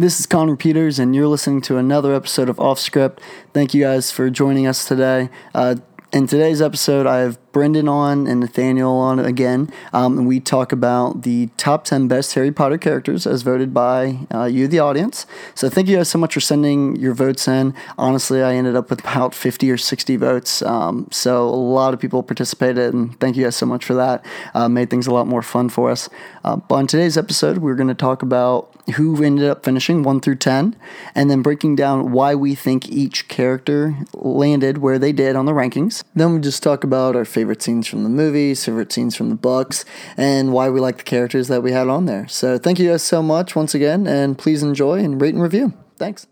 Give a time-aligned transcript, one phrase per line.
[0.00, 3.20] This is Connor Peters, and you're listening to another episode of Off Script.
[3.52, 5.28] Thank you guys for joining us today.
[5.52, 5.74] Uh,
[6.12, 10.70] in today's episode, I have Brendan on and Nathaniel on again, um, and we talk
[10.70, 15.26] about the top 10 best Harry Potter characters as voted by uh, you, the audience.
[15.56, 17.74] So, thank you guys so much for sending your votes in.
[17.98, 21.98] Honestly, I ended up with about 50 or 60 votes, um, so a lot of
[21.98, 24.24] people participated, and thank you guys so much for that.
[24.54, 26.08] Uh, made things a lot more fun for us.
[26.44, 30.20] Uh, but on today's episode, we're going to talk about who ended up finishing 1
[30.20, 30.76] through 10,
[31.14, 35.52] and then breaking down why we think each character landed where they did on the
[35.52, 36.04] rankings.
[36.14, 39.34] Then we just talk about our favorite scenes from the movies, favorite scenes from the
[39.34, 39.84] books,
[40.16, 42.26] and why we like the characters that we had on there.
[42.28, 45.74] So thank you guys so much once again, and please enjoy and rate and review.
[45.96, 46.26] Thanks.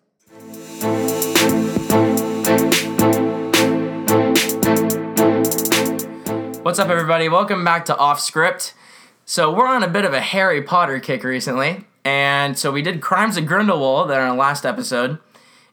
[6.63, 7.29] What's up, everybody?
[7.29, 8.75] Welcome back to Off Script.
[9.25, 13.01] So we're on a bit of a Harry Potter kick recently, and so we did
[13.01, 15.19] Crimes of Grindelwald in our last episode,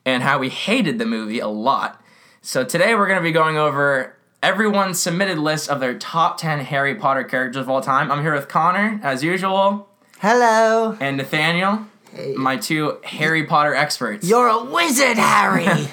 [0.04, 2.02] and how we hated the movie a lot.
[2.42, 6.62] So today we're going to be going over everyone's submitted list of their top 10
[6.62, 8.12] Harry Potter characters of all time.
[8.12, 9.88] I'm here with Connor, as usual,
[10.22, 10.98] Hello.
[11.00, 12.34] and Nathaniel, hey.
[12.36, 14.28] my two Harry Potter experts.
[14.28, 15.66] You're a wizard, Harry.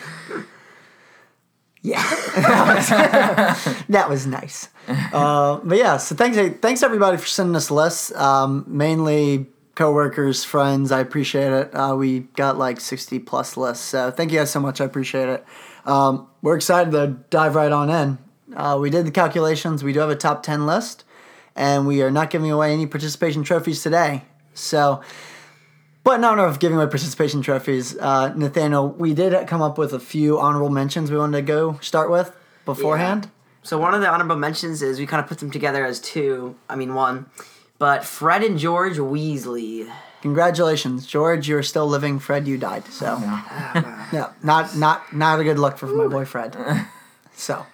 [1.83, 2.03] yeah,
[2.37, 4.71] that was, that was nice.
[4.89, 8.11] Uh, but yeah, so thanks, thanks everybody for sending us lists.
[8.15, 9.47] Um, mainly
[9.81, 10.93] coworkers, friends.
[10.93, 11.75] I appreciate it.
[11.75, 14.79] Uh, we got like sixty plus lists, so thank you guys so much.
[14.79, 15.43] I appreciate it.
[15.87, 18.19] Um, we're excited to dive right on in.
[18.55, 19.83] Uh, we did the calculations.
[19.83, 21.05] We do have a top ten list,
[21.57, 24.25] and we are not giving away any participation trophies today.
[24.53, 25.01] So.
[26.03, 30.01] But honor of giving away participation trophies, uh, Nathaniel, we did come up with a
[30.01, 32.35] few honorable mentions we wanted to go start with
[32.65, 33.31] beforehand.
[33.63, 36.57] So one of the honorable mentions is we kind of put them together as two.
[36.71, 37.27] I mean one,
[37.81, 39.91] but Fred and George Weasley.
[40.23, 41.49] Congratulations, George.
[41.49, 42.19] You're still living.
[42.21, 42.85] Fred, you died.
[42.87, 43.19] So,
[44.13, 46.57] yeah, not not not a good look for my boy Fred.
[47.33, 47.65] So,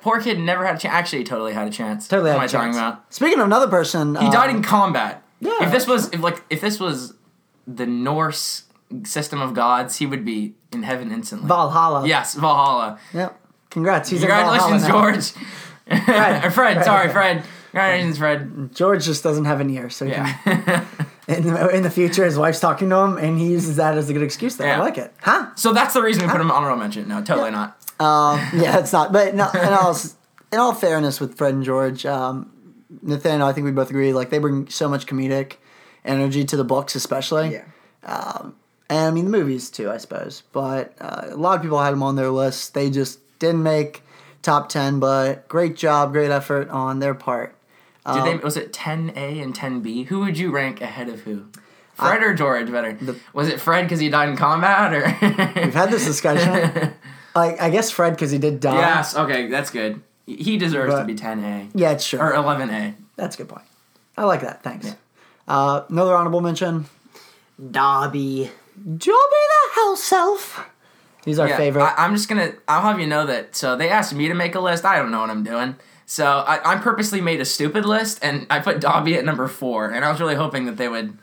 [0.00, 0.94] Poor kid never had a chance.
[0.94, 2.08] Actually, totally had a chance.
[2.08, 2.30] totally.
[2.30, 3.12] What had am a I talking about?
[3.14, 5.22] Speaking of another person, He died um, in combat.
[5.38, 5.64] yeah.
[5.64, 7.12] If this was if like if this was
[7.66, 8.62] the Norse
[9.04, 11.46] system of gods, he would be in heaven instantly.
[11.46, 12.06] Valhalla.
[12.08, 12.98] yes, Valhalla.
[13.12, 13.38] Yep.
[13.68, 14.08] Congrats.
[14.08, 15.12] He's Congratulations, in Valhalla.
[15.12, 15.30] George.
[16.06, 16.52] Fred.
[16.54, 17.44] Fred, sorry, Fred.
[17.70, 18.74] Congratulations, Fred.
[18.74, 20.32] George just doesn't have an ear, so Yeah.
[20.44, 20.86] can,
[21.28, 24.08] in, the, in the future, his wife's talking to him, and he uses that as
[24.08, 24.56] a good excuse.
[24.56, 25.12] There, I like it.
[25.20, 25.50] Huh?
[25.56, 27.08] so that's the reason we put him on honorable mention.
[27.08, 27.76] No, totally not.
[27.98, 29.12] Um, yeah, it's not.
[29.12, 29.96] But no, in all
[30.52, 32.52] in all fairness, with Fred and George, um,
[33.02, 34.12] Nathaniel, I think we both agree.
[34.12, 35.54] Like they bring so much comedic
[36.04, 37.60] energy to the books, especially.
[38.04, 38.54] Um,
[38.88, 40.42] and I mean the movies too, I suppose.
[40.52, 42.74] But uh, a lot of people had them on their list.
[42.74, 44.02] They just didn't make
[44.42, 45.00] top ten.
[45.00, 47.55] But great job, great effort on their part.
[48.14, 50.06] Did they was it 10A and 10B?
[50.06, 51.46] Who would you rank ahead of who?
[51.94, 52.98] Fred or George better?
[53.32, 55.02] was it Fred because he died in combat or
[55.62, 56.92] We've had this discussion.
[57.34, 58.78] like I guess Fred because he did die.
[58.78, 60.02] Yes, okay, that's good.
[60.26, 62.20] He deserves to be 10A Yeah, sure.
[62.20, 62.94] or 11A.
[63.16, 63.64] That's a good point.
[64.16, 64.62] I like that.
[64.62, 64.94] Thanks.
[65.48, 66.86] Uh, another honorable mention.
[67.70, 68.50] Dobby.
[68.76, 70.68] Dobby the house elf.
[71.24, 71.82] He's our Yeah, favorite.
[71.84, 72.52] I, I'm just gonna.
[72.68, 73.56] I'll have you know that.
[73.56, 74.84] So they asked me to make a list.
[74.84, 75.76] I don't know what I'm doing.
[76.06, 79.90] So I, I purposely made a stupid list, and I put Dobby at number four.
[79.90, 81.18] And I was really hoping that they would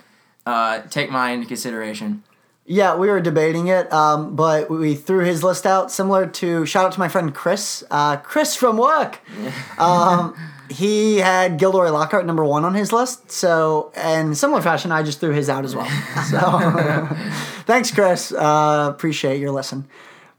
[0.45, 2.23] uh, take mine into consideration.
[2.65, 6.85] yeah, we were debating it, um, but we threw his list out, similar to shout
[6.85, 9.19] out to my friend Chris, uh, Chris from work.
[9.79, 10.35] Um,
[10.69, 13.29] he had Gilderoy Lockhart number one on his list.
[13.31, 15.87] So, in similar fashion, I just threw his out as well.
[16.31, 16.39] So,
[17.65, 18.31] thanks, Chris.
[18.31, 19.85] Uh, appreciate your listen.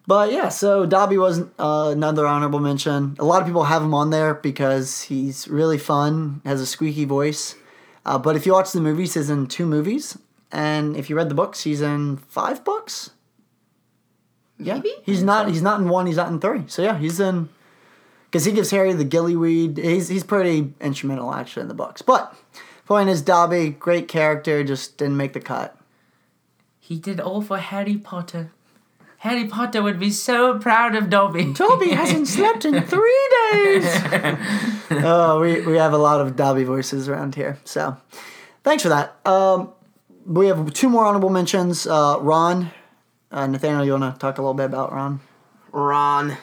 [0.06, 3.16] But yeah, so Dobby was uh, another honorable mention.
[3.18, 7.06] A lot of people have him on there because he's really fun, has a squeaky
[7.06, 7.54] voice.
[8.04, 10.18] Uh, but if you watch the movies, he's in two movies,
[10.52, 13.10] and if you read the books, he's in five books.
[14.58, 14.92] Yeah, Maybe?
[15.04, 15.48] he's not.
[15.48, 16.06] He's not in one.
[16.06, 16.64] He's not in three.
[16.66, 17.48] So yeah, he's in
[18.26, 19.78] because he gives Harry the gillyweed.
[19.78, 22.02] He's he's pretty instrumental actually in the books.
[22.02, 22.36] But
[22.84, 25.76] point is, Dobby, great character, just didn't make the cut.
[26.78, 28.52] He did all for Harry Potter.
[29.24, 31.50] Harry Potter would be so proud of Dobby.
[31.54, 33.86] Dobby hasn't slept in three days.
[34.90, 37.58] oh, we, we have a lot of Dobby voices around here.
[37.64, 37.96] So
[38.64, 39.16] thanks for that.
[39.24, 39.72] Um,
[40.26, 41.86] we have two more honorable mentions.
[41.86, 42.70] Uh, Ron,
[43.32, 45.20] uh, Nathaniel, you want to talk a little bit about Ron?
[45.72, 46.36] Ron.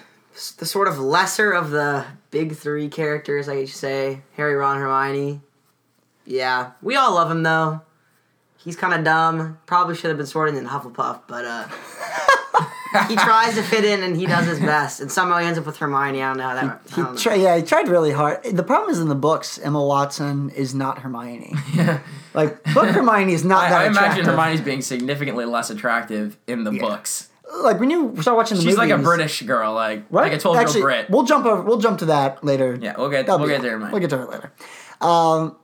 [0.58, 4.22] The sort of lesser of the big three characters, I should say.
[4.38, 5.42] Harry, Ron, Hermione.
[6.26, 6.72] Yeah.
[6.82, 7.82] We all love him, though.
[8.58, 9.60] He's kind of dumb.
[9.68, 11.68] Probably should have been sorted in Hufflepuff, but uh,
[13.08, 15.00] he tries to fit in and he does his best.
[15.00, 16.22] And somehow he ends up with Hermione.
[16.22, 16.64] I don't know how that.
[16.66, 17.18] I He don't know.
[17.20, 18.44] tri- yeah, he tried really hard.
[18.44, 21.54] The problem is in the books, Emma Watson is not Hermione.
[21.74, 22.00] Yeah.
[22.34, 24.26] Like book Hermione is not I, that I imagine attractive.
[24.26, 27.30] Hermione's being significantly less attractive in the books.
[27.62, 28.72] Like when you start watching the movie.
[28.72, 30.24] She's like a British girl, like right?
[30.32, 31.10] like a twelve year old Actually, Brit.
[31.10, 31.62] We'll jump over.
[31.62, 32.78] We'll jump to that later.
[32.82, 33.92] Yeah, we'll get- That'll we'll get there, Mike.
[33.92, 34.54] We'll get to it later.
[35.02, 35.58] Um,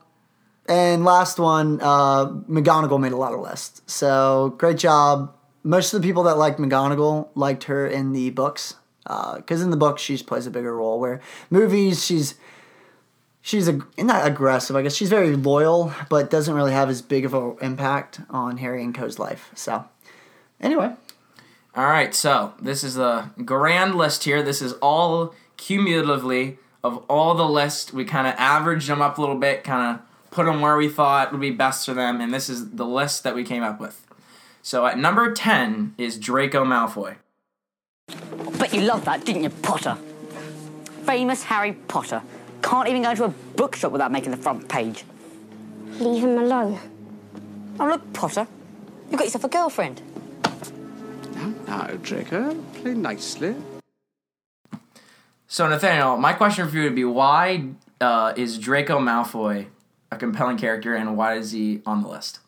[0.68, 3.80] and last one, uh, McGonagall made a lot of lists.
[3.86, 5.34] So great job.
[5.68, 9.68] Most of the people that liked McGonagall liked her in the books, uh, because in
[9.68, 10.98] the books she plays a bigger role.
[10.98, 11.20] Where
[11.50, 12.36] movies, she's
[13.42, 14.76] she's a not aggressive.
[14.76, 18.56] I guess she's very loyal, but doesn't really have as big of an impact on
[18.56, 19.50] Harry and Co's life.
[19.54, 19.84] So
[20.58, 20.94] anyway,
[21.76, 24.42] All right, so this is the grand list here.
[24.42, 27.92] This is all cumulatively of all the lists.
[27.92, 30.88] We kind of averaged them up a little bit, kind of put them where we
[30.88, 33.78] thought would be best for them, and this is the list that we came up
[33.78, 34.07] with.
[34.68, 37.16] So at number 10 is Draco Malfoy.
[38.58, 39.96] Bet you loved that, didn't you, Potter?
[41.06, 42.20] Famous Harry Potter.
[42.60, 45.06] Can't even go to a bookshop without making the front page.
[45.92, 46.78] Leave him alone.
[47.80, 48.46] Oh, look, Potter.
[49.08, 50.02] You've got yourself a girlfriend.
[51.66, 53.56] Now, Draco, play nicely.
[55.46, 57.70] So Nathaniel, my question for you would be why
[58.02, 59.68] uh, is Draco Malfoy
[60.12, 62.40] a compelling character and why is he on the list?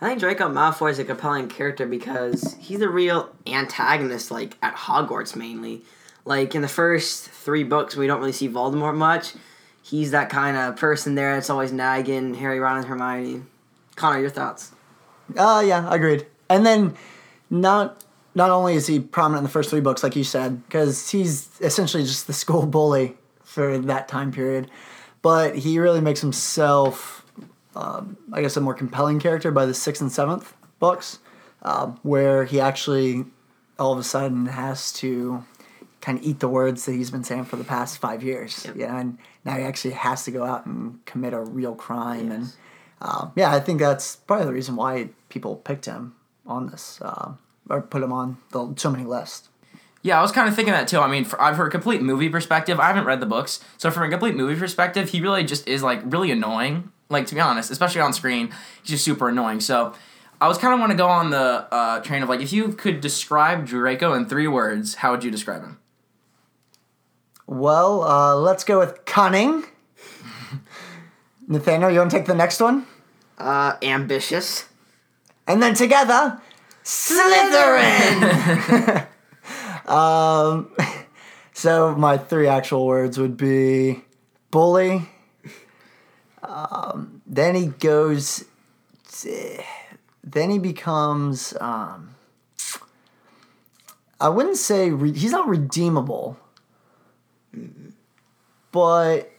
[0.00, 4.76] I think Draco Malfoy is a compelling character because he's a real antagonist, like at
[4.76, 5.82] Hogwarts mainly.
[6.24, 9.32] Like in the first three books, we don't really see Voldemort much.
[9.82, 13.42] He's that kind of person there that's always nagging Harry, Ron, and Hermione.
[13.96, 14.72] Connor, your thoughts?
[15.36, 16.26] Uh yeah, agreed.
[16.48, 16.94] And then
[17.50, 18.04] not
[18.34, 21.48] not only is he prominent in the first three books, like you said, because he's
[21.60, 24.70] essentially just the school bully for that time period,
[25.22, 27.17] but he really makes himself,
[27.78, 31.20] um, I guess, a more compelling character by the sixth and seventh books,
[31.62, 33.24] uh, where he actually
[33.78, 35.44] all of a sudden has to
[36.00, 38.64] kind of eat the words that he's been saying for the past five years.
[38.66, 38.76] Yep.
[38.76, 42.52] Yeah, and now he actually has to go out and commit a real crime and.
[43.00, 47.34] Um, yeah, I think that's probably the reason why people picked him on this uh,
[47.70, 49.48] or put him on the, so many lists.
[50.02, 50.98] Yeah, I was kind of thinking that too.
[50.98, 54.02] I mean, for, for a complete movie perspective, I haven't read the books, so from
[54.02, 56.90] a complete movie perspective, he really just is like really annoying.
[57.10, 58.50] Like to be honest, especially on screen,
[58.82, 59.60] he's just super annoying.
[59.60, 59.94] So
[60.40, 62.68] I was kind of want to go on the uh, train of like, if you
[62.68, 65.78] could describe Draco in three words, how would you describe him?
[67.46, 69.64] Well, uh, let's go with cunning.
[71.48, 72.86] Nathaniel, you want to take the next one?
[73.38, 74.66] Uh, ambitious.
[75.46, 76.40] And then together,
[76.84, 78.26] Slytherin!
[79.88, 80.70] um,
[81.54, 84.04] so my three actual words would be
[84.50, 85.08] bully.
[86.48, 88.44] Um, then he goes.
[90.24, 91.54] Then he becomes.
[91.60, 92.14] Um,
[94.20, 96.36] I wouldn't say re- he's not redeemable,
[98.72, 99.30] but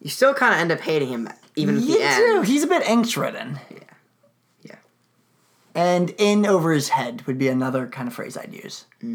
[0.00, 2.16] You still kind of end up hating him, even at you the end.
[2.18, 2.42] do.
[2.42, 3.58] He's a bit angst ridden.
[3.70, 3.78] Yeah.
[4.62, 4.76] Yeah.
[5.74, 8.84] And in over his head would be another kind of phrase I'd use.
[9.02, 9.08] All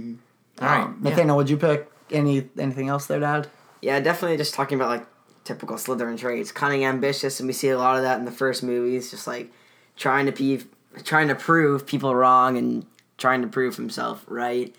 [0.62, 3.48] right, Um, Nathaniel, would you pick any anything else there, Dad?
[3.82, 5.08] Yeah, definitely just talking about like
[5.46, 6.52] typical Slytherin traits.
[6.52, 9.52] Cunning, ambitious, and we see a lot of that in the first movies, just like
[9.96, 10.62] trying to be
[11.04, 12.86] trying to prove people wrong and
[13.18, 14.76] trying to prove himself right.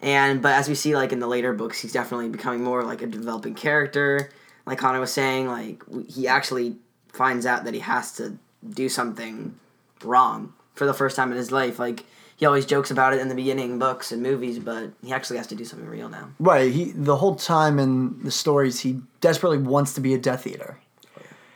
[0.00, 3.02] And but as we see like in the later books, he's definitely becoming more like
[3.02, 4.30] a developing character.
[4.64, 6.76] Like Connor was saying, like he actually
[7.12, 8.38] finds out that he has to
[8.68, 9.58] do something
[10.02, 11.78] wrong for the first time in his life.
[11.78, 12.04] Like
[12.36, 15.46] he always jokes about it in the beginning books and movies, but he actually has
[15.48, 16.30] to do something real now.
[16.38, 16.72] Right.
[16.72, 20.78] He the whole time in the stories, he desperately wants to be a Death Eater.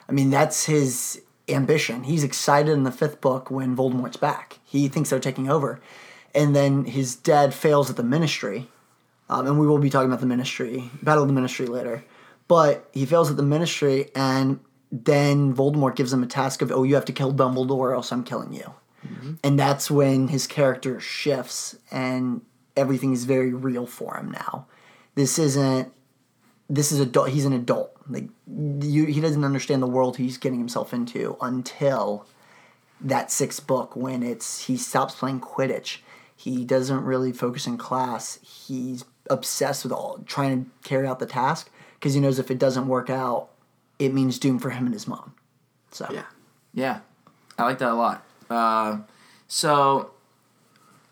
[0.09, 2.05] I mean, that's his ambition.
[2.05, 4.59] He's excited in the fifth book when Voldemort's back.
[4.65, 5.81] He thinks they're taking over,
[6.35, 8.69] and then his dad fails at the Ministry,
[9.29, 12.05] um, and we will be talking about the Ministry, Battle of the Ministry later.
[12.47, 16.85] But he fails at the Ministry, and then Voldemort gives him a task of, "Oh,
[16.85, 18.73] you have to kill Dumbledore, or else I'm killing you."
[19.07, 19.35] Mm-hmm.
[19.45, 22.43] And that's when his character shifts, and
[22.77, 24.67] everything is very real for him now.
[25.15, 25.93] This isn't
[26.71, 27.97] this is adult he's an adult.
[28.09, 32.27] Like you, he doesn't understand the world he's getting himself into until
[33.01, 35.99] that sixth book when it's he stops playing quidditch.
[36.35, 38.39] He doesn't really focus in class.
[38.43, 42.59] He's obsessed with all trying to carry out the task because he knows if it
[42.59, 43.51] doesn't work out
[43.99, 45.35] it means doom for him and his mom.
[45.91, 46.07] So.
[46.11, 46.25] Yeah.
[46.75, 47.01] Yeah,
[47.57, 48.25] I like that a lot.
[48.51, 48.99] Uh,
[49.47, 50.11] so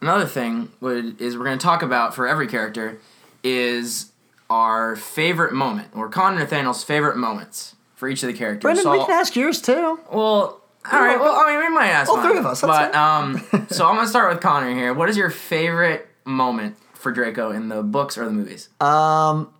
[0.01, 2.99] another thing would is we're going to talk about for every character
[3.43, 4.13] is
[4.49, 8.63] our favorite moment or Connor Nathaniel's favorite moments for each of the characters.
[8.63, 10.61] brendan So we can ask yours too well,
[10.93, 11.19] all right.
[11.19, 12.31] Well, I mean, we might ask all mine.
[12.31, 13.39] three of us, But um,
[13.71, 14.95] so I'm gonna start with Connor here.
[14.95, 18.69] What is your favorite moment for Draco in the books or the movies?
[18.81, 19.53] Um,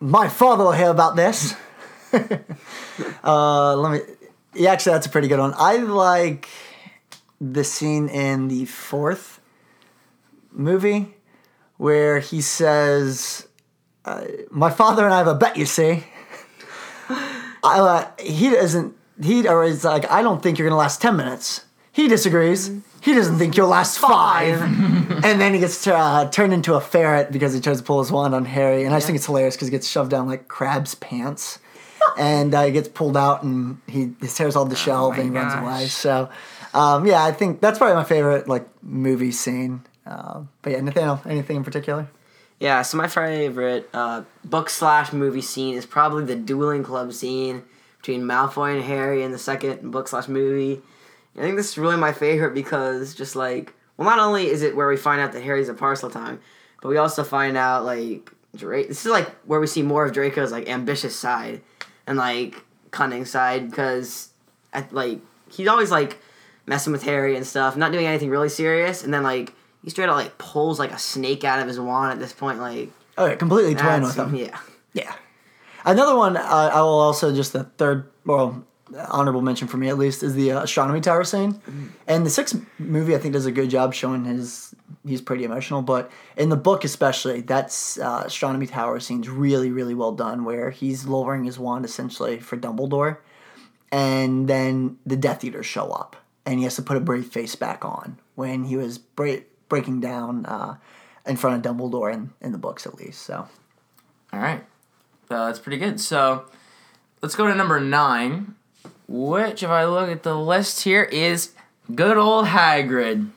[0.00, 1.54] my father will hear about this.
[3.24, 4.00] uh, let me.
[4.54, 5.54] Yeah, actually, that's a pretty good one.
[5.56, 6.48] I like
[7.40, 9.40] the scene in the fourth
[10.52, 11.14] movie
[11.76, 13.46] where he says,
[14.04, 16.04] uh, "My father and I have a bet." You see,
[17.10, 18.94] I, uh, he doesn't.
[19.22, 22.70] He or is like, "I don't think you're gonna last ten minutes." He disagrees.
[23.00, 24.60] He doesn't think you'll last five.
[25.24, 28.12] and then he gets uh, turned into a ferret because he tries to pull his
[28.12, 28.84] wand on Harry.
[28.84, 31.58] And I just think it's hilarious because he gets shoved down like Crabbe's pants.
[32.18, 35.38] and uh, he gets pulled out and he his hair's all disheveled my and he
[35.38, 35.86] runs away.
[35.86, 36.28] So,
[36.78, 39.82] um, yeah, I think that's probably my favorite like movie scene.
[40.06, 42.08] Uh, but yeah, Nathaniel, anything in particular?
[42.60, 47.62] Yeah, so my favorite uh, book slash movie scene is probably the dueling club scene
[47.98, 50.80] between Malfoy and Harry in the second book slash movie.
[51.36, 54.74] I think this is really my favorite because just like, well, not only is it
[54.74, 56.38] where we find out that Harry's a Parselmouth,
[56.80, 58.88] but we also find out like Drake.
[58.88, 61.60] This is like where we see more of Draco's like ambitious side
[62.06, 64.30] and like cunning side because,
[64.72, 65.20] at, like,
[65.50, 66.18] he's always like
[66.68, 70.08] messing with Harry and stuff, not doing anything really serious, and then like he straight
[70.08, 73.26] out like pulls like a snake out of his wand at this point, like Oh,
[73.26, 74.34] yeah, completely toying with him.
[74.36, 74.58] yeah.
[74.92, 75.12] Yeah.
[75.84, 78.64] Another one uh, I will also just the third, well,
[79.08, 81.60] honorable mention for me at least is the uh, astronomy tower scene,
[82.06, 84.74] and the sixth movie I think does a good job showing his
[85.06, 89.94] he's pretty emotional, but in the book especially, that's uh, astronomy tower scene's really really
[89.94, 93.18] well done where he's lowering his wand essentially for Dumbledore,
[93.92, 96.16] and then the Death Eaters show up,
[96.48, 100.00] and he has to put a brave face back on when he was bra- breaking
[100.00, 100.76] down uh,
[101.26, 103.20] in front of Dumbledore in, in the books at least.
[103.20, 103.46] So.
[104.32, 104.64] All right.
[105.30, 106.00] Uh, that's pretty good.
[106.00, 106.46] So
[107.20, 108.54] let's go to number nine,
[109.06, 111.52] which, if I look at the list here, is
[111.94, 113.28] good old Hagrid.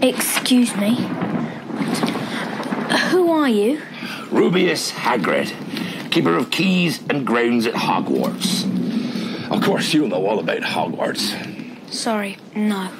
[0.00, 0.94] Excuse me.
[3.10, 3.82] Who are you?
[4.30, 8.73] Rubeus Hagrid, keeper of keys and grounds at Hogwarts.
[9.54, 11.32] Of course, you'll know all about Hogwarts.
[11.88, 12.90] Sorry, no.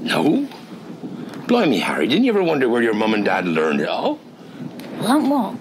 [0.00, 0.48] No?
[1.46, 4.18] Blimey, Harry, didn't you ever wonder where your mum and dad learned it all?
[4.98, 5.54] Learnt what?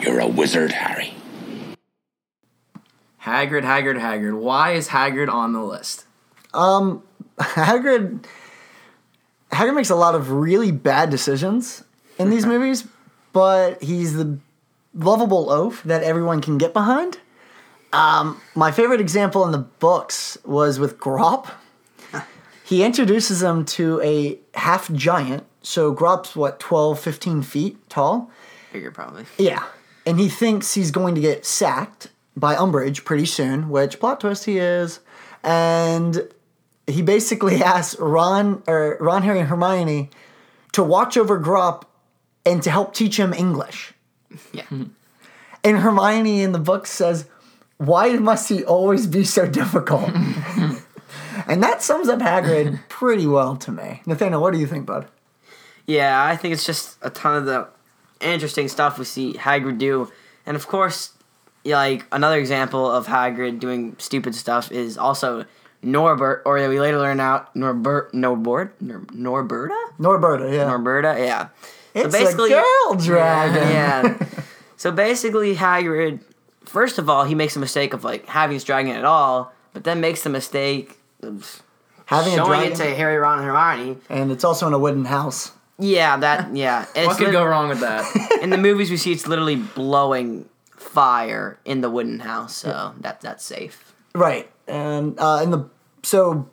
[0.00, 1.12] You're a wizard, Harry.
[3.22, 4.38] Hagrid, Hagrid, Hagrid.
[4.38, 6.06] Why is Hagrid on the list?
[6.54, 7.02] Um,
[7.38, 8.24] Hagrid
[9.52, 11.84] Hagrid makes a lot of really bad decisions
[12.18, 12.88] in these movies,
[13.34, 14.38] but he's the
[14.94, 17.18] lovable oaf that everyone can get behind.
[17.92, 21.48] Um, my favorite example in the books was with Grawp.
[22.64, 25.46] He introduces him to a half giant.
[25.62, 28.28] So Grawp's what, 12, 15 feet tall?
[28.72, 29.24] Figure probably.
[29.38, 29.62] Yeah.
[30.04, 34.46] And he thinks he's going to get sacked by Umbridge pretty soon, which plot twist
[34.46, 34.98] he is.
[35.44, 36.28] And
[36.88, 40.10] he basically asks Ron or Ron, Harry, and Hermione
[40.72, 41.84] to watch over Grawp
[42.44, 43.94] and to help teach him English.
[44.52, 44.64] Yeah.
[45.64, 47.26] And Hermione in the book says,
[47.78, 50.10] Why must he always be so difficult?
[51.46, 54.02] and that sums up Hagrid pretty well to me.
[54.06, 55.06] Nathaniel, what do you think, bud?
[55.86, 57.68] Yeah, I think it's just a ton of the
[58.20, 60.10] interesting stuff we see Hagrid do,
[60.44, 61.12] and of course,
[61.64, 65.44] like another example of Hagrid doing stupid stuff is also
[65.82, 70.64] Norbert, or that we later learn out Norbert, Norbert, Nor, Norberta, Norberta, yeah.
[70.64, 71.48] Norberta, yeah.
[71.94, 73.68] it's a girl dragon.
[73.68, 74.28] Yeah.
[74.76, 76.20] so basically, Hagrid,
[76.76, 79.84] first of all, he makes a mistake of like having his dragon at all, but
[79.84, 81.62] then makes the mistake of
[82.04, 82.72] Having a showing dragon.
[82.72, 83.96] it to Harry, Ron, and Hermione.
[84.10, 85.52] and it's also in a wooden house.
[85.78, 86.84] Yeah, that yeah.
[86.94, 88.04] And What it's could lit- go wrong with that?
[88.42, 93.20] in the movies we see it's literally blowing fire in the wooden house, so that
[93.22, 93.94] that's safe.
[94.14, 95.68] Right, and uh, in the
[96.02, 96.48] so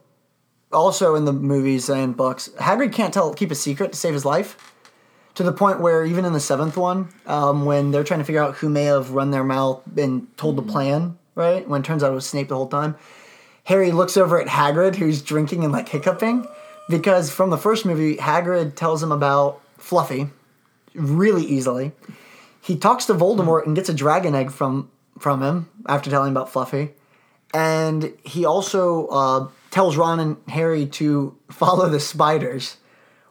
[0.71, 4.25] also in the movies and books, Hagrid can't tell keep a secret to save his
[4.25, 4.72] life.
[5.35, 8.43] To the point where even in the seventh one, um, when they're trying to figure
[8.43, 11.67] out who may have run their mouth and told the plan, right?
[11.67, 12.95] When it turns out it was Snape the whole time,
[13.63, 16.45] Harry looks over at Hagrid, who's drinking and like hiccuping,
[16.89, 20.29] because from the first movie, Hagrid tells him about Fluffy
[20.93, 21.93] really easily.
[22.61, 26.37] He talks to Voldemort and gets a dragon egg from from him after telling him
[26.37, 26.91] about Fluffy,
[27.53, 32.77] and he also uh, tells Ron and Harry to follow the spiders,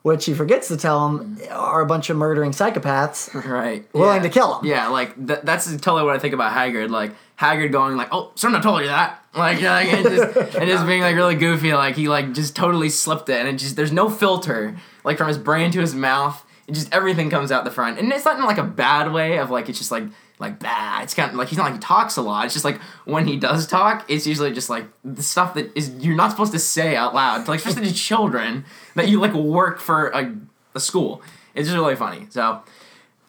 [0.02, 1.52] which he forgets to tell them mm-hmm.
[1.52, 3.86] are a bunch of murdering psychopaths right.
[3.94, 4.22] willing yeah.
[4.22, 4.66] to kill him.
[4.66, 6.90] Yeah, like th- that's totally what I think about Hagrid.
[6.90, 10.86] Like Hagrid going like, "Oh, someone told you that." Like, like and just, and just
[10.86, 11.72] being like really goofy.
[11.72, 15.28] Like he like just totally slipped it, and it just there's no filter like from
[15.28, 16.44] his brain to his mouth.
[16.66, 19.38] It just everything comes out the front, and it's not in like a bad way
[19.38, 20.04] of like it's just like
[20.42, 21.04] like bad.
[21.04, 22.44] It's kind of like he's not like he talks a lot.
[22.44, 25.90] It's just like when he does talk, it's usually just like the stuff that is
[26.00, 29.78] you're not supposed to say out loud, like especially to children that you like work
[29.78, 30.34] for a,
[30.74, 31.22] a school.
[31.54, 32.26] It's just really funny.
[32.30, 32.60] So.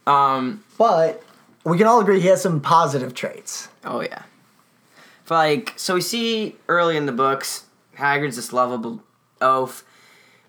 [0.05, 1.23] Um, But
[1.63, 3.69] we can all agree he has some positive traits.
[3.85, 4.23] Oh yeah.
[5.23, 7.65] For like, so we see early in the books,
[7.97, 9.01] Hagrid's this lovable
[9.39, 9.85] oaf,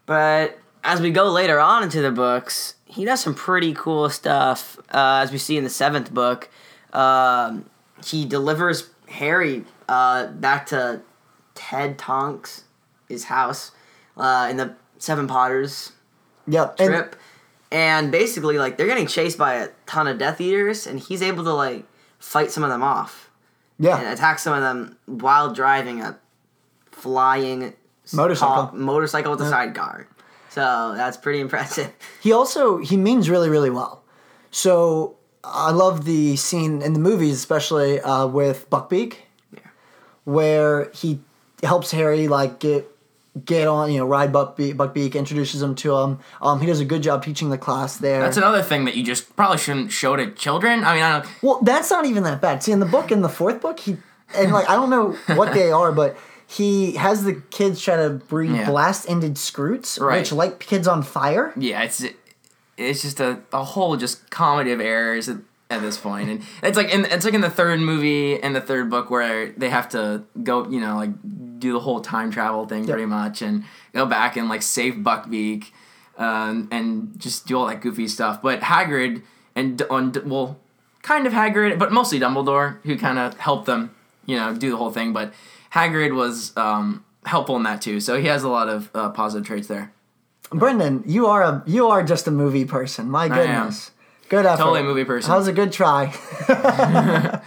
[0.07, 4.79] but as we go later on into the books, he does some pretty cool stuff.
[4.93, 6.49] Uh, as we see in the seventh book,
[6.93, 7.65] um,
[8.05, 11.01] he delivers Harry uh, back to
[11.55, 12.65] Ted Tonks'
[13.09, 13.73] his house
[14.17, 15.93] uh, in the Seven Potters
[16.47, 16.77] Yep.
[16.79, 17.17] And trip.
[17.71, 21.43] And basically, like, they're getting chased by a ton of Death Eaters, and he's able
[21.45, 21.85] to, like,
[22.19, 23.31] fight some of them off
[23.79, 23.99] Yeah.
[23.99, 26.19] and attack some of them while driving a
[26.93, 27.75] flying
[28.13, 28.71] Motorcycle.
[28.75, 30.07] motorcycle with a sidecar.
[30.55, 31.93] So that's pretty impressive.
[32.23, 34.03] He also he means really really well.
[34.51, 39.17] So I love the scene in the movies, especially uh, with Buckbeak,
[40.25, 41.21] where he
[41.63, 42.89] helps Harry like get
[43.45, 46.21] get on, you know, ride Buckbeak, Buckbeak, introduces him to him.
[46.41, 48.21] Um, he does a good job teaching the class there.
[48.21, 50.85] That's another thing that you just probably shouldn't show to children.
[50.85, 51.43] I mean, I don't.
[51.43, 52.63] Well, that's not even that bad.
[52.63, 53.97] See, in the book, in the fourth book, he
[54.37, 58.11] and like I don't know what they are, but he has the kids try to
[58.11, 58.69] breed Yeah.
[58.69, 60.19] blast-ended skrewts, Right.
[60.21, 61.53] which light kids on fire.
[61.57, 62.05] Yeah, it's
[62.77, 65.37] it's just a, a whole just comedy of errors at,
[65.71, 68.61] at this point, and it's like in it's like in the third movie and the
[68.61, 71.11] third book where they have to go, you know, like
[71.59, 75.71] do the whole time travel thing pretty much, and go back and like save Buckbeak,
[76.19, 78.43] um, and just do all that goofy stuff.
[78.43, 79.23] But Hagrid
[79.55, 80.59] and on well,
[81.03, 83.95] kind of Hagrid, but mostly Dumbledore, who kind of helped them,
[84.27, 85.13] you know, do the whole thing.
[85.13, 85.33] But
[85.75, 89.47] Hagrid was um, helpful in that too, so he has a lot of uh, positive
[89.47, 89.93] traits there.
[90.51, 93.11] Brendan, you are a you are just a movie person.
[93.11, 93.91] My goodness,
[94.29, 94.63] good effort.
[94.63, 95.31] Totally a movie person.
[95.31, 96.15] That was a good try.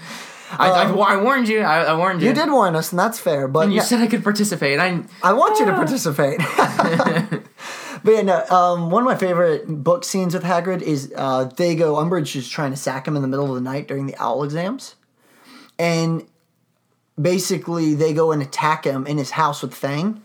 [0.49, 1.61] I, I, I warned you.
[1.61, 2.29] I, I warned you.
[2.29, 3.47] You did warn us, and that's fair.
[3.47, 4.79] But And you yeah, said I could participate.
[4.79, 6.39] I I want you to participate.
[8.03, 11.75] but yeah, no, um, one of my favorite book scenes with Hagrid is uh, they
[11.75, 11.95] go.
[11.95, 14.43] Umbridge is trying to sack him in the middle of the night during the owl
[14.43, 14.95] exams,
[15.77, 16.25] and
[17.19, 20.21] basically they go and attack him in his house with Fang,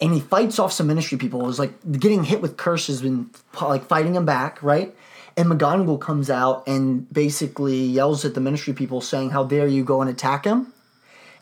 [0.00, 1.40] and he fights off some Ministry people.
[1.42, 4.94] It was like getting hit with curses and like fighting him back, right?
[5.36, 9.84] And McGonagall comes out and basically yells at the Ministry people, saying, "How dare you
[9.84, 10.72] go and attack him?"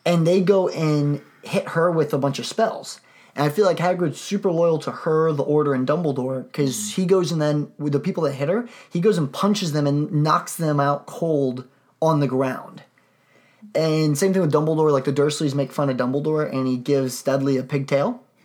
[0.05, 3.01] and they go and hit her with a bunch of spells.
[3.35, 7.05] And I feel like Hagrid's super loyal to her, the Order, and Dumbledore because he
[7.05, 10.23] goes and then with the people that hit her, he goes and punches them and
[10.23, 11.67] knocks them out cold
[12.01, 12.84] on the ground.
[13.75, 14.93] And same thing with Dumbledore.
[14.93, 18.23] Like the Dursleys make fun of Dumbledore, and he gives Dudley a pigtail.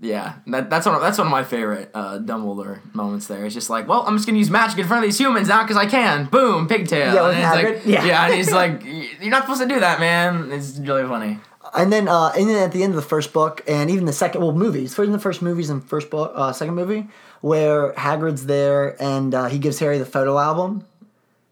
[0.00, 0.34] yeah.
[0.46, 0.94] That, that's one.
[0.94, 3.26] Of, that's one of my favorite uh, Dumbledore moments.
[3.26, 5.48] There, it's just like, well, I'm just gonna use magic in front of these humans
[5.48, 6.26] now because I can.
[6.26, 7.14] Boom, pigtail.
[7.14, 8.26] Yeah, and it's like, Yeah.
[8.26, 10.50] and he's like, you're not supposed to do that, man.
[10.52, 11.38] It's really funny.
[11.74, 14.12] And then, uh, and then at the end of the first book, and even the
[14.12, 17.08] second, well, movies, first in the first movies and first book, uh, second movie,
[17.40, 20.84] where Hagrid's there and uh, he gives Harry the photo album,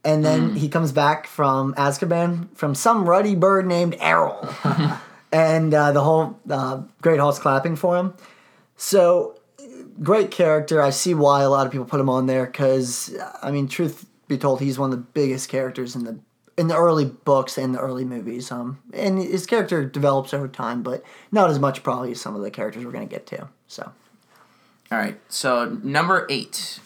[0.05, 4.49] and then he comes back from Azkaban from some ruddy bird named Errol,
[5.33, 8.15] and uh, the whole uh, Great Hall's clapping for him.
[8.77, 9.41] So
[10.03, 10.81] great character.
[10.81, 14.07] I see why a lot of people put him on there because, I mean, truth
[14.29, 16.19] be told, he's one of the biggest characters in the
[16.57, 18.53] in the early books and the early movies.
[18.53, 22.43] Um, and his character develops over time, but not as much probably as some of
[22.43, 23.49] the characters we're gonna get to.
[23.67, 23.93] So,
[24.93, 25.19] All right.
[25.29, 26.81] So number eight.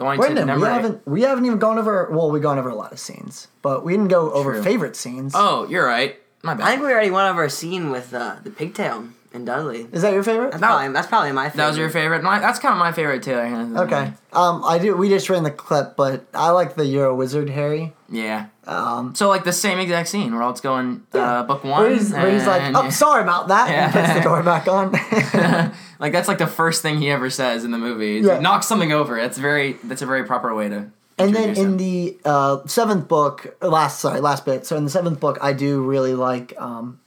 [0.00, 0.72] Going to Brendan, we number eight.
[0.72, 2.08] haven't we haven't even gone over.
[2.10, 4.62] Well, we've gone over a lot of scenes, but we didn't go over True.
[4.62, 5.32] favorite scenes.
[5.36, 6.18] Oh, you're right.
[6.42, 6.66] My bad.
[6.66, 9.86] I think we already went over a scene with uh, the pigtail and Dudley.
[9.92, 10.50] Is that your favorite?
[10.52, 11.56] That's probably, that's probably my favorite.
[11.62, 12.22] that was your favorite.
[12.22, 13.34] My, that's kind of my favorite too.
[13.34, 14.12] Okay.
[14.32, 14.96] Um, I do.
[14.96, 17.92] We just ran the clip, but I like the Euro Wizard Harry.
[18.08, 18.46] Yeah.
[18.66, 21.80] Um, So like the same exact scene where all it's going uh, book one.
[21.82, 24.66] where he's, where he's like, and- "Oh, sorry about that," and puts the door back
[24.68, 24.94] on.
[26.00, 28.20] Like that's like the first thing he ever says in the movie.
[28.22, 28.40] He Yeah.
[28.40, 29.16] knocks something over.
[29.20, 29.74] That's very.
[29.84, 30.86] That's a very proper way to.
[31.18, 31.76] And then in him.
[31.76, 34.64] the uh, seventh book, uh, last sorry, last bit.
[34.64, 36.99] So in the seventh book, I do really like um,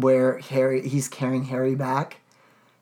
[0.00, 2.18] where Harry he's carrying Harry back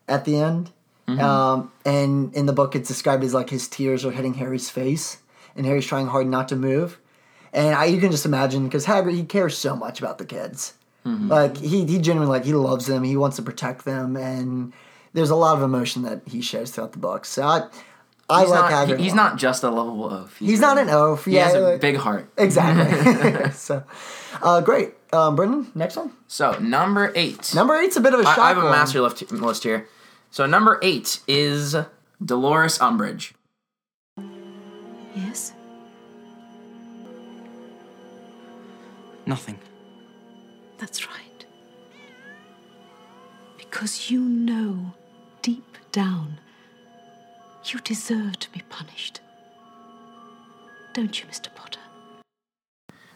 [0.07, 0.71] at the end.
[1.07, 1.19] Mm-hmm.
[1.19, 5.17] Um, and in the book, it's described as like his tears are hitting Harry's face,
[5.55, 6.99] and Harry's trying hard not to move.
[7.53, 10.73] And I, you can just imagine because Hagrid he cares so much about the kids.
[11.05, 11.29] Mm-hmm.
[11.29, 13.03] Like he he genuinely like he loves them.
[13.03, 14.71] He wants to protect them, and
[15.13, 17.25] there's a lot of emotion that he shows throughout the book.
[17.25, 17.67] So I
[18.31, 18.99] I he's like not, Hagrid.
[18.99, 20.37] he's not just a lovable oaf.
[20.37, 21.25] He's not an oaf.
[21.25, 22.31] He yeah, has a like- big heart.
[22.37, 23.51] Exactly.
[23.53, 23.83] so,
[24.41, 24.93] uh, great.
[25.13, 26.11] Um, Brendan, next one.
[26.27, 27.53] So number eight.
[27.53, 28.37] Number eight's a bit of a shock.
[28.37, 29.87] I have a master list, list here.
[30.29, 31.75] So number eight is
[32.23, 33.33] Dolores Umbridge.
[35.15, 35.51] Yes?
[39.25, 39.59] Nothing.
[40.77, 41.45] That's right.
[43.57, 44.93] Because you know,
[45.41, 46.39] deep down,
[47.65, 49.21] you deserve to be punished.
[50.93, 51.53] Don't you, Mr.
[51.55, 51.79] Potter?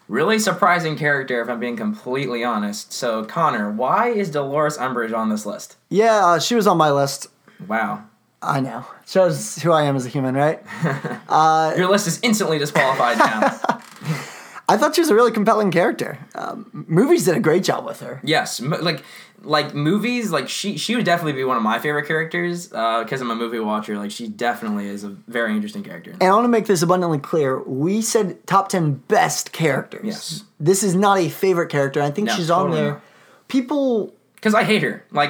[0.08, 2.94] Really surprising character, if I'm being completely honest.
[2.94, 5.78] So, Connor, why is Dolores Umbridge on this list?
[5.90, 7.28] Yeah, uh, she was on my list.
[7.68, 8.04] Wow.
[8.42, 8.86] I know.
[9.08, 10.62] Shows who I am as a human, right?
[11.28, 13.60] Uh, Your list is instantly disqualified now.
[14.68, 16.18] I thought she was a really compelling character.
[16.34, 18.20] Um, movies did a great job with her.
[18.24, 19.04] yes, like
[19.44, 23.30] like movies, like she she would definitely be one of my favorite characters because I'm
[23.30, 23.96] a movie watcher.
[23.98, 26.12] Like she definitely is a very interesting character.
[26.12, 27.62] And I want to make this abundantly clear.
[27.62, 30.02] We said top 10 best characters.
[30.04, 30.44] Yes.
[30.60, 32.02] This is not a favorite character.
[32.02, 32.92] I think No, she's on totally there.
[32.94, 33.02] not.
[33.50, 35.30] People, Because I hate her, like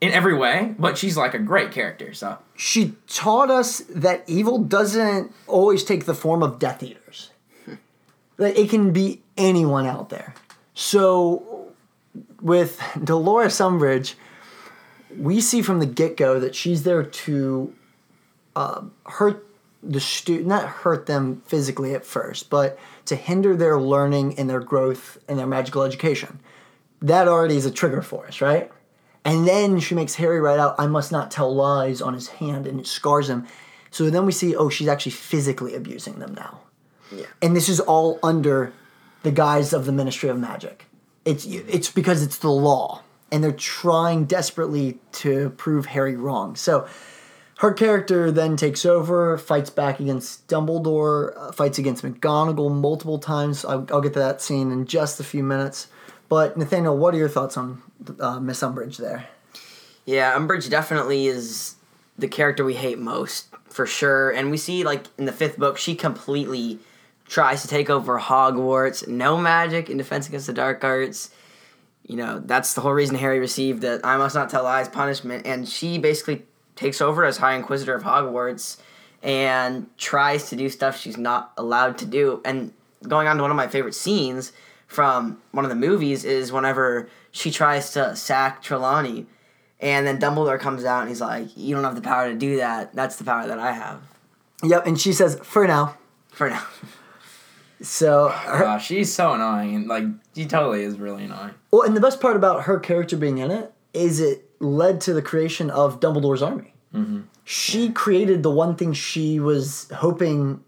[0.00, 2.12] in every way, but she's like a great character.
[2.14, 7.30] So she taught us that evil doesn't always take the form of Death Eaters.
[8.38, 10.34] Like, it can be anyone out there.
[10.74, 11.72] So,
[12.40, 14.14] with Dolores Umbridge,
[15.16, 17.74] we see from the get go that she's there to
[18.56, 19.46] uh, hurt
[19.82, 24.60] the student, not hurt them physically at first, but to hinder their learning and their
[24.60, 26.38] growth and their magical education.
[27.00, 28.70] That already is a trigger for us, right?
[29.24, 32.66] And then she makes Harry write out, I must not tell lies on his hand,
[32.66, 33.46] and it scars him.
[33.90, 36.60] So then we see, oh, she's actually physically abusing them now.
[37.40, 38.72] And this is all under
[39.22, 40.86] the guise of the Ministry of Magic.
[41.24, 46.56] It's it's because it's the law, and they're trying desperately to prove Harry wrong.
[46.56, 46.88] So
[47.58, 53.64] her character then takes over, fights back against Dumbledore, uh, fights against McGonagall multiple times.
[53.64, 55.86] I'll, I'll get to that scene in just a few minutes.
[56.28, 57.80] But Nathaniel, what are your thoughts on
[58.18, 59.28] uh, Miss Umbridge there?
[60.04, 61.76] Yeah, Umbridge definitely is
[62.18, 64.30] the character we hate most for sure.
[64.30, 66.80] And we see like in the fifth book, she completely
[67.32, 69.08] tries to take over Hogwarts.
[69.08, 71.30] No magic in Defense Against the Dark Arts.
[72.06, 75.46] You know that's the whole reason Harry received the "I must not tell lies" punishment,
[75.46, 76.44] and she basically
[76.76, 78.76] takes over as High Inquisitor of Hogwarts
[79.22, 82.42] and tries to do stuff she's not allowed to do.
[82.44, 82.74] And
[83.08, 84.52] going on to one of my favorite scenes
[84.86, 89.24] from one of the movies is whenever she tries to sack Trelawney,
[89.80, 92.56] and then Dumbledore comes out and he's like, "You don't have the power to do
[92.56, 92.94] that.
[92.94, 94.02] That's the power that I have."
[94.64, 95.96] Yep, and she says, for now.
[96.30, 96.66] For now.
[97.82, 99.74] So, her, uh, she's so annoying.
[99.74, 101.54] and Like she totally is really annoying.
[101.70, 105.12] well, and the best part about her character being in it is it led to
[105.12, 106.74] the creation of Dumbledore's army.
[107.44, 110.62] She created the one thing she was hoping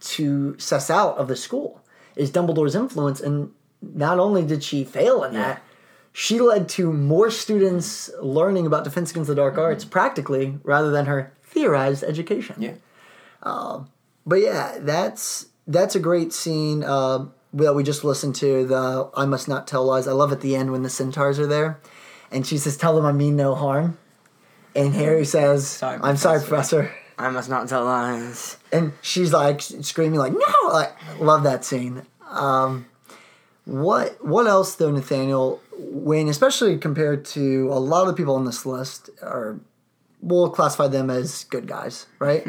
[0.00, 1.80] to suss out of the school
[2.16, 5.62] is Dumbledore's influence, and not only did she fail in that,
[6.12, 11.06] she led to more students learning about Defense Against the Dark Arts practically rather than
[11.06, 12.56] her theorized education.
[12.58, 12.74] Yeah.
[13.42, 13.88] Um,
[14.26, 18.66] but yeah, that's that's a great scene uh, that we just listened to.
[18.66, 20.08] The I must not tell lies.
[20.08, 21.80] I love at the end when the centaurs are there,
[22.30, 23.98] and she says, "Tell them I mean no harm,"
[24.74, 28.56] and Harry says, "I'm sorry, Professor." I must not tell lies.
[28.72, 32.02] And she's like screaming, like "No!" Like, love that scene.
[32.28, 32.86] Um,
[33.64, 35.60] what what else though, Nathaniel?
[35.78, 39.60] When especially compared to a lot of the people on this list are,
[40.20, 42.46] we'll classify them as good guys, right?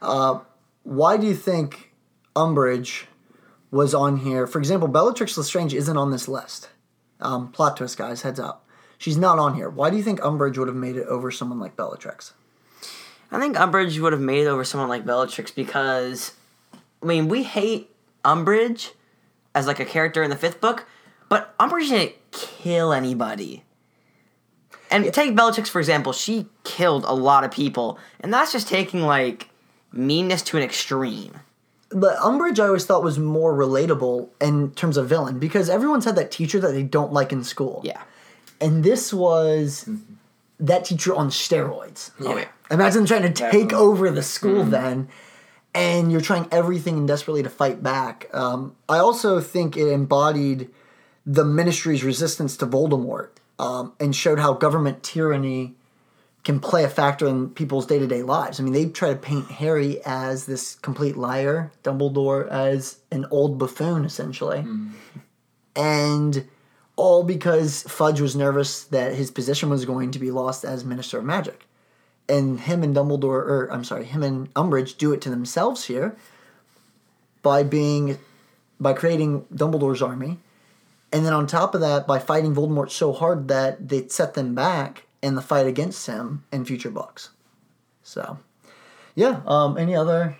[0.00, 0.40] Uh,
[0.84, 1.87] why do you think
[2.34, 3.04] Umbridge
[3.70, 4.46] was on here?
[4.46, 6.68] For example, Bellatrix Lestrange isn't on this list.
[7.20, 8.64] Um, plot twist, guys, heads up.
[8.96, 9.68] She's not on here.
[9.68, 12.34] Why do you think Umbridge would have made it over someone like Bellatrix?
[13.30, 16.32] I think Umbridge would have made it over someone like Bellatrix because,
[17.02, 17.90] I mean, we hate
[18.24, 18.92] Umbridge
[19.54, 20.86] as like a character in the fifth book,
[21.28, 23.64] but Umbridge didn't kill anybody.
[24.90, 29.02] And take Bellatrix for example, she killed a lot of people, and that's just taking
[29.02, 29.50] like
[29.92, 31.40] meanness to an extreme.
[31.90, 36.16] But Umbridge, I always thought was more relatable in terms of villain because everyone's had
[36.16, 37.80] that teacher that they don't like in school.
[37.82, 38.02] Yeah.
[38.60, 39.88] And this was
[40.60, 42.10] that teacher on steroids.
[42.20, 42.48] Oh, yeah.
[42.70, 43.76] Imagine trying to take Definitely.
[43.76, 45.08] over the school then,
[45.74, 48.28] and you're trying everything and desperately to fight back.
[48.34, 50.68] Um, I also think it embodied
[51.24, 55.74] the ministry's resistance to Voldemort um, and showed how government tyranny
[56.48, 58.58] can play a factor in people's day to day lives.
[58.58, 63.58] I mean, they try to paint Harry as this complete liar, Dumbledore as an old
[63.58, 64.62] buffoon, essentially.
[64.62, 64.92] Hmm.
[65.76, 66.48] And
[66.96, 71.18] all because Fudge was nervous that his position was going to be lost as Minister
[71.18, 71.66] of Magic.
[72.30, 76.16] And him and Dumbledore, or I'm sorry, him and Umbridge do it to themselves here
[77.42, 78.16] by being,
[78.80, 80.38] by creating Dumbledore's army.
[81.12, 84.54] And then on top of that, by fighting Voldemort so hard that they set them
[84.54, 87.30] back in the fight against him in future books.
[88.02, 88.38] So,
[89.14, 89.40] yeah.
[89.46, 90.36] Um, any other?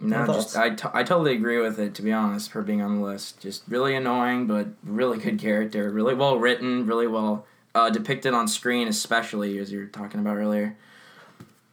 [0.00, 0.44] No, Thoughts?
[0.44, 1.94] just I, t- I totally agree with it.
[1.94, 5.90] To be honest, for being on the list, just really annoying, but really good character,
[5.90, 10.36] really well written, really well uh, depicted on screen, especially as you were talking about
[10.36, 10.76] earlier.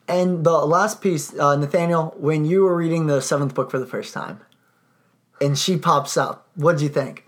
[0.07, 3.85] And the last piece, uh, Nathaniel, when you were reading the seventh book for the
[3.85, 4.41] first time,
[5.41, 6.47] and she pops up.
[6.55, 7.25] What do you think?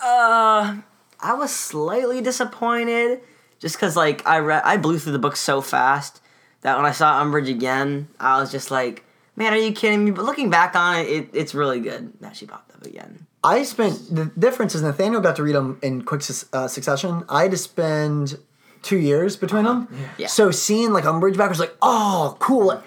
[0.00, 0.78] Uh,
[1.20, 3.20] I was slightly disappointed
[3.58, 6.20] just because like I read I blew through the book so fast
[6.62, 9.04] that when I saw Umbridge again, I was just like,
[9.36, 10.10] man, are you kidding me?
[10.10, 13.26] But looking back on it, it it's really good that she popped up again.
[13.44, 17.24] I spent the difference is Nathaniel got to read them in quick su- uh, succession.
[17.28, 18.38] I had to spend
[18.82, 19.88] two years between them.
[20.18, 20.26] Yeah.
[20.26, 22.82] So seeing like Umbridge back was like, oh, cool.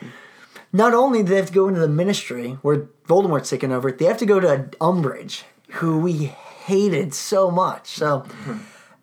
[0.73, 4.05] Not only do they have to go into the Ministry where Voldemort's taken over, they
[4.05, 6.25] have to go to Umbridge, who we
[6.65, 7.87] hated so much.
[7.87, 8.25] So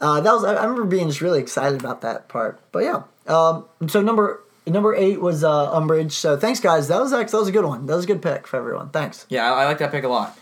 [0.00, 2.60] uh, that was I I remember being just really excited about that part.
[2.72, 6.12] But yeah, um, so number number eight was uh, Umbridge.
[6.12, 6.88] So thanks guys.
[6.88, 7.86] That was that was a good one.
[7.86, 8.90] That was a good pick for everyone.
[8.90, 9.26] Thanks.
[9.28, 10.38] Yeah, I, I like that pick a lot.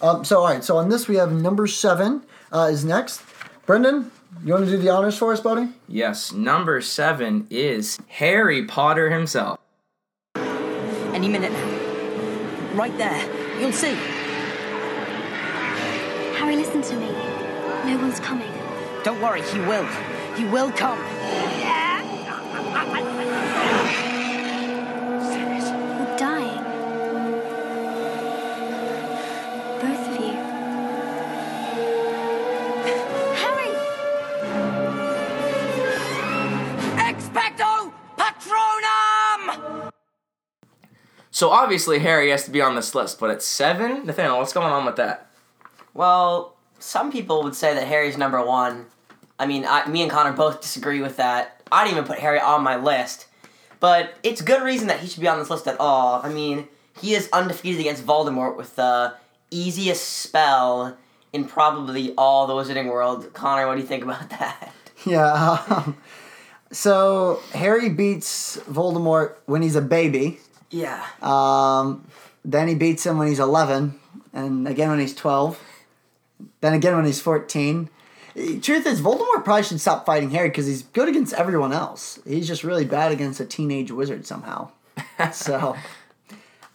[0.00, 3.22] Um, so all right, so on this we have number seven uh, is next.
[3.64, 4.10] Brendan,
[4.44, 5.70] you want to do the honors for us, buddy?
[5.88, 9.58] Yes, number seven is Harry Potter himself.
[10.36, 12.74] Any minute now.
[12.74, 13.60] Right there.
[13.60, 13.94] You'll see.
[16.36, 17.10] Harry, listen to me.
[17.90, 18.55] No one's coming.
[19.06, 19.86] Don't worry, he will.
[20.34, 20.98] He will come.
[20.98, 21.06] You're
[26.18, 26.64] dying.
[29.80, 30.32] Both of you.
[33.36, 33.70] Harry!
[36.98, 39.92] Expecto Patronum!
[41.30, 44.72] So obviously Harry has to be on this list, but at seven, Nathaniel, what's going
[44.72, 45.30] on with that?
[45.94, 48.86] Well, some people would say that Harry's number one.
[49.38, 51.62] I mean, I, me and Connor both disagree with that.
[51.70, 53.26] I didn't even put Harry on my list,
[53.80, 56.20] but it's good reason that he should be on this list at all.
[56.22, 56.68] I mean,
[57.00, 59.14] he is undefeated against Voldemort with the
[59.50, 60.96] easiest spell
[61.32, 63.32] in probably all the Wizarding World.
[63.34, 64.72] Connor, what do you think about that?
[65.04, 65.58] Yeah.
[65.68, 65.96] Um,
[66.72, 70.38] so Harry beats Voldemort when he's a baby.
[70.70, 71.04] Yeah.
[71.22, 72.06] Um,
[72.44, 73.98] then he beats him when he's 11,
[74.32, 75.60] and again when he's 12,
[76.60, 77.90] then again when he's 14.
[78.36, 82.18] Truth is, Voldemort probably should stop fighting Harry because he's good against everyone else.
[82.26, 84.70] He's just really bad against a teenage wizard somehow.
[85.32, 85.74] so,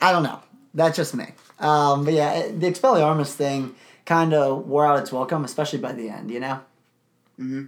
[0.01, 0.39] I don't know.
[0.73, 1.27] That's just me.
[1.59, 6.09] Um, but yeah, the Expelliarmus thing kind of wore out its welcome, especially by the
[6.09, 6.31] end.
[6.31, 6.61] You know.
[7.37, 7.65] Hmm.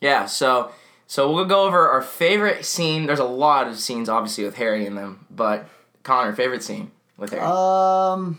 [0.00, 0.70] Yeah, so
[1.08, 3.06] so we'll go over our favorite scene.
[3.06, 5.68] There's a lot of scenes, obviously, with Harry in them, but
[6.02, 7.42] Connor, favorite scene with Harry.
[7.42, 8.38] Um.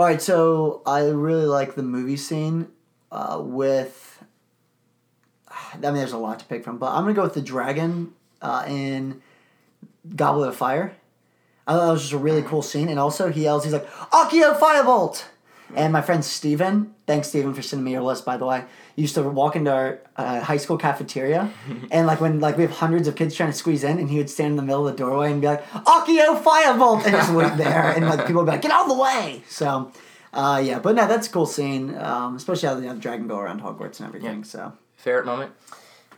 [0.00, 2.68] All right, so I really like the movie scene
[3.12, 4.24] uh, with.
[5.46, 8.14] I mean, there's a lot to pick from, but I'm gonna go with the dragon
[8.40, 9.20] uh, in
[10.16, 10.96] Goblet of Fire.
[11.66, 13.86] I thought that was just a really cool scene, and also he yells, he's like,
[13.90, 15.24] "Accio Firebolt!"
[15.74, 18.64] And my friend Steven, thanks Steven for sending me your list, by the way.
[18.96, 21.50] Used to walk into our uh, high school cafeteria,
[21.90, 24.18] and like when like we have hundreds of kids trying to squeeze in, and he
[24.18, 27.32] would stand in the middle of the doorway and be like, "Accio Firebolt!" and just
[27.32, 29.92] wait there, and like people would be like, "Get out of the way!" So,
[30.32, 33.26] uh, yeah, but no, that's a cool scene, um, especially how they have the dragon
[33.26, 34.44] go around Hogwarts and everything.
[34.44, 35.52] So, favorite moment?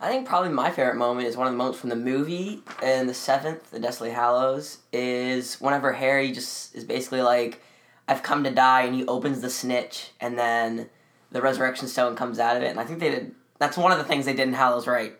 [0.03, 3.07] I think probably my favorite moment is one of the moments from the movie in
[3.07, 7.63] the seventh, the Deathly Hallows, is whenever Harry just is basically like,
[8.09, 10.89] I've come to die, and he opens the snitch, and then
[11.31, 12.71] the resurrection stone comes out of it.
[12.71, 15.15] And I think they did, that's one of the things they did in Hallows right.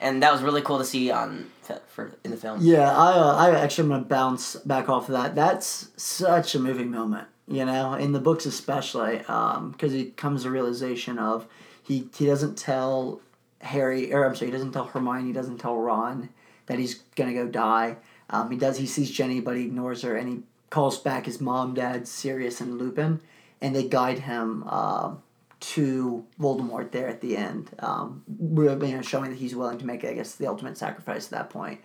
[0.00, 1.50] And that was really cool to see on
[1.88, 2.58] for in the film.
[2.60, 5.34] Yeah, I uh, I actually am gonna bounce back off of that.
[5.34, 10.50] That's such a moving moment, you know, in the books especially, because he comes to
[10.50, 11.46] realization of
[11.82, 13.22] he he doesn't tell
[13.62, 16.28] Harry or I'm sorry, he doesn't tell Hermione, he doesn't tell Ron
[16.66, 17.96] that he's gonna go die.
[18.28, 18.76] Um, he does.
[18.76, 22.60] He sees Ginny, but he ignores her, and he calls back his mom, dad, Sirius,
[22.60, 23.20] and Lupin,
[23.60, 24.62] and they guide him.
[24.64, 25.22] um
[25.58, 30.04] to Voldemort there at the end, um, you know, showing that he's willing to make,
[30.04, 31.80] I guess, the ultimate sacrifice at that point.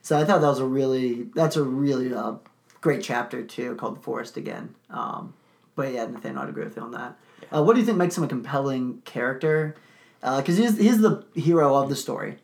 [0.00, 2.34] So I thought that was a really that's a really uh,
[2.80, 4.74] great chapter too, called the Forest again.
[4.90, 5.34] Um,
[5.74, 7.18] but yeah, Nathaniel, I'd agree with you on that.
[7.52, 9.74] Uh, what do you think makes him a compelling character?
[10.20, 12.38] Because he's he's the hero of the story,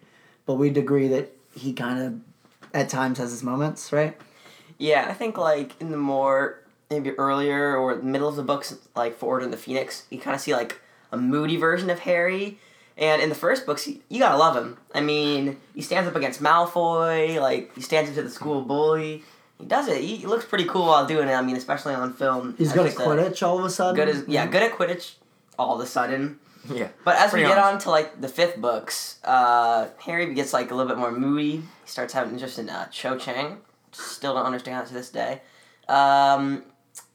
[0.46, 2.20] but we'd agree that he kind of
[2.74, 4.20] at times has his moments, right?
[4.82, 6.58] Yeah, I think like in the more
[6.90, 10.34] maybe earlier or middle of the books, like for Order and the Phoenix, you kind
[10.34, 10.80] of see like
[11.12, 12.58] a moody version of Harry.
[12.98, 14.76] And in the first books, you, you gotta love him.
[14.92, 19.22] I mean, he stands up against Malfoy, like he stands up to the school bully.
[19.56, 20.00] He does it.
[20.00, 21.32] He, he looks pretty cool while doing it.
[21.32, 22.56] I mean, especially on film.
[22.58, 23.94] He's As good at Quidditch all of a sudden.
[23.94, 25.14] Good as yeah, good at Quidditch.
[25.60, 26.40] All of a sudden.
[26.72, 26.90] Yeah.
[27.04, 27.66] But as we get honest.
[27.66, 31.56] on to like the fifth books, uh, Harry gets like a little bit more moody.
[31.56, 33.58] He starts having interest in uh, Cho Chang.
[33.92, 35.40] Still don't understand that to this day.
[35.88, 36.64] Um,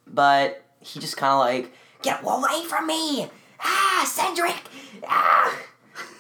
[0.06, 3.28] but he just kind of like get away from me,
[3.60, 4.56] ah, Cedric,
[5.08, 5.58] ah.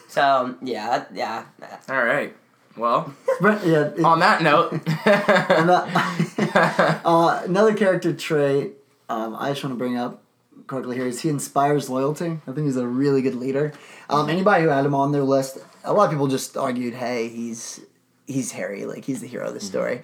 [0.07, 1.45] So yeah, yeah.
[1.89, 2.35] All right.
[2.75, 3.87] Well, Brent, yeah.
[3.87, 8.73] it- on that note, on that- uh, another character trait
[9.09, 10.21] um, I just want to bring up
[10.67, 12.39] quickly here is he inspires loyalty.
[12.45, 13.71] I think he's a really good leader.
[14.09, 17.29] Um, anybody who had him on their list, a lot of people just argued, "Hey,
[17.29, 17.79] he's
[18.25, 20.03] he's Harry, like he's the hero of the story."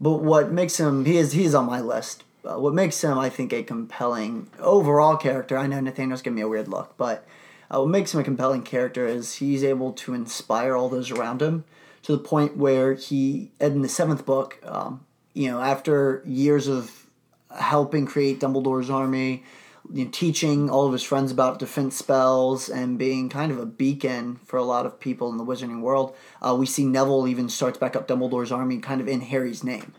[0.00, 2.24] But what makes him he is he is on my list.
[2.44, 5.58] Uh, what makes him, I think, a compelling overall character.
[5.58, 7.26] I know Nathaniel's giving me a weird look, but
[7.70, 11.42] uh, what makes him a compelling character is he's able to inspire all those around
[11.42, 11.64] him
[12.02, 17.06] to the point where he, in the seventh book, um, you know, after years of
[17.54, 19.42] helping create Dumbledore's army,
[19.92, 23.66] you know, teaching all of his friends about defense spells and being kind of a
[23.66, 27.48] beacon for a lot of people in the wizarding world, uh, we see Neville even
[27.48, 29.94] starts back up Dumbledore's army kind of in Harry's name.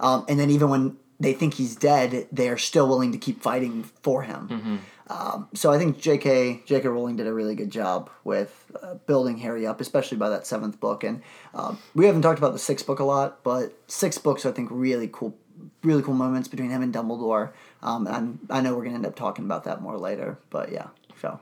[0.00, 3.40] Um, and then even when they think he's dead, they are still willing to keep
[3.40, 4.80] fighting for him.
[5.08, 6.62] Um, so I think J.K.
[6.64, 6.88] J.K.
[6.88, 10.80] Rowling did a really good job with uh, building Harry up, especially by that seventh
[10.80, 11.04] book.
[11.04, 11.22] And
[11.54, 14.68] um, we haven't talked about the sixth book a lot, but six books I think
[14.72, 15.36] really cool,
[15.82, 17.52] really cool moments between him and Dumbledore.
[17.82, 20.88] Um, and I know we're gonna end up talking about that more later, but yeah.
[21.20, 21.40] So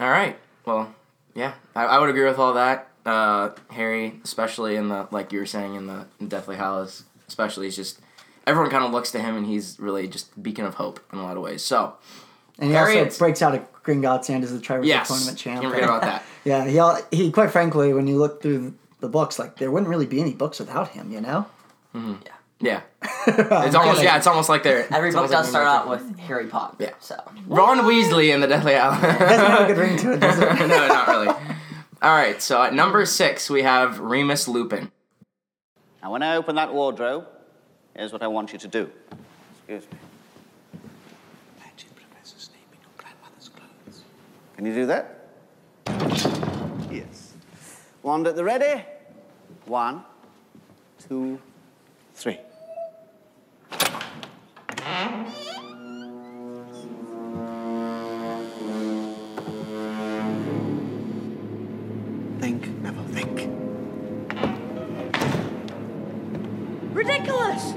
[0.00, 0.38] All right.
[0.64, 0.94] Well,
[1.34, 2.88] yeah, I, I would agree with all that.
[3.04, 7.66] Uh, Harry, especially in the like you were saying in the in Deathly Hallows, especially,
[7.66, 8.00] he's just
[8.46, 11.18] everyone kind of looks to him, and he's really just a beacon of hope in
[11.18, 11.62] a lot of ways.
[11.62, 11.94] So,
[12.58, 15.60] and he Harry, also breaks out a Gringotts and is the Triwizard Yes, Tournament champ.
[15.60, 16.24] can't forget about that.
[16.44, 19.90] yeah, he al- he quite frankly, when you look through the books, like there wouldn't
[19.90, 21.12] really be any books without him.
[21.12, 21.46] You know.
[22.64, 22.80] Yeah,
[23.26, 26.18] it's almost yeah, it's almost like they're Every book does like start they're- out with
[26.20, 26.76] Harry Potter.
[26.80, 26.90] Yeah.
[27.00, 29.00] So Ron Weasley in the Deathly Hallows.
[29.02, 30.48] Doesn't have a good ring to it, does it?
[30.66, 31.28] no, not really.
[31.28, 34.90] All right, so at number six we have Remus Lupin.
[36.02, 37.26] Now, when I open that wardrobe,
[37.96, 38.90] here's what I want you to do.
[39.68, 39.98] Excuse me.
[41.60, 44.02] Imagine Professor Snape in your grandmother's clothes.
[44.56, 45.20] Can you do that?
[46.90, 47.32] Yes.
[48.02, 48.84] Wand at the ready.
[49.66, 50.04] One,
[51.08, 51.38] two,
[52.14, 52.38] three.
[62.38, 63.48] Think, Neville, think.
[66.94, 67.72] Ridiculous!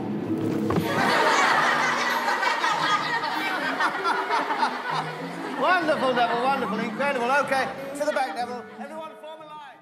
[5.58, 7.32] Wonderful, Neville, wonderful, incredible.
[7.32, 8.66] Okay, to the back, Neville.
[8.80, 9.78] Everyone form a line.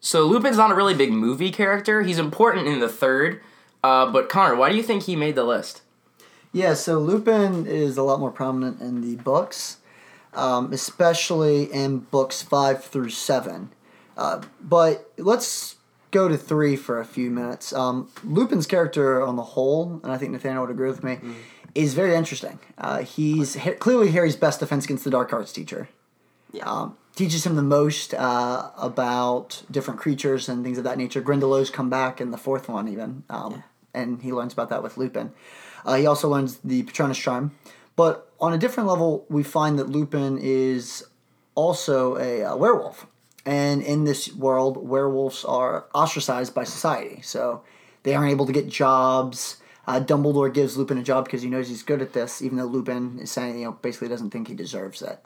[0.00, 2.02] So Lupin's not a really big movie character.
[2.02, 3.42] He's important in the third.
[3.82, 5.82] Uh, but Connor, why do you think he made the list?
[6.52, 9.78] Yeah, so Lupin is a lot more prominent in the books,
[10.34, 13.70] um, especially in books five through seven.
[14.16, 15.76] Uh, but let's
[16.10, 17.72] go to three for a few minutes.
[17.72, 21.18] Um, Lupin's character on the whole, and I think Nathaniel would agree with me,
[21.74, 22.58] is very interesting.
[22.78, 25.88] Uh, he's ha- clearly Harry's best defense against the dark arts teacher.
[26.50, 26.64] Yeah.
[26.64, 31.20] Um, teaches him the most uh, about different creatures and things of that nature.
[31.20, 34.96] Grindylows come back in the fourth one, even, um, and he learns about that with
[34.96, 35.32] Lupin.
[35.84, 37.56] Uh, he also learns the Patronus charm,
[37.96, 41.04] but on a different level, we find that Lupin is
[41.56, 43.08] also a uh, werewolf,
[43.44, 47.62] and in this world, werewolves are ostracized by society, so
[48.04, 49.56] they aren't able to get jobs.
[49.88, 52.66] Uh, Dumbledore gives Lupin a job because he knows he's good at this, even though
[52.66, 55.18] Lupin is saying, you know, basically doesn't think he deserves it.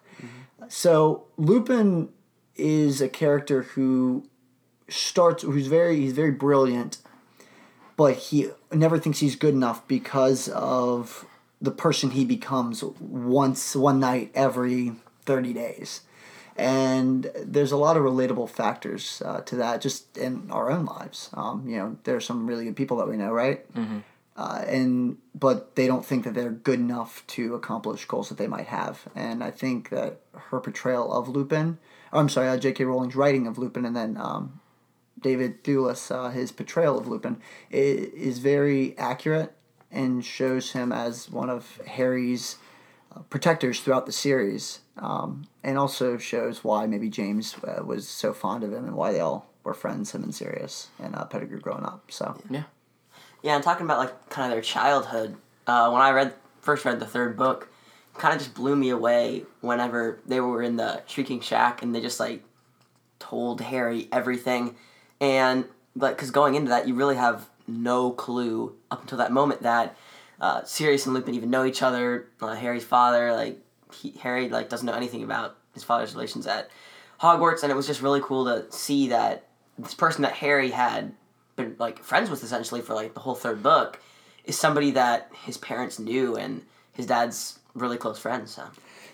[0.69, 2.09] So Lupin
[2.57, 4.29] is a character who
[4.89, 6.99] starts who's very he's very brilliant,
[7.97, 11.27] but he never thinks he's good enough because of
[11.61, 14.93] the person he becomes once one night every
[15.25, 16.01] 30 days.
[16.57, 21.31] And there's a lot of relatable factors uh, to that just in our own lives.
[21.33, 23.65] Um, you know, there are some really good people that we know, right?
[24.37, 28.47] Uh, and but they don't think that they're good enough to accomplish goals that they
[28.47, 29.07] might have.
[29.15, 31.79] And I think that her portrayal of Lupin,
[32.13, 32.85] I'm sorry, uh, J.K.
[32.85, 34.61] Rowling's writing of Lupin, and then um,
[35.21, 37.41] David Thewlis, uh, his portrayal of Lupin,
[37.71, 39.55] is, very accurate
[39.91, 42.57] and shows him as one of Harry's
[43.15, 48.33] uh, protectors throughout the series, um, and also shows why maybe James uh, was so
[48.33, 51.61] fond of him and why they all were friends, him and Sirius and uh, Pettigrew
[51.61, 52.11] growing up.
[52.11, 52.65] So Yeah.
[53.43, 55.37] Yeah, and talking about like kind of their childhood.
[55.67, 57.69] Uh, when I read first read the third book,
[58.15, 62.01] kind of just blew me away whenever they were in the Shrieking Shack and they
[62.01, 62.45] just like
[63.19, 64.77] told Harry everything,
[65.21, 65.65] and
[65.97, 69.97] like because going into that, you really have no clue up until that moment that
[70.41, 72.29] uh, Sirius and Lupin even know each other.
[72.41, 73.59] Uh, Harry's father, like
[73.93, 76.71] he, Harry, like doesn't know anything about his father's relations at
[77.21, 79.47] Hogwarts, and it was just really cool to see that
[79.79, 81.15] this person that Harry had
[81.57, 84.01] been like friends with essentially for like the whole third book
[84.45, 88.55] is somebody that his parents knew and his dad's really close friends.
[88.55, 88.65] So.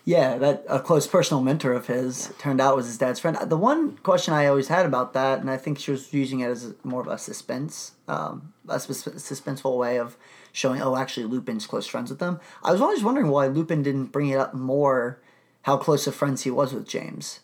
[0.04, 3.36] Yeah, that a close personal mentor of his turned out was his dad's friend.
[3.44, 6.48] The one question I always had about that, and I think she was using it
[6.48, 10.16] as more of a suspense, um, a sus- suspenseful way of
[10.50, 12.40] showing, oh, actually, Lupin's close friends with them.
[12.62, 15.20] I was always wondering why Lupin didn't bring it up more,
[15.62, 17.40] how close of friends he was with James,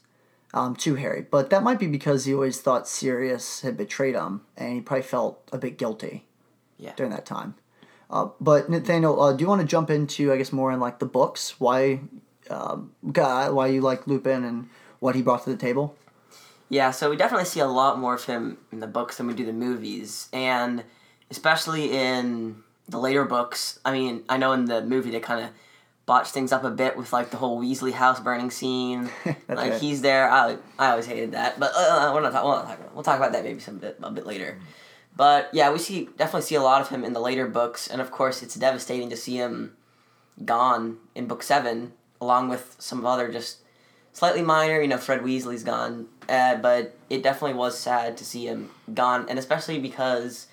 [0.55, 1.27] um, to Harry.
[1.29, 5.03] But that might be because he always thought Sirius had betrayed him, and he probably
[5.03, 6.25] felt a bit guilty
[6.79, 6.93] Yeah.
[6.97, 7.57] during that time.
[8.09, 11.01] Uh, but Nathaniel, uh, do you want to jump into, I guess, more in like
[11.01, 11.59] the books?
[11.59, 12.01] Why,
[12.49, 14.69] um, guy, why you like Lupin and
[15.01, 15.97] what he brought to the table?
[16.69, 19.35] Yeah, so we definitely see a lot more of him in the books than we
[19.35, 20.85] do the movies, and
[21.31, 23.81] especially in the later books.
[23.85, 25.51] I mean, I know in the movie they kind of
[26.07, 29.11] botched things up a bit with like the whole Weasley house burning scene.
[29.25, 29.81] like right.
[29.81, 30.31] he's there.
[30.31, 32.49] I I always hated that, but uh, we're not talking.
[32.49, 34.59] We'll, not talk about, we'll talk about that maybe some bit a bit later.
[35.17, 38.01] But yeah, we see definitely see a lot of him in the later books, and
[38.01, 39.77] of course it's devastating to see him
[40.45, 43.59] gone in book seven, along with some other just
[44.13, 44.81] slightly minor.
[44.81, 49.27] You know, Fred Weasley's gone, uh, but it definitely was sad to see him gone,
[49.29, 50.49] and especially because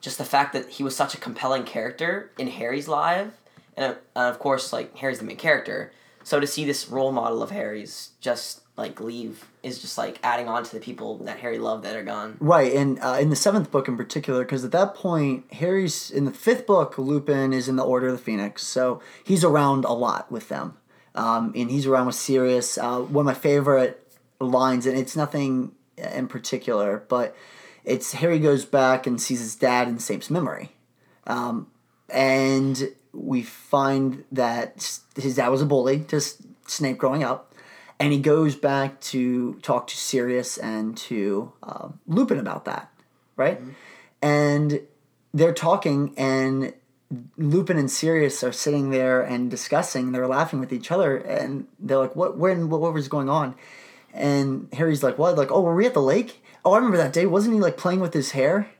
[0.00, 3.32] just the fact that he was such a compelling character in Harry's life,
[3.76, 5.92] and uh, of course, like Harry's the main character.
[6.24, 10.48] So to see this role model of Harry's just like leave is just like adding
[10.48, 12.36] on to the people that Harry loved that are gone.
[12.40, 16.24] Right, and uh, in the seventh book in particular, because at that point, Harry's in
[16.24, 16.98] the fifth book.
[16.98, 20.76] Lupin is in the Order of the Phoenix, so he's around a lot with them,
[21.14, 22.76] um, and he's around with Sirius.
[22.76, 24.02] Uh, one of my favorite
[24.40, 27.34] lines, and it's nothing in particular, but
[27.84, 30.72] it's Harry goes back and sees his dad in Snape's memory,
[31.26, 31.68] um,
[32.10, 36.20] and we find that his dad was a bully to
[36.66, 37.54] Snape growing up,
[37.98, 42.90] and he goes back to talk to Sirius and to um, Lupin about that,
[43.36, 43.60] right?
[44.20, 44.80] And
[45.32, 46.74] they're talking, and
[47.36, 50.12] Lupin and Sirius are sitting there and discussing.
[50.12, 52.36] They're laughing with each other, and they're like, "What?
[52.36, 52.68] When?
[52.68, 53.54] What, what was going on?"
[54.12, 55.36] And Harry's like, "What?
[55.36, 56.42] Like, oh, were we at the lake?
[56.64, 57.26] Oh, I remember that day.
[57.26, 58.70] Wasn't he like playing with his hair?"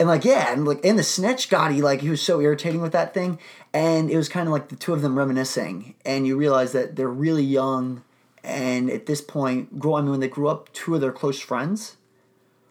[0.00, 2.80] And like, yeah, and like, in the snitch got he like he was so irritating
[2.80, 3.38] with that thing,
[3.72, 6.94] and it was kind of like the two of them reminiscing, and you realize that
[6.94, 8.02] they're really young,
[8.44, 9.96] and at this point, grow.
[9.96, 11.96] I mean, when they grew up, two of their close friends,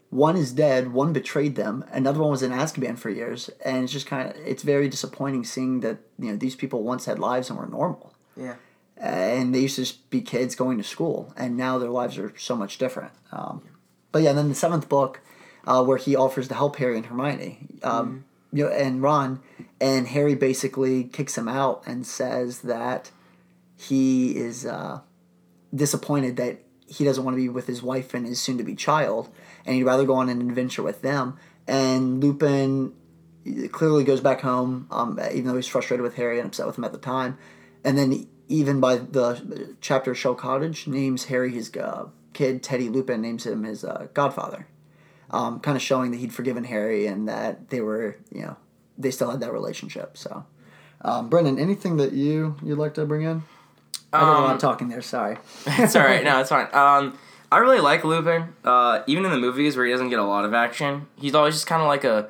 [0.09, 3.91] one is dead, one betrayed them, another one was in Azkaban for years, and it's
[3.91, 7.49] just kind of it's very disappointing seeing that you know these people once had lives
[7.49, 8.55] and were normal, Yeah.
[8.95, 12.32] and they used to just be kids going to school, and now their lives are
[12.38, 13.11] so much different.
[13.34, 13.63] Um,
[14.13, 15.19] but yeah, and then the seventh book,
[15.68, 19.41] uh, where he offers to help Harry and Hermione, um, you know, and Ron,
[19.80, 23.11] and Harry basically kicks him out and says that
[23.76, 25.01] he is uh,
[25.76, 29.30] disappointed that he doesn't want to be with his wife and his soon-to-be child,
[29.65, 31.38] and he'd rather go on an adventure with them.
[31.68, 32.93] And Lupin
[33.72, 36.86] clearly goes back home, um, even though he's frustrated with Harry and upset with him
[36.86, 37.38] at the time.
[37.84, 43.22] And then even by the chapter Shell Cottage, names Harry his uh, kid Teddy Lupin
[43.22, 44.68] names him his uh, godfather,
[45.32, 48.57] um, kind of showing that he'd forgiven Harry and that they were you know
[48.97, 50.17] they still had that relationship.
[50.17, 50.45] So,
[51.01, 53.43] um, Brendan, anything that you you'd like to bring in?
[54.13, 54.45] I don't know.
[54.45, 55.01] I'm Um, talking there.
[55.01, 55.38] Sorry.
[55.67, 56.23] it's all right.
[56.23, 56.67] No, it's fine.
[56.73, 57.17] Um,
[57.51, 58.53] I really like Lupin.
[58.63, 61.53] Uh, even in the movies where he doesn't get a lot of action, he's always
[61.55, 62.30] just kind of like a,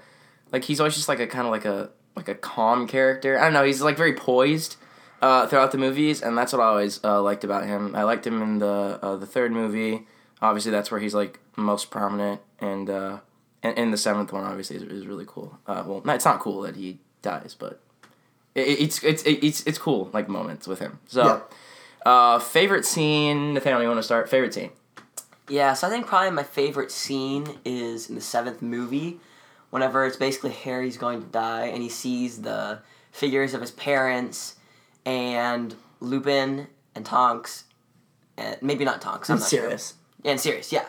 [0.52, 3.40] like he's always just like a kind of like a like a calm character.
[3.40, 3.64] I don't know.
[3.64, 4.76] He's like very poised
[5.22, 7.96] uh, throughout the movies, and that's what I always uh, liked about him.
[7.96, 10.08] I liked him in the uh, the third movie.
[10.42, 13.20] Obviously, that's where he's like most prominent, and uh,
[13.64, 15.58] and, and the seventh one obviously is, is really cool.
[15.68, 17.82] Uh, well, it's not cool that he dies, but
[18.56, 21.00] it, it's it's it's it's cool like moments with him.
[21.08, 21.24] So.
[21.26, 21.42] Yeah.
[22.06, 24.30] Uh, favorite scene, Nathaniel, you want to start?
[24.30, 24.70] Favorite scene?
[25.50, 29.20] Yeah, so I think probably my favorite scene is in the seventh movie,
[29.72, 32.80] whenever it's basically Harry's going to die and he sees the
[33.12, 34.56] figures of his parents
[35.06, 37.66] and Lupin and Tonks,
[38.38, 39.30] and maybe not Tonks.
[39.30, 39.88] I'm And not Sirius.
[39.90, 39.98] Sure.
[40.24, 40.86] Yeah, and Sirius, yeah.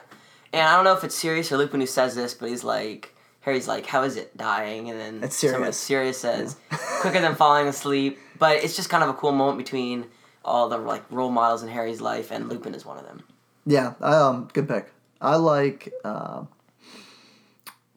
[0.52, 3.14] And I don't know if it's Sirius or Lupin who says this, but he's like,
[3.40, 6.18] Harry's like, "How is it dying?" And then It's someone- Sirius.
[6.18, 6.56] Says,
[7.00, 10.06] "Quicker than falling asleep." But it's just kind of a cool moment between
[10.44, 13.22] all the like role models in Harry's life, and Lupin is one of them.
[13.66, 14.90] Yeah, I, um, good pick.
[15.20, 16.44] I like, uh,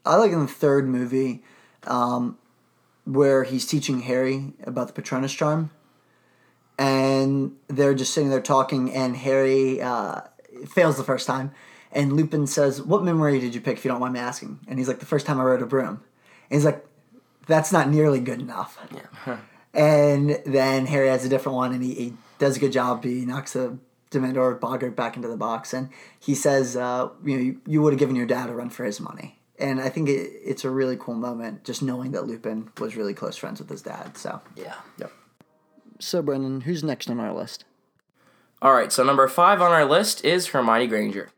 [0.05, 1.43] I like in the third movie,
[1.85, 2.37] um,
[3.05, 5.69] where he's teaching Harry about the Patronus charm,
[6.77, 10.21] and they're just sitting there talking, and Harry uh,
[10.67, 11.51] fails the first time,
[11.91, 14.79] and Lupin says, "What memory did you pick, if you don't mind me asking?" And
[14.79, 16.01] he's like, "The first time I rode a broom."
[16.49, 16.85] And he's like,
[17.47, 19.37] "That's not nearly good enough." Yeah.
[19.73, 23.03] And then Harry has a different one, and he, he does a good job.
[23.03, 23.77] He knocks the
[24.11, 25.89] Dementor Boggart back into the box, and
[26.19, 28.83] he says, uh, "You know, you, you would have given your dad a run for
[28.83, 32.71] his money." And I think it, it's a really cool moment, just knowing that Lupin
[32.79, 34.17] was really close friends with his dad.
[34.17, 34.75] So Yeah.
[34.97, 35.11] Yep.
[35.99, 37.63] So, Brendan, who's next on our list?
[38.59, 41.29] All right, so number five on our list is Hermione Granger.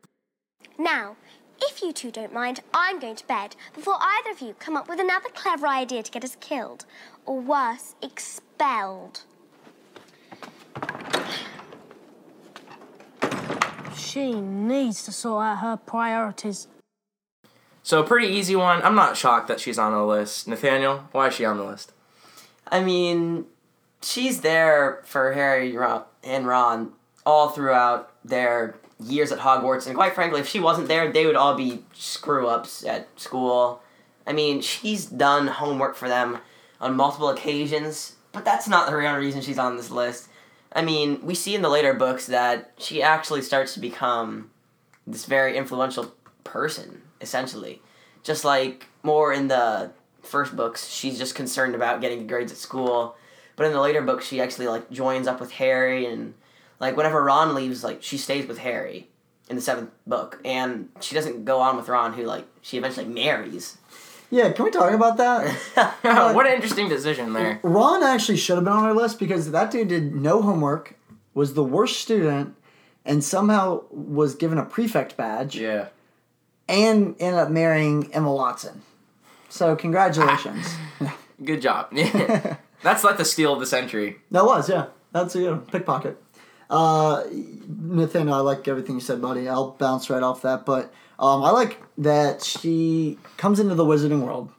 [0.77, 1.15] Now,
[1.61, 4.89] if you two don't mind, I'm going to bed before either of you come up
[4.89, 6.85] with another clever idea to get us killed.
[7.25, 9.21] Or worse, expelled.
[13.95, 16.67] She needs to sort out her priorities.
[17.83, 18.81] So a pretty easy one.
[18.81, 20.47] I'm not shocked that she's on the list.
[20.47, 21.91] Nathaniel, why is she on the list?
[22.71, 23.45] I mean,
[24.01, 25.75] she's there for Harry
[26.23, 26.93] and Ron
[27.25, 31.35] all throughout their years at Hogwarts, and quite frankly, if she wasn't there, they would
[31.35, 33.81] all be screw ups at school.
[34.25, 36.39] I mean, she's done homework for them
[36.79, 40.29] on multiple occasions, but that's not the real reason she's on this list.
[40.73, 44.49] I mean, we see in the later books that she actually starts to become
[45.05, 47.81] this very influential person, essentially.
[48.23, 49.91] Just like more in the
[50.23, 53.15] first books, she's just concerned about getting good grades at school.
[53.55, 56.33] But in the later books, she actually like joins up with Harry and
[56.79, 59.09] like whenever Ron leaves, like she stays with Harry
[59.49, 63.05] in the seventh book, and she doesn't go on with Ron, who like she eventually
[63.05, 63.77] marries.
[64.29, 65.55] Yeah, can we talk about that?
[66.05, 67.59] Oh, uh, what an interesting decision there.
[67.63, 70.95] Ron actually should have been on our list because that dude did no homework,
[71.33, 72.55] was the worst student,
[73.05, 75.55] and somehow was given a prefect badge.
[75.55, 75.87] Yeah.
[76.67, 78.81] And ended up marrying Emma Watson.
[79.49, 80.65] So congratulations.
[81.43, 81.89] Good job.
[82.81, 84.17] That's like the steal of the century.
[84.31, 84.87] that was, yeah.
[85.11, 85.61] That's a good one.
[85.67, 86.21] pickpocket.
[86.73, 87.23] Uh,
[87.67, 89.47] Nathaniel, I like everything you said, buddy.
[89.47, 94.21] I'll bounce right off that, but um, I like that she comes into the wizarding
[94.21, 94.51] world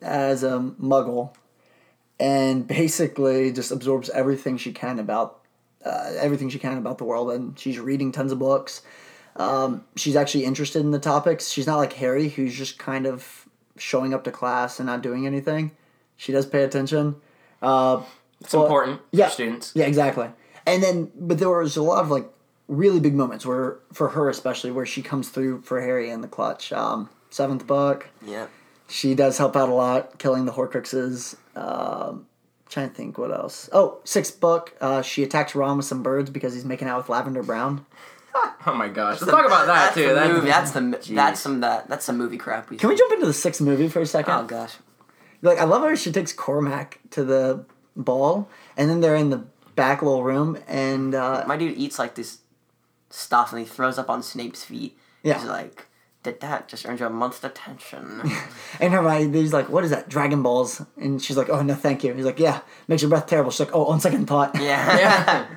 [0.00, 1.34] as a muggle
[2.18, 5.40] and basically just absorbs everything she can about
[5.84, 8.80] uh, everything she can about the world and she's reading tons of books.
[9.36, 11.50] Um, she's actually interested in the topics.
[11.50, 13.46] She's not like harry who's just kind of
[13.76, 15.72] showing up to class and not doing anything.
[16.16, 17.16] She does pay attention.
[17.60, 18.02] Uh,
[18.40, 19.72] It's important yeah, for students.
[19.74, 20.30] yeah exactly
[20.66, 22.28] and then but there was a lot of like
[22.68, 26.28] really big moments where for her especially where she comes through for harry in the
[26.28, 28.46] clutch um, seventh book Yeah.
[28.88, 31.36] she does help out a lot, killing the Horcruxes.
[31.56, 32.26] Um,
[32.68, 33.68] trying to think what else.
[33.72, 34.74] Oh, sixth book.
[34.80, 37.84] Uh, she attacks Ron with some birds because he's making out with Lavender Brown.
[38.66, 39.20] Oh my gosh.
[39.20, 40.06] Let's talk about that that's too.
[40.08, 40.46] The That's, movie.
[40.48, 41.14] That's the Jeez.
[41.16, 42.70] that's some that that's some movie crap.
[42.70, 44.32] We Can we jump into the sixth movie for a second?
[44.34, 44.74] Oh gosh.
[45.42, 47.64] Like I love how she takes Cormac to the
[47.96, 49.44] ball, and then they're in the
[49.80, 52.40] back little room, and uh, My dude eats like this
[53.08, 54.98] stuff and he throws up on Snape's feet.
[55.22, 55.38] Yeah.
[55.38, 55.86] He's like,
[56.22, 58.20] did that just earned you a month's detention?
[58.80, 60.06] and Hermione, he's like, "What is that?
[60.06, 63.26] Dragon balls?" And she's like, "Oh no, thank you." He's like, "Yeah, makes your breath
[63.26, 64.98] terrible." She's like, "Oh, on second thought." yeah.
[65.04, 65.46] yeah.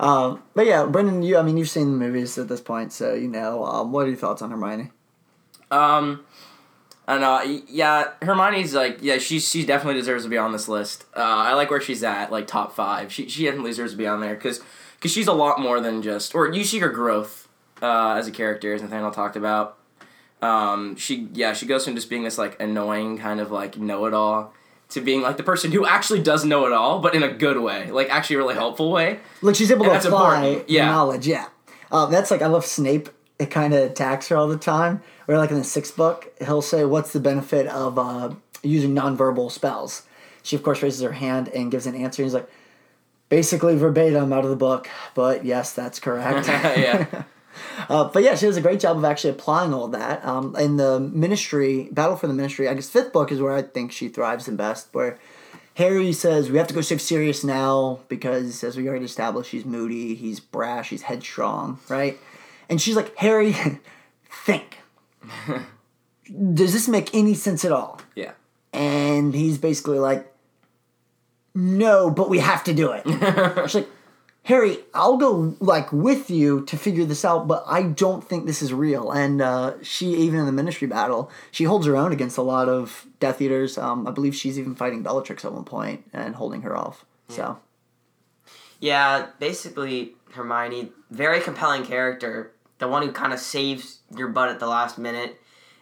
[0.00, 3.12] Um, but yeah, Brendan, you, I mean, you've seen the movies at this point, so
[3.12, 3.62] you know.
[3.66, 4.90] Um, what are your thoughts on Hermione?
[5.70, 6.24] Um,
[7.06, 7.60] I don't know.
[7.68, 11.04] Yeah, Hermione's like, yeah, she she definitely deserves to be on this list.
[11.16, 13.12] Uh, I like where she's at, like top five.
[13.12, 14.60] She she definitely deserves to be on there because
[14.96, 17.48] because she's a lot more than just or you see her growth
[17.82, 19.78] uh, as a character, as Nathaniel talked about.
[20.40, 24.06] Um, she yeah, she goes from just being this like annoying kind of like know
[24.06, 24.54] it all
[24.90, 27.58] to being like the person who actually does know it all, but in a good
[27.58, 29.20] way, like actually a really helpful way.
[29.40, 31.26] Like she's able And to apply knowledge.
[31.26, 31.48] Yeah,
[31.90, 33.08] uh, that's like I love Snape.
[33.38, 35.02] It kind of attacks her all the time.
[35.26, 39.50] Or like in the sixth book, he'll say, "What's the benefit of uh, using nonverbal
[39.50, 40.02] spells?"
[40.42, 42.22] She of course raises her hand and gives an answer.
[42.22, 42.48] He's like,
[43.32, 46.46] basically verbatim out of the book, but yes, that's correct.
[46.48, 47.22] yeah.
[47.88, 50.24] Uh, but yeah, she does a great job of actually applying all that.
[50.24, 53.60] Um, in the Ministry, Battle for the Ministry, I guess fifth book is where I
[53.60, 54.88] think she thrives the best.
[54.92, 55.18] Where
[55.74, 59.66] Harry says we have to go save Sirius now because, as we already established, he's
[59.66, 62.18] moody, he's brash, he's headstrong, right?
[62.72, 63.54] And she's like, Harry,
[64.30, 64.78] think.
[66.54, 68.00] Does this make any sense at all?
[68.14, 68.32] Yeah.
[68.72, 70.32] And he's basically like,
[71.54, 73.02] no, but we have to do it.
[73.68, 73.88] She's like,
[74.44, 78.62] Harry, I'll go like with you to figure this out, but I don't think this
[78.62, 79.10] is real.
[79.10, 82.70] And uh, she, even in the Ministry battle, she holds her own against a lot
[82.70, 83.76] of Death Eaters.
[83.76, 87.04] Um, I believe she's even fighting Bellatrix at one point and holding her off.
[87.28, 87.58] So
[88.80, 92.51] Yeah, basically Hermione, very compelling character,
[92.82, 95.40] the one who kind of saves your butt at the last minute,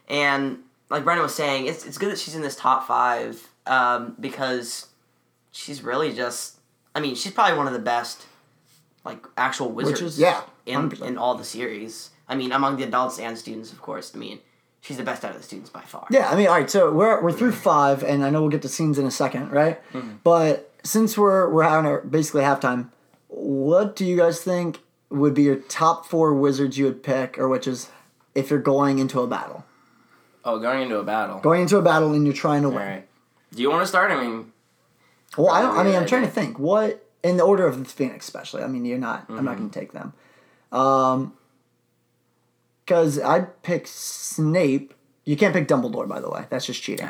[0.09, 4.17] and like Brendan was saying, it's it's good that she's in this top five um,
[4.21, 4.87] because
[5.53, 6.59] she's really just,
[6.95, 8.27] I mean, she's probably one of the best,
[9.05, 11.03] like actual wizards, is- yeah, in 100%.
[11.07, 12.11] in all the series.
[12.29, 14.13] I mean, among the adults and students, of course.
[14.15, 14.39] I mean,
[14.81, 16.07] she's the best out of the students by far.
[16.11, 16.71] Yeah, I mean, all right.
[16.71, 19.51] So we're we're through five, and I know we'll get to scenes in a second,
[19.51, 19.81] right?
[20.23, 22.91] But since we're we're having our basically halftime,
[23.29, 24.79] what do you guys think
[25.11, 27.89] would be your top four wizards you would pick, or which is
[28.35, 29.65] if you're going into a battle,
[30.45, 31.41] Oh, going into a battle.
[31.41, 32.83] going into a battle and you're trying to All win?
[32.87, 33.09] right.
[33.55, 34.11] Do you want to start?
[34.13, 34.53] I mean,
[35.37, 35.77] Well, I don't.
[35.77, 36.59] I mean, I'm trying to think.
[36.59, 38.63] What in the Order of the Phoenix, especially.
[38.63, 39.27] I mean, you're not.
[39.29, 39.59] I'm not Mhm.
[39.59, 40.13] going to take them.
[40.73, 41.35] Um,
[42.85, 44.95] because I'd pick Snape.
[45.25, 46.47] You can't pick Dumbledore, by the way.
[46.51, 47.09] That's just cheating.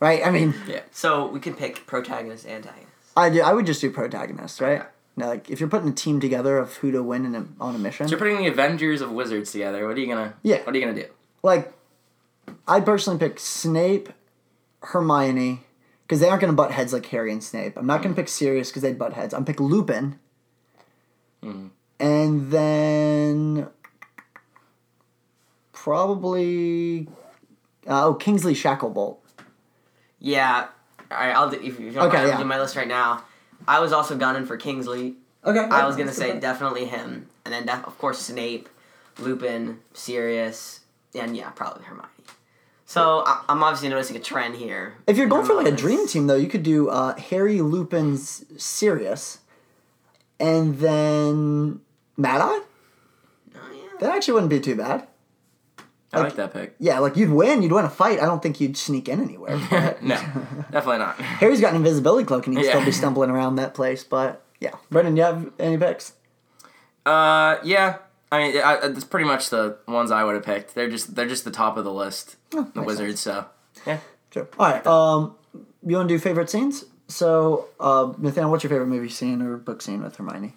[0.00, 0.24] right?
[0.26, 0.80] I mean, yeah.
[0.90, 2.88] So we can pick protagonist, and antagonist.
[3.16, 4.84] I do, I would just do protagonist, right?
[5.16, 7.74] Now, like if you're putting a team together of who to win in a, on
[7.74, 9.86] a mission, So you're putting the Avengers of Wizards together.
[9.86, 10.34] What are you gonna?
[10.42, 10.62] Yeah.
[10.64, 11.08] What are you gonna do?
[11.42, 11.72] like
[12.66, 14.08] I'd personally pick Snape,
[14.82, 15.60] Hermione,
[16.02, 17.76] because they aren't going to butt heads like Harry and Snape.
[17.76, 19.32] I'm not going to pick Sirius because they'd butt heads.
[19.34, 20.18] I'm pick Lupin,
[21.42, 21.70] Mhm.
[22.00, 23.68] and then
[25.72, 27.08] probably
[27.88, 29.16] uh, oh Kingsley Shacklebolt.
[30.18, 30.68] Yeah.
[31.10, 31.34] All right.
[31.34, 32.34] I'll do, if you don't Okay, mind, yeah.
[32.34, 33.24] I'll do my list right now.
[33.68, 35.14] I was also gunning for Kingsley.
[35.44, 38.68] Okay, I was gonna say definitely him, and then def- of course Snape,
[39.18, 40.80] Lupin, Sirius,
[41.14, 42.08] and yeah, probably Hermione.
[42.86, 44.94] So I- I'm obviously noticing a trend here.
[45.06, 48.44] If you're going for like a dream team, though, you could do uh, Harry, Lupin's
[48.56, 49.38] Sirius,
[50.38, 51.80] and then
[52.16, 52.60] Mad Eye.
[54.00, 55.06] That actually wouldn't be too bad.
[56.12, 56.74] I like that pick.
[56.78, 58.20] Yeah, like you'd win, you'd win a fight.
[58.20, 59.56] I don't think you'd sneak in anywhere.
[60.02, 60.16] no,
[60.70, 61.16] definitely not.
[61.20, 64.04] Harry's got an invisibility cloak and he'd still be stumbling around that place.
[64.04, 66.12] But yeah, Brendan, you have any picks?
[67.06, 67.96] Uh, yeah.
[68.30, 70.74] I mean, I, I- that's pretty much the ones I would have picked.
[70.74, 72.36] They're just they're just the top of the list.
[72.50, 73.20] the makes Wizards.
[73.20, 73.46] So
[73.86, 73.98] yeah.
[74.32, 74.48] Sure.
[74.58, 74.86] All right.
[74.86, 75.34] Um,
[75.86, 76.84] you want to do favorite scenes?
[77.08, 80.54] So, uh, Nathaniel, what's your favorite movie scene or book scene with Hermione?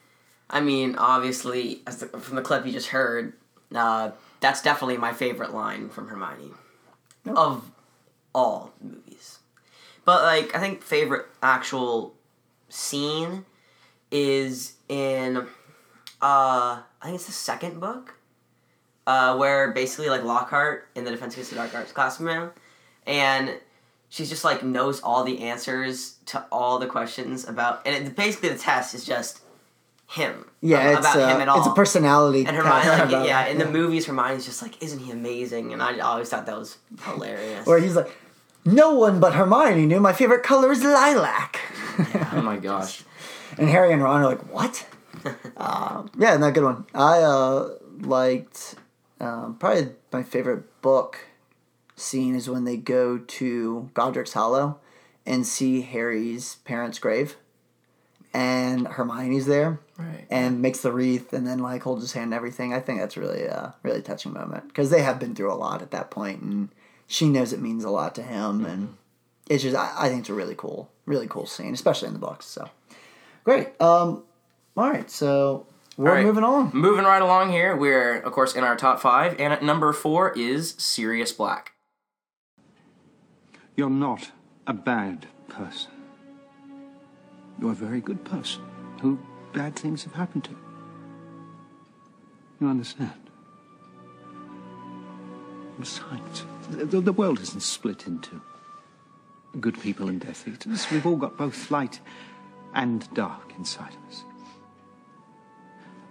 [0.50, 3.34] I mean, obviously, as the, from the clip you just heard,
[3.74, 4.12] uh,
[4.46, 6.52] that's definitely my favorite line from Hermione
[7.26, 7.72] of
[8.36, 9.40] all movies.
[10.06, 12.14] But like, I think favorite actual
[12.70, 13.46] scene
[14.12, 15.44] is in, uh,
[16.22, 18.14] I think it's the second book,
[19.08, 22.52] uh, where basically like Lockhart in the Defense Against the Dark Arts classroom,
[23.08, 23.60] and
[24.10, 28.50] she's just like knows all the answers to all the questions about, and it, basically
[28.50, 29.40] the test is just
[30.08, 30.46] him.
[30.62, 31.60] Yeah, ab- it's, about uh, him at all.
[31.60, 33.72] it's a personality And Hermione, like, about yeah, it, in the yeah.
[33.72, 35.74] movies, Hermione's just like, isn't he amazing?
[35.74, 37.66] And I always thought that was hilarious.
[37.66, 38.16] Where he's like,
[38.66, 41.60] no one but Hermione knew my favorite color is lilac.
[42.34, 43.04] Oh my gosh.
[43.58, 44.86] And Harry and Ron are like, what?
[45.58, 46.86] um, yeah, no, good one.
[46.94, 47.70] I uh,
[48.02, 48.76] liked
[49.22, 51.20] um, probably my favorite book
[51.96, 54.80] scene is when they go to Godric's Hollow
[55.26, 57.38] and see Harry's parents' grave,
[58.36, 60.26] and Hermione's there, Right.
[60.30, 62.74] and makes the wreath, and then like holds his hand and everything.
[62.74, 65.82] I think that's really a really touching moment because they have been through a lot
[65.82, 66.70] at that point, and
[67.08, 68.96] she knows it means a lot to him, and
[69.50, 72.20] it's just I, I think it's a really cool, really cool scene, especially in the
[72.20, 72.46] books.
[72.46, 72.68] So
[73.44, 73.80] great.
[73.82, 74.24] Um,
[74.76, 75.66] all right, so
[75.98, 76.26] we're All right.
[76.26, 76.72] moving on.
[76.74, 80.34] Moving right along here, we're of course in our top five, and at number four
[80.38, 81.72] is Sirius Black.
[83.78, 84.32] You're not
[84.68, 85.92] a bad person.
[87.60, 88.64] You're a very good person
[89.02, 89.18] who
[89.54, 90.56] bad things have happened to.
[92.60, 93.12] You understand?
[95.80, 98.42] Besides, the, the world isn't split into
[99.60, 100.90] good people and Death Eaters.
[100.92, 102.00] We've all got both light
[102.74, 104.24] and dark inside of us.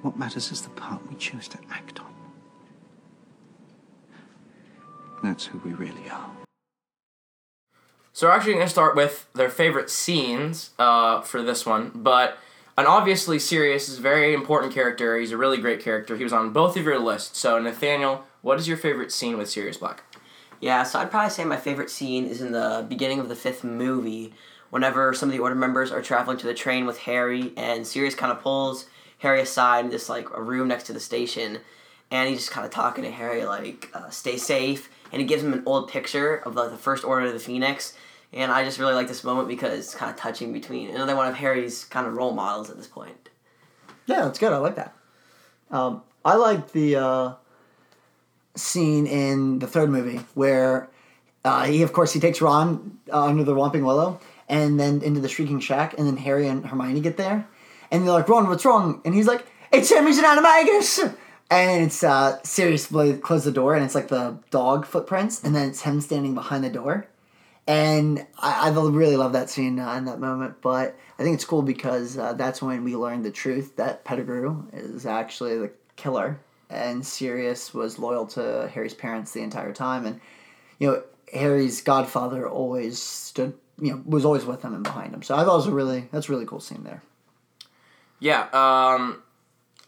[0.02, 2.12] What matters is the part we choose to act on.
[5.22, 6.43] That's who we really are.
[8.16, 12.38] So we're actually going to start with their favorite scenes uh, for this one, but
[12.78, 15.18] and obviously Sirius is a very important character.
[15.18, 16.16] He's a really great character.
[16.16, 17.36] He was on both of your lists.
[17.36, 20.04] So Nathaniel, what is your favorite scene with Sirius Black?
[20.60, 23.64] Yeah, so I'd probably say my favorite scene is in the beginning of the fifth
[23.64, 24.32] movie,
[24.70, 28.14] whenever some of the Order members are traveling to the train with Harry, and Sirius
[28.14, 28.86] kind of pulls
[29.18, 31.58] Harry aside in this like a room next to the station,
[32.12, 35.42] and he's just kind of talking to Harry like, uh, "Stay safe," and he gives
[35.42, 37.94] him an old picture of like the First Order of the Phoenix,
[38.34, 41.28] and I just really like this moment because it's kind of touching between another one
[41.28, 43.28] of Harry's kind of role models at this point.
[44.06, 44.52] Yeah, that's good.
[44.52, 44.94] I like that.
[45.70, 47.34] Um, I like the uh,
[48.56, 50.88] scene in the third movie where
[51.44, 55.20] uh, he, of course, he takes Ron uh, under the Whomping Willow and then into
[55.20, 57.46] the Shrieking Shack, and then Harry and Hermione get there,
[57.90, 61.16] and they're like, "Ron, what's wrong?" And he's like, "It's Hermes and Animagus!"
[61.50, 65.68] And it's uh, Sirius close the door, and it's like the dog footprints, and then
[65.68, 67.06] it's him standing behind the door.
[67.66, 70.60] And I, I really love that scene uh, in that moment.
[70.60, 74.64] But I think it's cool because uh, that's when we learned the truth that Pettigrew
[74.72, 80.04] is actually the killer, and Sirius was loyal to Harry's parents the entire time.
[80.06, 80.20] And
[80.78, 81.02] you know,
[81.32, 85.22] Harry's godfather always stood, you know, was always with him and behind him.
[85.22, 87.02] So I thought it was a really that's really cool scene there.
[88.20, 89.22] Yeah, um,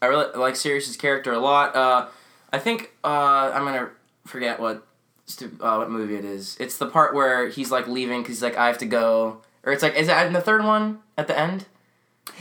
[0.01, 1.75] I really like Sirius's character a lot.
[1.75, 2.09] Uh,
[2.53, 3.91] I think uh, I'm gonna
[4.25, 4.86] forget what
[5.27, 6.57] stu- uh, what movie it is.
[6.59, 9.73] It's the part where he's like leaving because he's like I have to go, or
[9.73, 11.67] it's like is it in the third one at the end?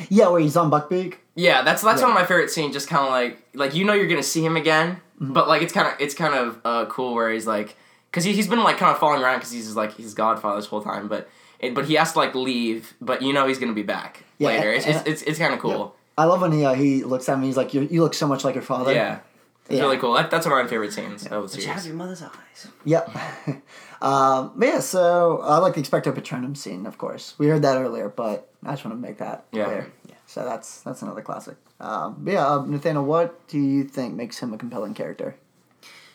[0.09, 1.15] Yeah, where he's on Buckbeak.
[1.35, 2.07] Yeah, that's that's Yeah.
[2.07, 2.73] one of my favorite scenes.
[2.73, 5.31] Just kind of like like you know you're gonna see him again, Mm-hmm.
[5.33, 7.75] but like it's kind of it's kind of uh, cool where he's like
[8.11, 10.65] because he, he's been like kind of falling around because he's like his godfather this
[10.65, 11.29] whole time, but
[11.59, 14.49] it, but he has to like leave, but you know he's gonna be back Yeah,
[14.49, 14.69] later.
[14.71, 15.95] and- It's it's, it's, it's kind of cool.
[16.17, 17.45] I love when he uh, he looks at me.
[17.47, 18.93] He's like, you you look so much like your father.
[18.93, 19.19] Yeah,
[19.67, 19.81] it's Yeah.
[19.83, 20.13] really cool.
[20.13, 21.87] That, that's one of my favorite scenes of the But you have series.
[21.87, 22.67] your mother's eyes.
[22.85, 23.09] Yep.
[24.01, 27.33] um, but yeah, so I like the Expecto Patronum scene, of course.
[27.37, 29.65] We heard that earlier, but I just want to make that Yeah.
[29.65, 29.91] clear.
[30.07, 30.15] Yeah.
[30.27, 31.55] So that's that's another classic.
[31.79, 35.35] Um, but yeah, uh, Nathaniel, what do you think makes him a compelling character?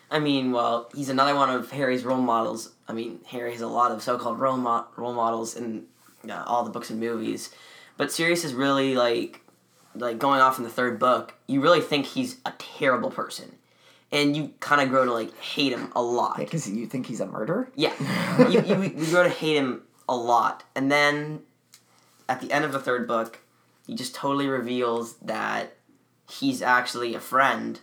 [0.09, 2.71] I mean, well, he's another one of Harry's role models.
[2.87, 5.85] I mean, Harry has a lot of so-called role, mo- role models in
[6.29, 7.49] uh, all the books and movies,
[7.95, 9.39] but Sirius is really like,
[9.95, 11.33] like going off in the third book.
[11.47, 13.55] You really think he's a terrible person,
[14.11, 16.37] and you kind of grow to like hate him a lot.
[16.37, 17.69] Because you think he's a murderer?
[17.75, 17.93] Yeah,
[18.49, 21.41] you, you, you grow to hate him a lot, and then
[22.27, 23.39] at the end of the third book,
[23.87, 25.73] he just totally reveals that
[26.29, 27.79] he's actually a friend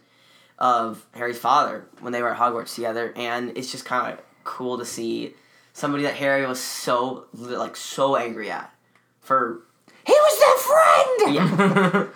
[0.59, 4.79] of Harry's father when they were at Hogwarts together, and it's just kind of cool
[4.79, 5.35] to see
[5.73, 8.73] somebody that Harry was so like so angry at
[9.21, 9.63] for
[10.09, 12.11] He was their friend.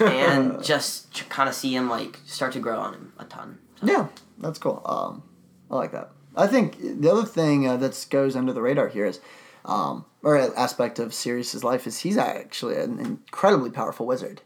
[0.00, 3.58] yeah, and just kind of see him like start to grow on him a ton.
[3.82, 4.82] Yeah, that's cool.
[4.84, 5.22] Um,
[5.70, 6.10] I like that.
[6.36, 9.20] I think the other thing uh, that goes under the radar here is,
[9.64, 14.42] um, or an aspect of Sirius's life is he's actually an incredibly powerful wizard.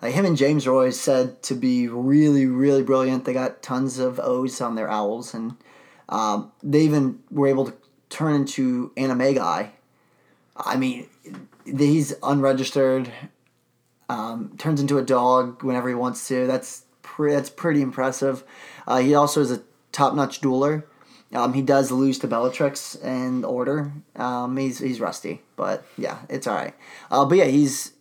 [0.00, 3.24] Like him and James are always said to be really, really brilliant.
[3.24, 5.56] They got tons of O's on their owls, and
[6.08, 7.74] um, they even were able to
[8.08, 9.70] turn into Animagi.
[10.56, 11.08] I mean,
[11.66, 13.12] he's unregistered.
[14.08, 16.46] Um, turns into a dog whenever he wants to.
[16.46, 18.44] That's pre- that's pretty impressive.
[18.86, 20.84] Uh, he also is a top-notch dueler.
[21.34, 23.92] Um, he does lose to Bellatrix and Order.
[24.14, 26.74] Um, he's he's rusty, but yeah, it's all right.
[27.10, 27.92] Uh, but yeah, he's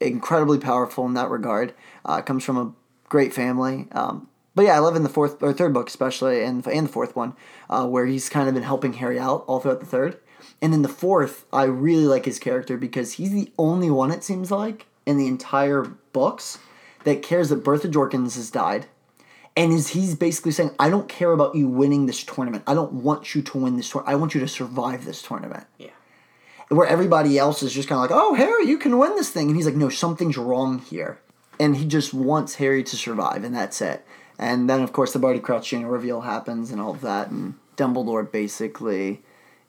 [0.00, 1.74] incredibly powerful in that regard.
[2.04, 2.72] Uh, comes from a
[3.08, 3.86] great family.
[3.92, 6.92] Um, but yeah, I love in the fourth or third book especially, and and the
[6.92, 7.34] fourth one,
[7.70, 10.18] uh, where he's kind of been helping Harry out all throughout the third.
[10.60, 14.24] And then the fourth, I really like his character because he's the only one it
[14.24, 15.82] seems like in the entire
[16.12, 16.58] books
[17.04, 18.86] that cares that Bertha Jorkins has died.
[19.56, 22.64] And is he's basically saying, I don't care about you winning this tournament.
[22.66, 24.14] I don't want you to win this tournament.
[24.14, 25.66] I want you to survive this tournament.
[25.78, 25.90] Yeah.
[26.68, 29.48] Where everybody else is just kind of like, oh, Harry, you can win this thing.
[29.48, 31.18] And he's like, no, something's wrong here.
[31.60, 34.06] And he just wants Harry to survive, and that's it.
[34.38, 35.86] And then, of course, the Barty Crouch Jr.
[35.86, 37.28] reveal happens and all of that.
[37.28, 39.22] And Dumbledore basically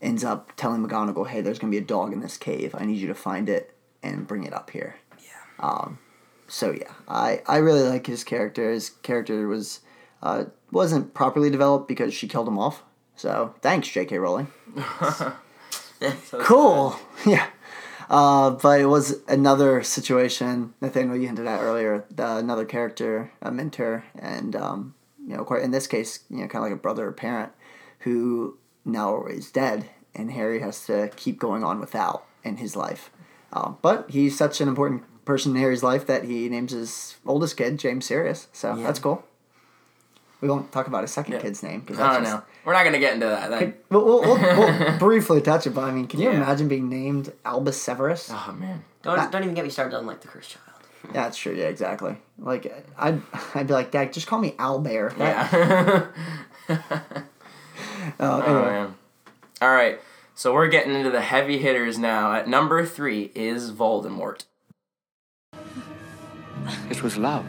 [0.03, 2.75] ends up telling McGonagall, hey, there's to be a dog in this cave.
[2.77, 3.73] I need you to find it
[4.03, 4.97] and bring it up here.
[5.19, 5.65] Yeah.
[5.65, 5.99] Um,
[6.47, 8.71] so yeah, I, I really like his character.
[8.71, 9.79] His character was
[10.21, 12.83] uh, wasn't properly developed because she killed him off.
[13.15, 14.17] So thanks, J.K.
[14.19, 14.47] Rowling.
[16.39, 16.95] cool.
[17.25, 17.47] Yeah.
[18.09, 20.73] Uh, but it was another situation.
[20.81, 22.03] Nathaniel, you hinted at earlier.
[22.13, 24.93] The, another character, a mentor, and um,
[25.25, 27.53] you know, quite in this case, you know, kind of like a brother or parent,
[27.99, 33.09] who now is dead, and Harry has to keep going on without in his life.
[33.51, 37.55] Um, but he's such an important person in Harry's life that he names his oldest
[37.57, 38.47] kid James Sirius.
[38.51, 38.83] So Yeah.
[38.83, 39.23] that's cool.
[40.41, 42.43] We won't talk about his second kid's name because I don't know.
[42.65, 43.49] We're not gonna get into that.
[43.49, 46.35] That- We'll, we'll, we'll, we'll briefly touch it, but I mean, can you Yeah.
[46.35, 48.29] imagine being named Albus Severus?
[48.29, 48.83] Oh man.
[49.03, 51.13] Don't don't even get me started on like the cursed child.
[51.13, 51.53] That's true.
[51.53, 52.15] Yeah, exactly.
[52.39, 53.21] Like, I'd,
[53.55, 55.17] I'd be like, Dad, just call me Owlbear.
[55.17, 56.07] Yeah.
[58.03, 58.71] Uh, Oh, anyway.
[58.71, 58.95] man.
[59.61, 59.99] All right.
[60.35, 62.33] So we're getting into the heavy hitters now.
[62.33, 64.45] At number three is Voldemort.
[66.89, 67.45] It was love.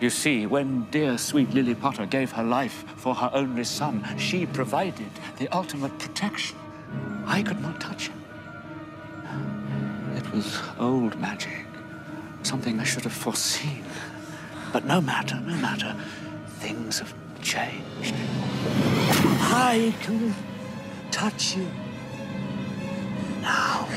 [0.00, 4.46] You see, when dear sweet Lily Potter gave her life for her only son, she
[4.46, 6.56] provided the ultimate protection.
[7.24, 8.18] I could not touch him.
[10.16, 11.66] It was old magic,
[12.42, 13.84] something I should have foreseen.
[14.72, 15.94] But no matter, no matter.
[16.58, 18.14] Things have changed.
[19.44, 20.34] I can
[21.10, 21.66] touch you
[23.40, 23.88] now.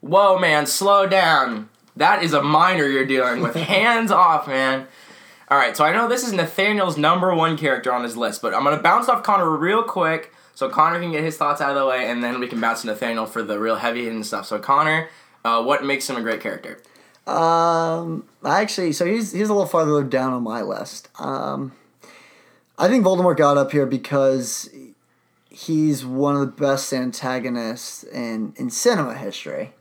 [0.00, 1.68] Whoa, man, slow down.
[1.96, 3.54] That is a minor you're dealing with.
[3.56, 4.86] Hands off, man.
[5.48, 8.54] All right, so I know this is Nathaniel's number one character on his list, but
[8.54, 11.76] I'm gonna bounce off Connor real quick so Connor can get his thoughts out of
[11.76, 14.46] the way, and then we can bounce to Nathaniel for the real heavy hitting stuff.
[14.46, 15.08] So Connor,
[15.44, 16.80] uh, what makes him a great character?
[17.26, 21.08] Um, actually, so he's he's a little farther down on my list.
[21.18, 21.72] Um,
[22.78, 24.68] I think Voldemort got up here because
[25.48, 29.72] he's one of the best antagonists in in cinema history.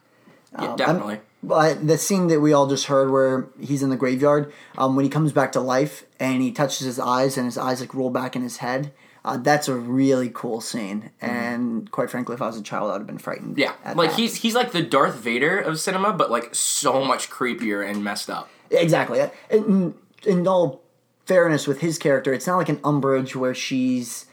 [0.53, 1.13] Yeah, Um, definitely.
[1.15, 4.95] I'm- But the scene that we all just heard, where he's in the graveyard, um,
[4.95, 7.93] when he comes back to life and he touches his eyes and his eyes like
[7.93, 8.91] roll back in his head,
[9.23, 12.97] Uh, that's a really cool scene, and quite frankly, if I was a child, I'd
[12.99, 13.57] have been frightened.
[13.57, 14.19] Yeah, like that.
[14.19, 18.29] he's he's like the Darth Vader of cinema, but like so much creepier and messed
[18.29, 18.49] up.
[18.69, 19.19] Exactly.
[19.49, 19.95] And
[20.27, 20.81] in all
[21.25, 24.25] fairness with his character, it's not like an Umbridge where she's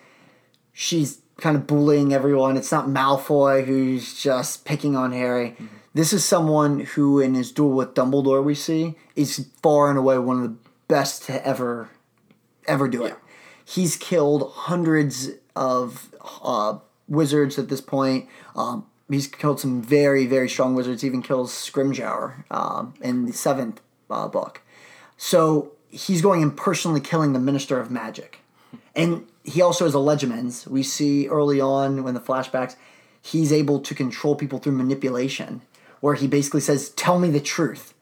[0.73, 2.57] she's kind of bullying everyone.
[2.57, 5.57] It's not Malfoy who's just picking on Harry.
[5.95, 10.19] This is someone who, in his duel with Dumbledore, we see is far and away
[10.19, 10.57] one of the
[10.89, 11.91] best to ever
[12.67, 13.17] ever do it.
[13.65, 16.79] He's killed hundreds of uh,
[17.09, 18.29] wizards at this point.
[18.55, 21.05] Um, he's killed some very, very strong wizards.
[21.05, 23.81] Even kills Scrimgeour um, in the seventh
[24.11, 24.63] uh, book.
[25.17, 28.39] So he's going and personally killing the Minister of Magic.
[28.97, 30.67] And he also has a Legilimens.
[30.67, 32.77] We see early on when the flashbacks,
[33.21, 35.63] he's able to control people through manipulation,
[36.01, 37.95] where he basically says, Tell me the truth.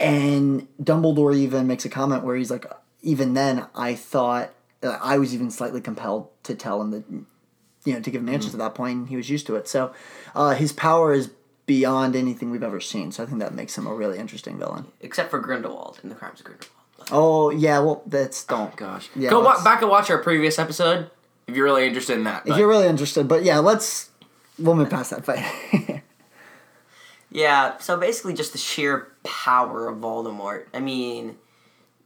[0.00, 2.66] And Dumbledore even makes a comment where he's like,
[3.02, 4.50] Even then, I thought,
[4.82, 7.04] uh, I was even slightly compelled to tell him that,
[7.84, 9.68] you know, to give him answers at that point, and he was used to it.
[9.68, 9.92] So
[10.34, 11.30] uh, his power is
[11.66, 13.12] beyond anything we've ever seen.
[13.12, 14.86] So I think that makes him a really interesting villain.
[15.00, 16.73] Except for Grindelwald in the Crimes of Grindelwald.
[17.10, 18.74] Oh, yeah, well, that's, don't.
[18.76, 19.08] gosh.
[19.14, 21.10] Yeah, Go wa- back and watch our previous episode
[21.46, 22.42] if you're really interested in that.
[22.44, 24.10] If but- you're really interested, but yeah, let's
[24.58, 25.44] we'll move past that fight.
[27.30, 30.66] Yeah, so basically just the sheer power of Voldemort.
[30.72, 31.36] I mean,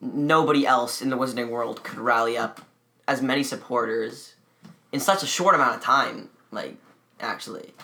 [0.01, 2.63] nobody else in the Wizarding world could rally up
[3.07, 4.35] as many supporters
[4.91, 6.77] in such a short amount of time, like,
[7.21, 7.75] actually.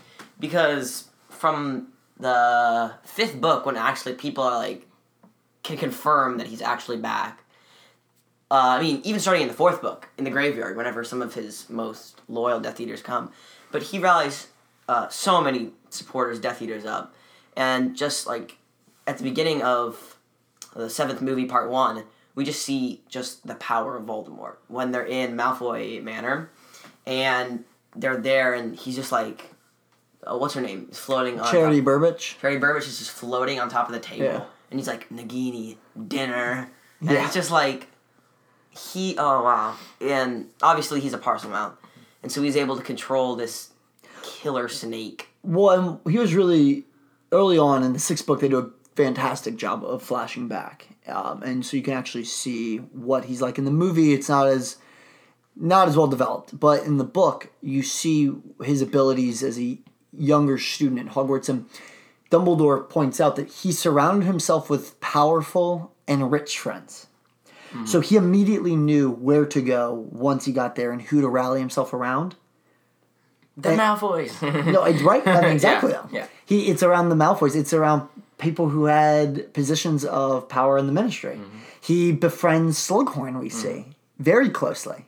[0.41, 1.89] Because from
[2.19, 4.87] the fifth book, when actually people are like,
[5.65, 7.41] can confirm that he's actually back.
[8.51, 11.35] Uh, I mean, even starting in the fourth book, in the graveyard, whenever some of
[11.35, 13.33] his most loyal Death Eaters come.
[13.73, 14.49] But he rallies
[14.89, 17.15] uh, so many supporters, Death Eaters up.
[17.57, 18.59] And just like
[19.07, 20.17] at the beginning of
[20.77, 22.05] the seventh movie, part one,
[22.35, 26.51] we just see just the power of Voldemort when they're in Malfoy Manor,
[27.07, 27.65] and
[27.97, 29.51] they're there, and he's just like,
[30.27, 30.89] uh, what's her name?
[30.91, 32.37] Is floating on Charity top- Burbage.
[32.41, 34.45] Charity Burbage is just floating on top of the table, Yeah.
[34.75, 35.77] And he's like Nagini
[36.09, 36.69] dinner,
[37.01, 37.25] and Yeah.
[37.27, 37.87] it's just like
[38.71, 39.15] he.
[39.17, 39.77] Oh wow!
[40.01, 41.75] And obviously he's a Parselmouth,
[42.25, 43.71] and so he's able to control this
[44.25, 45.29] killer snake.
[45.45, 46.87] Well, and he was really
[47.31, 48.41] early on in the sixth book.
[48.41, 52.79] They do a fantastic job of flashing back, um, and so you can actually see
[52.79, 54.13] what he's like in the movie.
[54.13, 54.79] It's not as
[55.55, 58.33] not as well developed, but in the book, you see
[58.65, 59.79] his abilities as a
[60.13, 61.49] younger student at Hogwarts.
[61.49, 61.67] And
[62.31, 67.07] Dumbledore points out that he surrounded himself with powerful and rich friends.
[67.87, 71.59] So he immediately knew where to go once he got there and who to rally
[71.59, 72.37] himself around.
[73.57, 74.41] The And- Malfoys.
[74.73, 75.27] no, it's right.
[75.27, 75.91] I mean, exactly.
[75.91, 76.27] Yeah, yeah.
[76.47, 77.57] He it's around the Malfoys.
[77.57, 78.09] It's around
[78.39, 81.35] people who had positions of power in the ministry.
[81.35, 81.59] Mm-hmm.
[81.81, 83.41] He befriends Slughorn.
[83.41, 83.87] We see
[84.21, 85.07] very closely.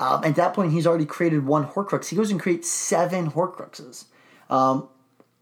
[0.00, 2.08] Um, at that point, he's already created one Horcrux.
[2.08, 4.06] He goes and creates seven Horcruxes.
[4.50, 4.88] Um,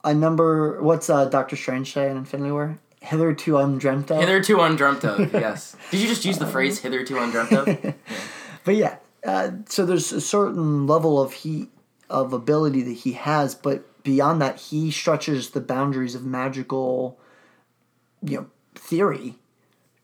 [0.05, 0.83] a number.
[0.83, 2.79] What's uh, Doctor Strange say in Infinity War?
[3.01, 4.21] Hitherto undreamt of.
[4.21, 5.75] Hitherto undreamt of, yes.
[5.91, 7.95] Did you just use the phrase hitherto undreamt of?
[8.63, 8.97] But yeah,
[9.27, 11.71] uh, so there's a certain level of he
[12.09, 17.19] of ability that he has, but beyond that, he stretches the boundaries of magical,
[18.23, 19.37] you know, theory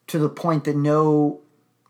[0.06, 1.40] to the point that no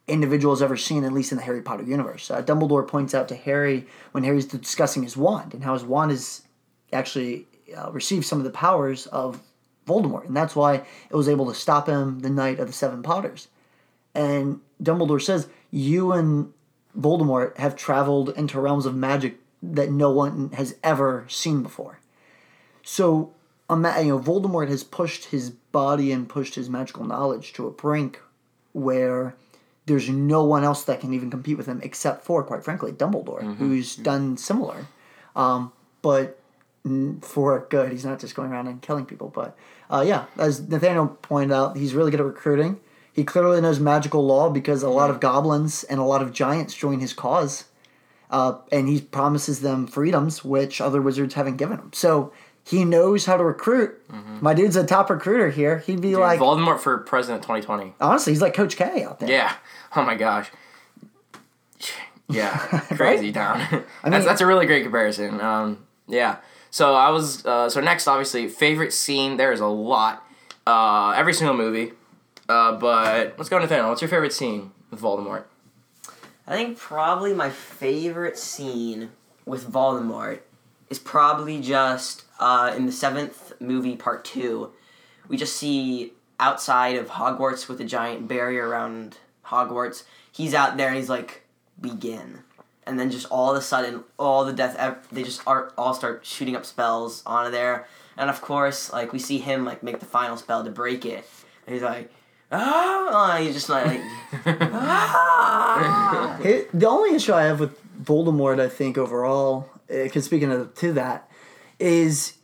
[0.09, 2.31] individual has ever seen, at least in the Harry Potter universe.
[2.31, 6.13] Uh, Dumbledore points out to Harry when Harry's discussing his wand and how his wand
[6.13, 6.43] is
[6.93, 7.47] actually
[7.77, 9.41] uh, received some of the powers of
[9.87, 10.75] Voldemort, and that's why
[11.11, 13.49] it was able to stop him the night of the Seven Potters.
[14.15, 16.53] And Dumbledore says, You and
[16.99, 22.01] Voldemort have traveled into realms of magic that no one has ever seen before.
[22.83, 23.33] So,
[23.71, 27.71] ima- you know, Voldemort has pushed his body and pushed his magical knowledge to a
[27.71, 28.21] brink
[28.73, 29.35] where
[29.87, 33.57] there's no one else that can even compete with him except for, quite frankly, Dumbledore,
[33.57, 34.87] who's done similar.
[35.35, 36.39] Um, but
[37.23, 39.29] for good, he's not just going around and killing people.
[39.35, 39.57] But
[39.91, 42.81] uh, yeah, as Nathaniel pointed out, he's really good at recruiting.
[43.13, 46.75] He clearly knows magical law because a lot of goblins and a lot of giants
[46.75, 47.65] join his cause.
[48.31, 51.91] Uh, and he promises them freedoms, which other wizards haven't given him.
[51.95, 52.33] So
[52.65, 53.95] he knows how to recruit.
[54.41, 55.79] My dude's a top recruiter here.
[55.79, 57.95] He'd be Dude, like, Voldemort for president 2020.
[58.01, 59.31] honestly, he's like Coach K out there.
[59.31, 59.55] Yeah.
[59.95, 60.51] Oh my gosh.
[62.29, 62.57] Yeah.
[62.97, 63.85] Crazy town.
[64.03, 65.41] I that's that's a really great comparison.
[65.41, 66.37] Um, yeah.
[66.77, 69.39] So I was uh, so next obviously favorite scene.
[69.39, 70.23] There is a lot.
[70.67, 71.93] Uh, every single movie.
[72.51, 73.89] Uh, but let's go Nathaniel.
[73.89, 75.45] What's your favorite scene with Voldemort?
[76.47, 79.09] I think probably my favorite scene
[79.47, 80.41] with Voldemort
[80.91, 84.71] is probably just uh, in the seventh movie, part two.
[85.29, 89.17] We just see outside of Hogwarts with a giant barrier around
[89.47, 90.03] Hogwarts.
[90.31, 91.47] He's out there and he's like,
[91.81, 92.41] begin.
[92.87, 94.77] And then just all of a sudden, all the death
[95.11, 99.19] they just are all start shooting up spells onto there, and of course, like we
[99.19, 101.29] see him like make the final spell to break it,
[101.67, 102.11] and he's like,
[102.53, 104.01] ah, he's just like,
[104.47, 106.39] ah.
[106.41, 110.93] It- the only issue I have with Voldemort, I think overall, because speaking of to
[110.95, 111.29] that,
[111.79, 112.35] is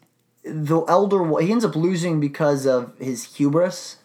[0.44, 1.40] the Elder.
[1.40, 3.96] He ends up losing because of his hubris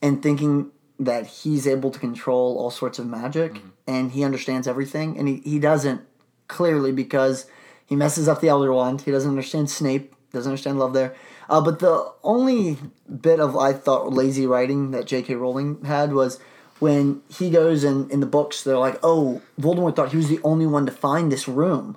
[0.00, 5.18] and thinking that he's able to control all sorts of magic and he understands everything,
[5.18, 6.02] and he, he doesn't
[6.48, 7.46] clearly because
[7.84, 9.02] he messes up the Elder Wand.
[9.02, 10.14] He doesn't understand Snape.
[10.32, 11.14] Doesn't understand love there.
[11.48, 12.78] Uh, but the only
[13.20, 15.34] bit of I thought lazy writing that J.K.
[15.34, 16.40] Rowling had was
[16.80, 20.40] when he goes and in the books they're like, oh, Voldemort thought he was the
[20.42, 21.96] only one to find this room,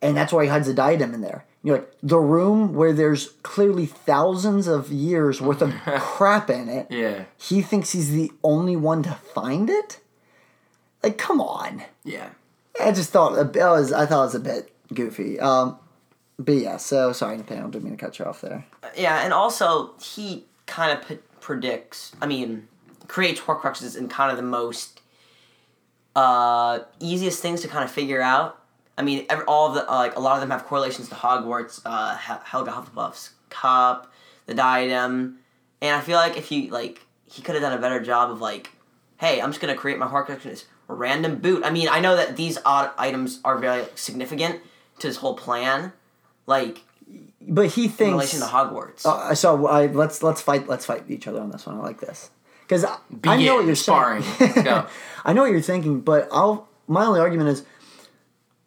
[0.00, 1.44] and that's why he hides the diadem in there.
[1.64, 6.68] And you're like the room where there's clearly thousands of years worth of crap in
[6.68, 6.88] it.
[6.90, 7.24] Yeah.
[7.38, 9.98] He thinks he's the only one to find it.
[11.02, 11.82] Like, come on.
[12.04, 12.28] Yeah.
[12.80, 13.92] I just thought it was.
[13.92, 15.40] I thought it was a bit goofy.
[15.40, 15.78] Um,
[16.38, 16.76] but yeah.
[16.76, 17.68] So sorry, Nathaniel.
[17.68, 18.66] Didn't mean to cut you off there.
[18.96, 22.14] Yeah, and also he kind of p- predicts.
[22.20, 22.68] I mean,
[23.08, 25.00] creates Horcruxes in kind of the most
[26.16, 28.60] uh, easiest things to kind of figure out.
[28.96, 31.80] I mean, every, all the uh, like a lot of them have correlations to Hogwarts,
[31.84, 34.12] uh, Helga Hufflepuff's cup,
[34.46, 35.38] the diadem,
[35.82, 38.40] and I feel like if you like, he could have done a better job of
[38.40, 38.70] like,
[39.16, 41.64] hey, I'm just gonna create my Horcrux in this random boot.
[41.64, 44.60] I mean, I know that these odd items are very significant
[45.00, 45.92] to his whole plan,
[46.46, 46.82] like
[47.40, 49.04] But he thinks in thinks relation to Hogwarts.
[49.06, 51.78] Uh, so I let's let's fight let's fight each other on this one.
[51.78, 52.30] I like this
[52.62, 53.46] because I, I Begin.
[53.46, 54.22] know what you're Sparring.
[54.22, 54.52] saying.
[54.54, 54.86] Let's go.
[55.24, 57.64] I know what you're thinking, but I'll my only argument is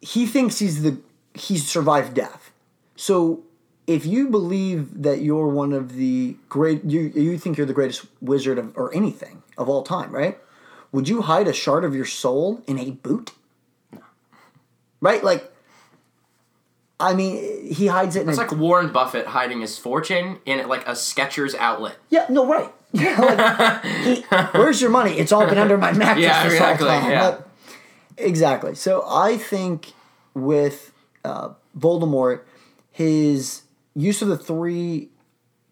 [0.00, 0.98] he thinks he's the
[1.34, 2.50] he's survived death.
[2.96, 3.42] So
[3.86, 8.06] if you believe that you're one of the great you you think you're the greatest
[8.20, 10.38] wizard of or anything of all time, right?
[10.92, 13.32] Would you hide a shard of your soul in a boot?
[15.00, 15.22] Right?
[15.22, 15.52] Like
[17.00, 20.86] I mean, he hides it in It's like Warren Buffett hiding his fortune in like
[20.86, 21.96] a Skechers outlet.
[22.10, 22.72] Yeah, no, right.
[22.92, 24.22] Yeah, like, he,
[24.58, 25.18] where's your money?
[25.18, 27.28] It's all been under my mattress Yeah, exactly, yeah.
[27.28, 27.40] Like,
[28.18, 28.74] exactly.
[28.74, 29.92] So I think
[30.34, 30.92] with
[31.24, 32.42] uh, Voldemort,
[32.90, 33.62] his
[33.94, 35.10] use of the three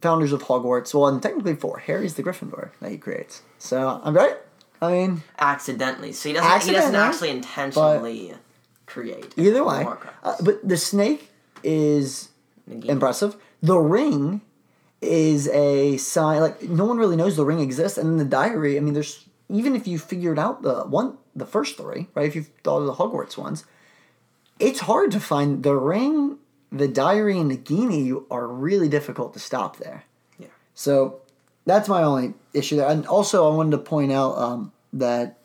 [0.01, 1.79] founders of Hogwarts, well, and technically four.
[1.79, 3.43] Harry's the Gryffindor that he creates.
[3.59, 4.37] So I'm right.
[4.81, 6.13] I mean, accidentally.
[6.13, 6.69] So he doesn't.
[6.69, 8.35] He doesn't actually intentionally
[8.85, 9.33] create.
[9.37, 9.87] either way.
[10.23, 11.31] Uh, but the snake
[11.63, 12.29] is
[12.69, 13.37] impressive.
[13.63, 14.43] The ring
[15.01, 16.41] is a sign.
[16.41, 19.25] Like no one really knows the ring exists, and in the diary, I mean, there's
[19.49, 22.27] even if you figured out the one, the first three, right?
[22.27, 23.65] If you've thought of the Hogwarts ones,
[24.59, 26.39] it's hard to find the ring,
[26.73, 30.05] the diary, and the Nagini are really difficult to stop there.
[30.39, 30.49] Yeah.
[30.75, 31.21] So
[31.67, 32.89] that's my only issue there.
[32.89, 35.39] And also, I wanted to point out um, that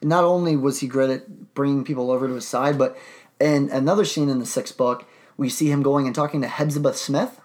[0.00, 2.96] not only was he great at bringing people over to his side, but
[3.40, 5.04] in another scene in the sixth book,
[5.36, 7.40] we see him going and talking to Hepzibah Smith.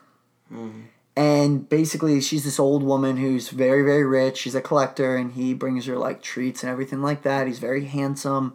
[1.17, 4.37] And basically, she's this old woman who's very, very rich.
[4.37, 7.47] She's a collector, and he brings her like treats and everything like that.
[7.47, 8.53] He's very handsome.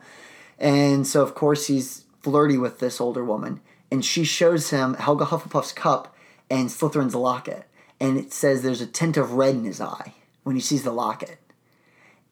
[0.60, 3.60] And so, of course, he's flirty with this older woman.
[3.90, 6.14] And she shows him Helga Hufflepuff's cup
[6.48, 7.64] and Slytherin's locket.
[7.98, 10.92] And it says there's a tint of red in his eye when he sees the
[10.92, 11.38] locket.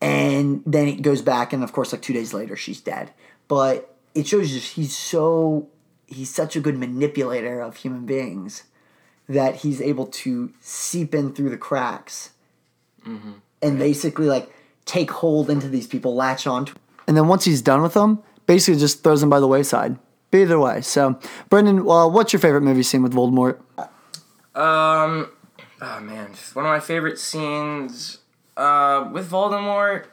[0.00, 3.10] And then it goes back, and of course, like two days later, she's dead.
[3.48, 5.70] But it shows you he's so,
[6.06, 8.62] he's such a good manipulator of human beings
[9.30, 12.30] that he's able to seep in through the cracks
[13.62, 14.52] and basically like
[14.84, 16.74] take hold into these people, latch on to.
[17.06, 19.96] And then once he's done with them, basically just throws them by the wayside.
[20.30, 21.18] But either way, so
[21.48, 23.58] Brendan, well, what's your favorite movie scene with Voldemort?
[24.54, 25.30] Um,
[25.80, 28.18] oh man, one of my favorite scenes
[28.56, 30.06] uh, with Voldemort.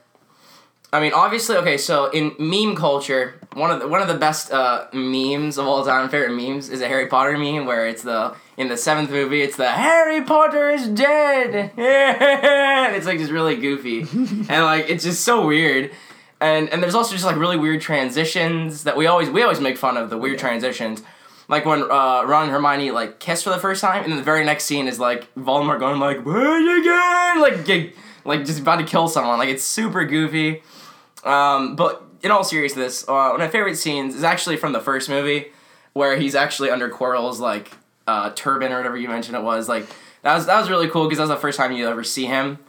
[0.94, 1.78] I mean, obviously, okay.
[1.78, 5.84] So in meme culture, one of the, one of the best uh, memes of all
[5.84, 9.42] time, favorite memes, is a Harry Potter meme where it's the in the seventh movie,
[9.42, 11.72] it's the Harry Potter is dead.
[11.78, 14.00] it's like just really goofy,
[14.50, 15.92] and like it's just so weird.
[16.40, 19.78] And and there's also just like really weird transitions that we always we always make
[19.78, 21.04] fun of the weird transitions.
[21.50, 24.26] Like when uh, Ron and Hermione like kiss for the first time, and then the
[24.26, 28.78] very next scene is like Voldemort going like "Wait again," like get, like just about
[28.78, 29.38] to kill someone.
[29.38, 30.64] Like it's super goofy.
[31.28, 34.80] Um, but in all seriousness, uh, one of my favorite scenes is actually from the
[34.80, 35.48] first movie,
[35.94, 37.72] where he's actually under Quirrell's like
[38.08, 39.68] uh, turban or whatever you mentioned it was.
[39.70, 39.86] Like
[40.24, 42.26] that was that was really cool because that was the first time you ever see
[42.26, 42.60] him.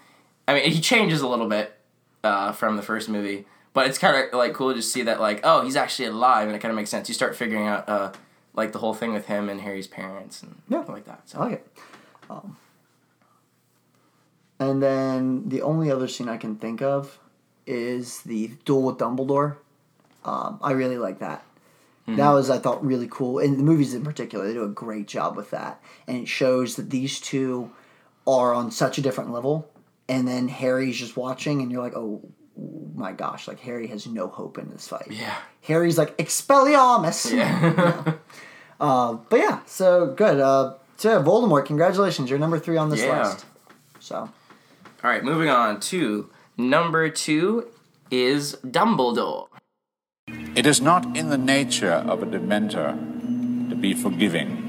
[0.46, 1.78] I mean, he changes a little bit
[2.24, 5.20] uh, from the first movie, but it's kind of like cool to just see that
[5.20, 7.09] like oh he's actually alive and it kind of makes sense.
[7.09, 8.12] You start figuring out uh,
[8.54, 10.82] like the whole thing with him and Harry's parents and Yeah.
[10.82, 11.22] stuff like that.
[11.28, 11.66] So I like it.
[12.30, 12.56] Um,
[14.59, 17.18] and then the only other scene I can think of
[17.69, 19.57] is the duel with Dumbledore
[20.25, 21.45] Um, I really like that.
[22.03, 22.16] Mm-hmm.
[22.16, 25.07] That was I thought really cool, and the movies in particular they do a great
[25.07, 27.71] job with that, and it shows that these two
[28.27, 29.71] are on such a different level,
[30.09, 32.21] and then Harry's just watching, and you're like, oh
[32.95, 35.09] my gosh, like Harry has no hope in this fight.
[35.11, 35.37] Yeah.
[35.62, 37.33] Harry's like Expelliarmus.
[37.35, 38.14] Yeah.
[38.81, 40.39] Uh, but yeah, so good.
[40.39, 43.25] Uh, so yeah, Voldemort, congratulations, you're number three on this Yeah.
[43.25, 43.45] list.
[43.99, 44.31] So All
[45.03, 47.68] right, moving on to number two
[48.11, 49.46] is Dumbledore.
[50.56, 54.64] It is not in the nature of a Dementor to be forgiving.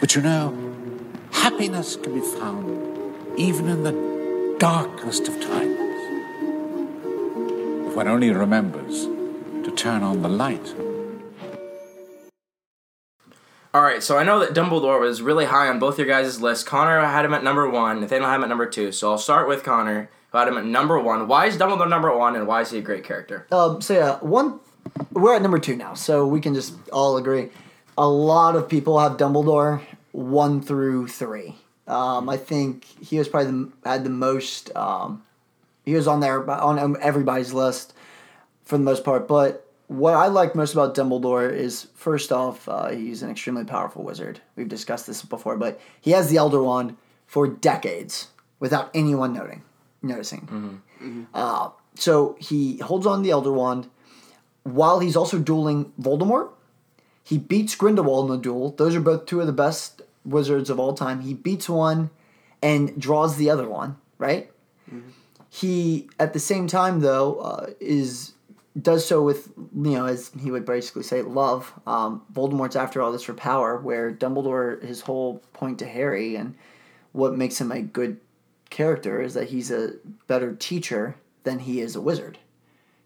[0.00, 0.56] But you know,
[1.32, 2.70] happiness can be found
[3.36, 5.78] even in the darkest of times.
[7.88, 9.06] If one only remembers
[9.64, 10.74] to turn on the light.
[13.72, 16.64] All right, so I know that Dumbledore was really high on both your guys' lists.
[16.64, 18.00] Connor had him at number one.
[18.00, 18.90] Nathaniel had him at number two.
[18.90, 21.28] So I'll start with Connor, who had him at number one.
[21.28, 23.46] Why is Dumbledore number one, and why is he a great character?
[23.52, 24.58] Um, so yeah, one
[25.12, 27.50] we're at number two now, so we can just all agree.
[27.96, 31.54] A lot of people have Dumbledore one through three.
[31.86, 34.74] Um, I think he was probably the, had the most.
[34.76, 35.22] Um,
[35.84, 37.94] he was on there on everybody's list
[38.64, 39.28] for the most part.
[39.28, 44.04] But what I like most about Dumbledore is first off, uh, he's an extremely powerful
[44.04, 44.40] wizard.
[44.54, 48.28] We've discussed this before, but he has the Elder Wand for decades
[48.60, 49.62] without anyone noting,
[50.00, 50.80] noticing.
[51.34, 53.90] Uh, so he holds on to the Elder Wand
[54.62, 56.50] while he's also dueling Voldemort.
[57.24, 58.70] He beats Grindelwald in the duel.
[58.70, 61.22] Those are both two of the best wizards of all time.
[61.22, 62.10] He beats one
[62.62, 64.52] and draws the other one, right?
[65.48, 68.34] He, at the same time, though, uh, is
[68.80, 71.72] does so with you know as he would basically say love.
[71.86, 76.54] Um, Voldemort's after all this for power, where Dumbledore his whole point to Harry and
[77.12, 78.18] what makes him a good
[78.70, 79.94] character is that he's a
[80.28, 82.38] better teacher than he is a wizard.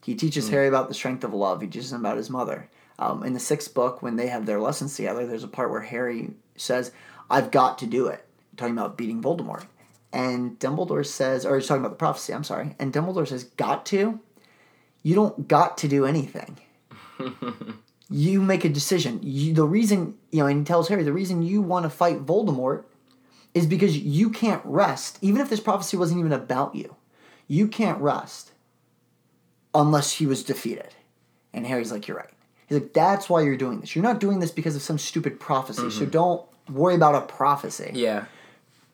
[0.03, 0.51] He teaches Mm.
[0.51, 1.63] Harry about the strength of love.
[1.63, 2.69] He teaches him about his mother.
[2.99, 5.81] Um, in the sixth book, when they have their lessons together, there's a part where
[5.81, 6.93] Harry says,
[7.31, 8.25] "I've got to do it,"
[8.57, 9.65] talking about beating Voldemort.
[10.13, 12.33] And Dumbledore says, or he's talking about the prophecy.
[12.33, 12.77] I'm sorry.
[12.79, 14.21] And Dumbledore says, "Got to?
[15.05, 16.57] You don't got to do anything.
[18.11, 19.21] you make a decision.
[19.23, 22.27] You, the reason, you know, and he tells Harry, the reason you want to fight
[22.27, 22.85] Voldemort
[23.55, 25.19] is because you can't rest.
[25.23, 26.97] Even if this prophecy wasn't even about you,
[27.47, 28.51] you can't rest
[29.75, 30.95] unless he was defeated.
[31.53, 32.31] And Harry's like, You're right.
[32.67, 33.95] He's like, That's why you're doing this.
[33.95, 35.91] You're not doing this because of some stupid prophecy.
[35.91, 36.11] So Mhm.
[36.11, 37.91] don't worry about a prophecy.
[37.95, 38.25] Yeah.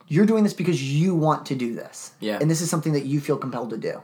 [0.09, 2.13] You're doing this because you want to do this.
[2.19, 2.39] Yeah.
[2.41, 4.03] And this is something that you feel compelled to do.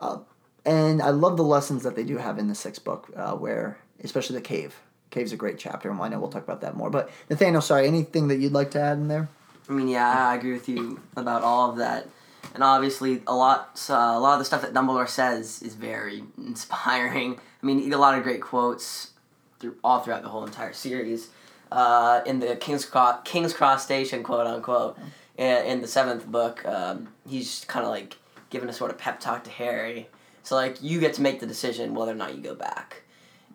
[0.00, 0.18] Uh,
[0.64, 3.78] and I love the lessons that they do have in the sixth book, uh, where,
[4.02, 4.76] especially the cave.
[5.10, 6.88] Cave's a great chapter, and I know we'll talk about that more.
[6.88, 9.28] But Nathaniel, sorry, anything that you'd like to add in there?
[9.68, 12.08] I mean, yeah, I agree with you about all of that,
[12.54, 16.24] and obviously a lot, uh, a lot of the stuff that Dumbledore says is very
[16.38, 17.38] inspiring.
[17.62, 19.10] I mean, a lot of great quotes
[19.58, 21.28] through all throughout the whole entire series.
[21.70, 24.98] Uh, in the King's Cross, King's Cross Station, quote unquote,
[25.38, 28.16] in, in the seventh book, um, he's kind of like
[28.50, 30.08] giving a sort of pep talk to Harry.
[30.42, 33.02] So like, you get to make the decision whether or not you go back.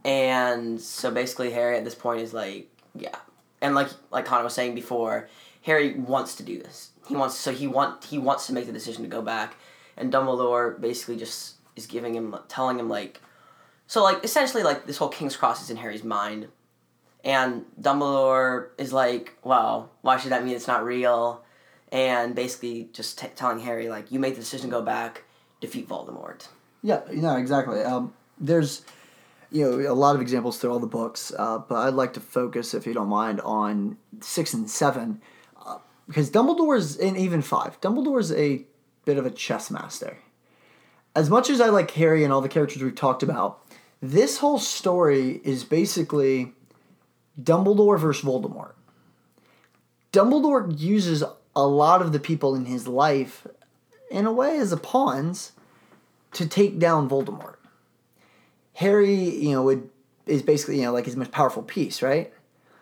[0.05, 3.17] And so basically, Harry at this point is like, yeah,
[3.61, 5.27] and like like Connor was saying before,
[5.63, 6.91] Harry wants to do this.
[7.07, 9.55] He wants so he want he wants to make the decision to go back,
[9.97, 13.21] and Dumbledore basically just is giving him telling him like,
[13.87, 16.47] so like essentially like this whole King's Cross is in Harry's mind,
[17.23, 21.43] and Dumbledore is like, well, why should that mean it's not real?
[21.91, 25.23] And basically just t- telling Harry like, you make the decision to go back,
[25.61, 26.47] defeat Voldemort.
[26.87, 27.81] Yeah, no, exactly.
[27.81, 28.85] Um, there's,
[29.51, 32.21] you know, a lot of examples through all the books, uh, but I'd like to
[32.21, 35.21] focus, if you don't mind, on six and seven,
[35.65, 37.81] uh, because Dumbledore's and even five.
[37.81, 38.65] Dumbledore's a
[39.03, 40.19] bit of a chess master.
[41.13, 43.59] As much as I like Harry and all the characters we've talked about,
[44.01, 46.53] this whole story is basically
[47.37, 48.75] Dumbledore versus Voldemort.
[50.13, 51.21] Dumbledore uses
[51.53, 53.45] a lot of the people in his life,
[54.09, 55.51] in a way, as a pawns
[56.33, 57.55] to take down Voldemort.
[58.73, 59.89] Harry, you know, would
[60.25, 62.33] is basically you know like his most powerful piece, right?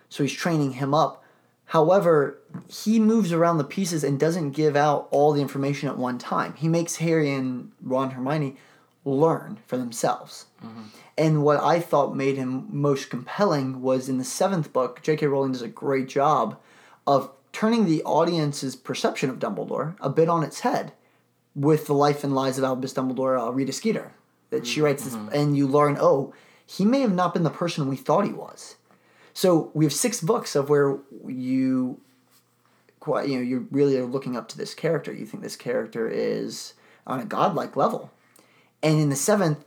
[0.09, 1.23] So he's training him up.
[1.65, 6.17] However, he moves around the pieces and doesn't give out all the information at one
[6.17, 6.53] time.
[6.53, 8.57] He makes Harry and Ron Hermione
[9.03, 10.45] learn for themselves.
[10.63, 10.81] Mm-hmm.
[11.17, 15.25] And what I thought made him most compelling was in the seventh book, J.K.
[15.27, 16.59] Rowling does a great job
[17.07, 20.91] of turning the audience's perception of Dumbledore a bit on its head
[21.55, 24.11] with the life and lies of Albus Dumbledore, uh, Rita Skeeter.
[24.51, 26.33] That she writes this, and you learn, oh,
[26.65, 28.75] he may have not been the person we thought he was.
[29.33, 31.99] So we have six books of where you,
[32.99, 35.11] quite, you know, you really are looking up to this character.
[35.11, 36.73] You think this character is
[37.07, 38.11] on a godlike level,
[38.81, 39.63] And in the seventh,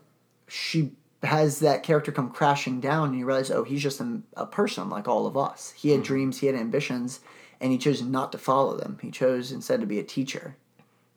[0.46, 0.92] she
[1.22, 4.88] has that character come crashing down, and you realize, oh, he's just a, a person
[4.88, 5.72] like all of us.
[5.76, 7.20] He had dreams, he had ambitions,
[7.60, 8.98] and he chose not to follow them.
[9.02, 10.56] He chose instead to be a teacher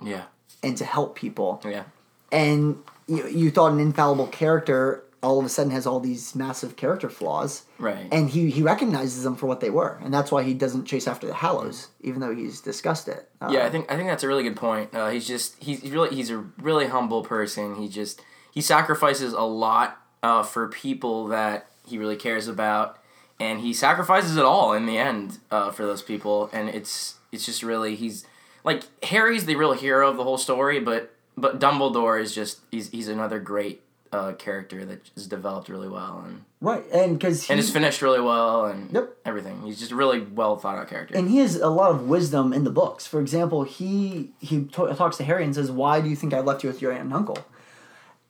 [0.02, 0.23] Yeah.
[0.64, 1.62] And to help people.
[1.66, 1.84] Yeah.
[2.32, 6.76] And you, you thought an infallible character all of a sudden has all these massive
[6.76, 7.64] character flaws.
[7.78, 8.08] Right.
[8.12, 10.00] And he, he recognizes them for what they were.
[10.04, 13.30] And that's why he doesn't chase after the Hallows, even though he's discussed it.
[13.40, 14.94] Uh, yeah, I think I think that's a really good point.
[14.94, 17.76] Uh, he's just he's he's really he's a really humble person.
[17.76, 18.22] He just
[18.52, 22.98] he sacrifices a lot uh, for people that he really cares about,
[23.40, 26.50] and he sacrifices it all in the end uh, for those people.
[26.52, 28.26] And it's it's just really he's
[28.64, 32.90] like Harry's the real hero of the whole story, but but Dumbledore is just he's
[32.90, 33.82] he's another great
[34.12, 36.84] uh, character that is developed really well and Right.
[36.94, 39.18] And because and is finished really well and yep.
[39.26, 39.64] everything.
[39.64, 41.18] He's just a really well thought out character.
[41.18, 43.08] and he has a lot of wisdom in the books.
[43.08, 46.42] For example, he he to- talks to Harry and says, "Why do you think I
[46.42, 47.40] left you with your aunt and uncle?"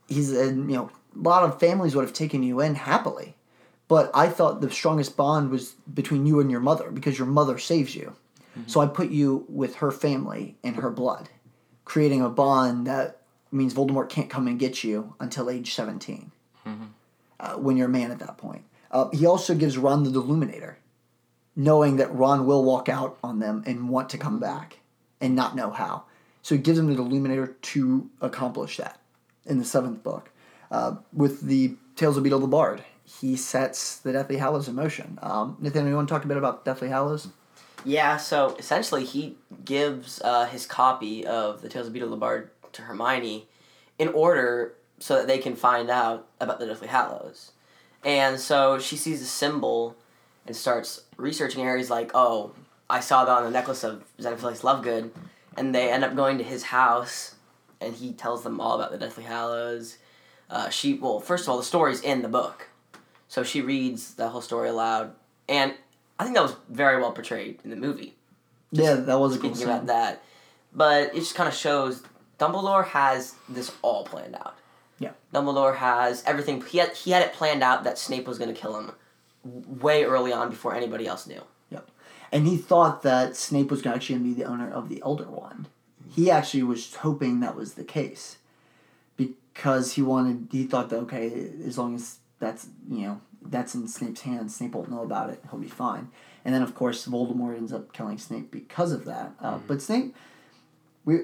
[0.07, 3.35] He's a you know a lot of families would have taken you in happily,
[3.89, 7.57] but I thought the strongest bond was between you and your mother because your mother
[7.57, 8.15] saves you.
[8.67, 11.29] So I put you with her family and her blood,
[11.85, 13.21] creating a bond that
[13.51, 16.31] means Voldemort can't come and get you until age seventeen,
[17.39, 18.63] uh, when you're a man at that point.
[18.91, 20.75] Uh, he also gives Ron the Deluminator,
[21.55, 24.79] knowing that Ron will walk out on them and want to come back
[25.21, 26.03] and not know how.
[26.41, 28.99] So he gives him the Deluminator to accomplish that
[29.45, 30.29] in the seventh book.
[30.69, 35.19] Uh, with the Tales of Beedle the Bard, he sets the Deathly Hallows in motion.
[35.21, 37.27] Um, Nathaniel, you want to talk a bit about Deathly Hallows?
[37.83, 42.83] Yeah, so essentially he gives uh, his copy of the Tales of Beedle Bard to
[42.83, 43.47] Hermione
[43.97, 47.51] in order so that they can find out about the Deathly Hallows.
[48.03, 49.95] And so she sees the symbol
[50.45, 51.63] and starts researching.
[51.63, 52.53] Harry's like, oh,
[52.89, 55.11] I saw that on the necklace of Xenophilius Lovegood.
[55.57, 57.35] And they end up going to his house
[57.79, 59.97] and he tells them all about the Deathly Hallows.
[60.49, 62.69] Uh, she, well, first of all, the story's in the book.
[63.27, 65.13] So she reads the whole story aloud.
[65.49, 65.73] And
[66.21, 68.13] I think that was very well portrayed in the movie.
[68.71, 69.87] Yeah, that was a cool Speaking about scene.
[69.87, 70.23] that.
[70.71, 72.03] But it just kind of shows
[72.37, 74.55] Dumbledore has this all planned out.
[74.99, 75.13] Yeah.
[75.33, 76.61] Dumbledore has everything.
[76.61, 78.91] He had, he had it planned out that Snape was going to kill him
[79.43, 81.41] way early on before anybody else knew.
[81.71, 81.89] Yep.
[82.31, 85.27] And he thought that Snape was actually going to be the owner of the Elder
[85.27, 85.69] Wand.
[86.07, 88.37] He actually was hoping that was the case
[89.17, 93.87] because he wanted, he thought that, okay, as long as that's, you know, that's in
[93.87, 96.09] Snape's hands, Snape won't know about it, he'll be fine.
[96.43, 99.33] And then, of course, Voldemort ends up killing Snape because of that.
[99.39, 100.15] Uh, But Snape,
[101.05, 101.19] we,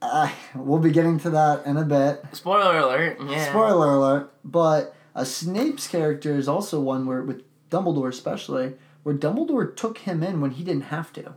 [0.00, 2.24] uh, we'll be getting to that in a bit.
[2.32, 3.18] Spoiler alert.
[3.20, 3.50] Yeah.
[3.50, 4.32] Spoiler alert.
[4.44, 10.22] But uh, Snape's character is also one where, with Dumbledore especially, where Dumbledore took him
[10.22, 11.34] in when he didn't have to.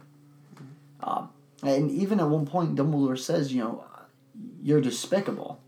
[1.04, 1.30] Um,
[1.62, 3.84] and even at one point, Dumbledore says, you know,
[4.62, 5.60] you're despicable.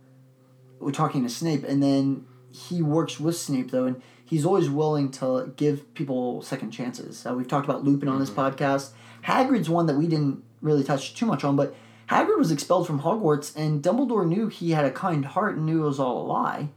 [0.80, 1.64] We're talking to Snape.
[1.64, 6.72] And then he works with Snape, though, and he's always willing to give people second
[6.72, 7.26] chances.
[7.26, 8.92] Uh, we've talked about Lupin on this podcast.
[9.24, 11.76] Hagrid's one that we didn't really touch too much on, but
[12.10, 15.84] Hagrid was expelled from Hogwarts, and Dumbledore knew he had a kind heart and knew
[15.84, 16.70] it was all a lie.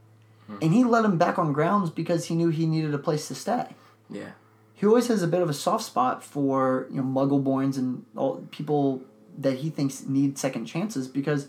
[0.61, 3.35] And he let him back on grounds because he knew he needed a place to
[3.35, 3.67] stay.
[4.09, 4.31] Yeah.
[4.73, 8.43] He always has a bit of a soft spot for you know Muggleborns and all
[8.51, 9.01] people
[9.37, 11.47] that he thinks need second chances because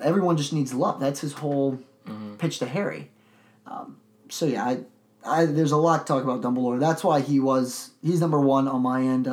[0.00, 1.00] everyone just needs love.
[1.00, 1.78] That's his whole
[2.38, 3.10] pitch to Harry.
[3.66, 3.98] Um,
[4.30, 4.80] so yeah, I,
[5.24, 6.80] I there's a lot to talk about Dumbledore.
[6.80, 9.28] That's why he was he's number one on my end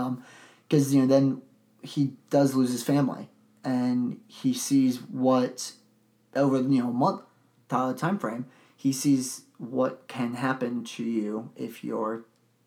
[0.68, 1.42] because you know then
[1.82, 3.30] he does lose his family
[3.64, 5.74] and he sees what
[6.36, 7.22] over you know a month
[7.70, 8.46] time frame
[8.76, 12.24] he sees what can happen to you if you're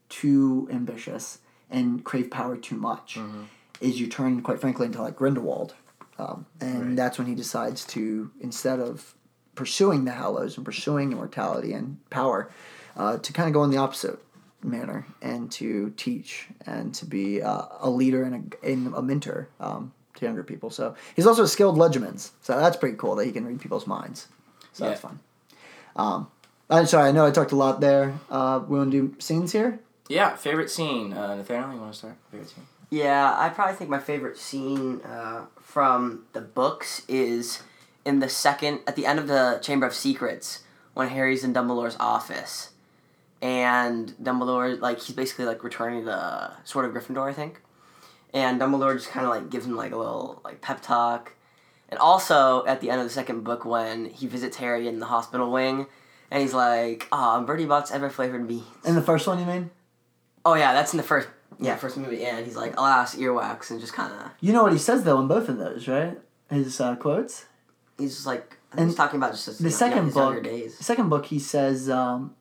[0.08, 1.38] too ambitious
[1.70, 3.18] and crave power too much
[3.80, 5.74] is you turn quite frankly into like Grindelwald
[6.18, 9.14] um, and that's when he decides to instead of
[9.54, 12.50] pursuing the Hallows and pursuing immortality and power
[12.98, 14.18] uh, to kind of go in the opposite
[14.62, 19.48] manner and to teach and to be uh, a leader and a, and a mentor
[19.60, 20.68] um, to younger people.
[20.68, 22.32] So he's also a skilled Legilimens.
[22.42, 24.26] So that's pretty cool that he can read people's minds.
[24.72, 25.20] So that's fun.
[25.96, 26.28] Um,
[26.68, 28.18] I'm sorry, I know I talked a lot there.
[28.28, 29.80] Uh, we want to do scenes here?
[30.08, 30.36] Yeah.
[30.36, 31.12] Favorite scene.
[31.12, 32.16] Uh, Nathaniel, you want to start?
[32.30, 32.66] Favorite scene.
[32.90, 37.62] Yeah, I probably think my favorite scene uh, from the books is
[38.04, 40.62] in the second, at the end of the Chamber of Secrets,
[40.94, 42.70] when Harry's in Dumbledore's office.
[43.40, 47.60] And Dumbledore, like, he's basically, like, returning the Sword of Gryffindor, I think.
[48.34, 51.34] And Dumbledore just kind of, like, gives him, like, a little, like, pep talk.
[51.88, 55.06] And also, at the end of the second book, when he visits Harry in the
[55.06, 55.86] hospital wing,
[56.30, 59.70] and he's like, "Ah, Bertie Bott's ever flavored beans." In the first one, you mean?
[60.44, 61.28] Oh yeah, that's in the first
[61.58, 64.62] yeah first movie, yeah, and he's like, "Alas, earwax," and just kind of You know
[64.62, 66.18] what he says though in both of those, right?
[66.50, 67.46] His uh, quotes.
[67.98, 70.46] he's just like, think he's talking about just his, the you know, second book.
[70.78, 72.34] second book, he says, um,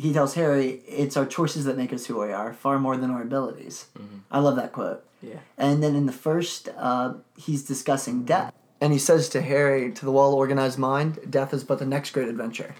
[0.00, 3.10] he tells Harry, "It's our choices that make us who we are, far more than
[3.10, 3.86] our abilities."
[4.30, 5.00] I love that quote.
[5.22, 5.40] Yeah.
[5.58, 10.04] And then in the first, uh, he's discussing death, and he says to Harry, "To
[10.04, 12.74] the well-organized mind, death is but the next great adventure."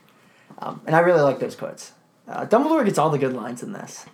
[0.59, 1.93] Um, and I really like those quotes.
[2.27, 4.07] Uh, Dumbledore gets all the good lines in this.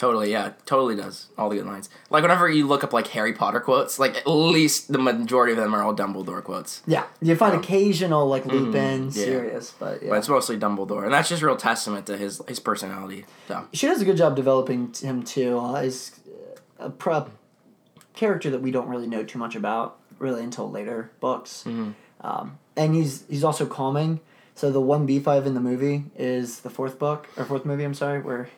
[0.00, 1.90] Totally, yeah, totally does all the good lines.
[2.08, 5.58] Like whenever you look up like Harry Potter quotes, like at least the majority of
[5.58, 6.80] them are all Dumbledore quotes.
[6.86, 9.24] Yeah, you find occasional like Lupin, Mhm, yeah.
[9.24, 10.08] Sirius, but yeah.
[10.08, 13.26] But it's mostly Dumbledore, and that's just real testament to his his personality.
[13.46, 15.58] So She does a good job developing him too.
[15.58, 16.18] Uh, he's
[16.78, 17.28] a pro-
[18.14, 21.66] character that we don't really know too much about really until later books.
[22.22, 24.20] Um, and he's he's also calming.
[24.54, 27.84] So the one B five in the movie is the fourth book or fourth movie.
[27.84, 28.48] I'm sorry, where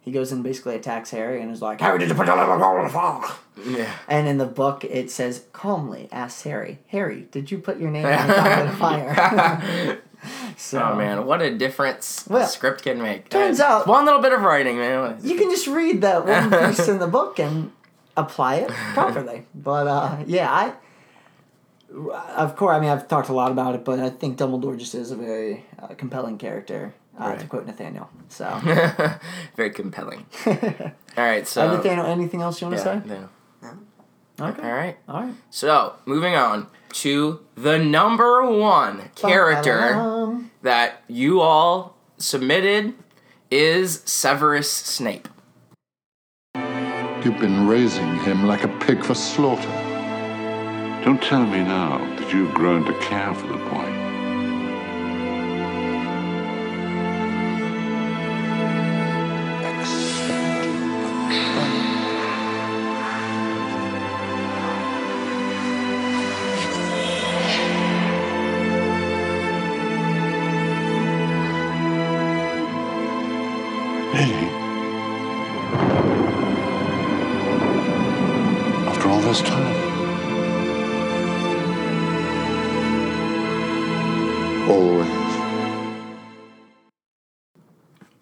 [0.00, 2.78] he goes and basically attacks Harry and is like, "Harry, did you put your ball
[2.78, 3.30] in the fog?"
[3.66, 7.90] yeah, And in the book, it says calmly asks Harry, "Harry, did you put your
[7.90, 9.98] name on top of the fire?"
[10.56, 13.28] so oh man, what a difference Well, the script can make.
[13.28, 15.18] turns out- one little bit of writing, man.
[15.22, 17.70] you can just read that one piece in the book and
[18.16, 19.46] apply it properly.
[19.54, 20.72] But uh, yeah, I
[22.36, 24.94] of course, I mean, I've talked a lot about it, but I think Dumbledore just
[24.94, 28.08] is a very uh, compelling character, uh, to quote Nathaniel.
[28.28, 28.46] So,
[29.56, 30.24] Very compelling.
[30.46, 30.54] all
[31.16, 33.08] right, so Uh, Nathaniel, anything else you want to yeah, say?
[33.08, 33.28] no.
[34.40, 34.62] Okay.
[34.62, 34.96] All right.
[35.08, 35.34] All right.
[35.50, 40.50] So moving on to the number one character Ba-ba-dum.
[40.62, 42.94] that you all submitted
[43.50, 45.28] is Severus Snape.
[47.24, 49.68] You've been raising him like a pig for slaughter.
[51.04, 53.97] Don't tell me now that you've grown to care for the boy.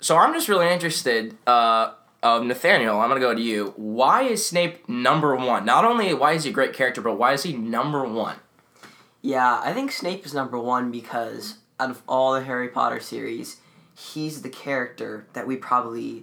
[0.06, 1.36] So I'm just really interested.
[1.48, 3.74] Uh, of Nathaniel, I'm gonna go to you.
[3.76, 5.64] Why is Snape number one?
[5.64, 8.36] Not only why is he a great character, but why is he number one?
[9.20, 13.56] Yeah, I think Snape is number one because out of all the Harry Potter series,
[13.96, 16.22] he's the character that we probably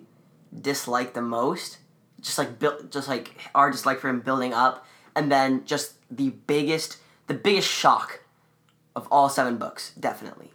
[0.57, 1.79] dislike the most.
[2.21, 6.29] Just like built, just like our dislike for him building up, and then just the
[6.47, 8.21] biggest, the biggest shock
[8.95, 10.52] of all seven books, definitely.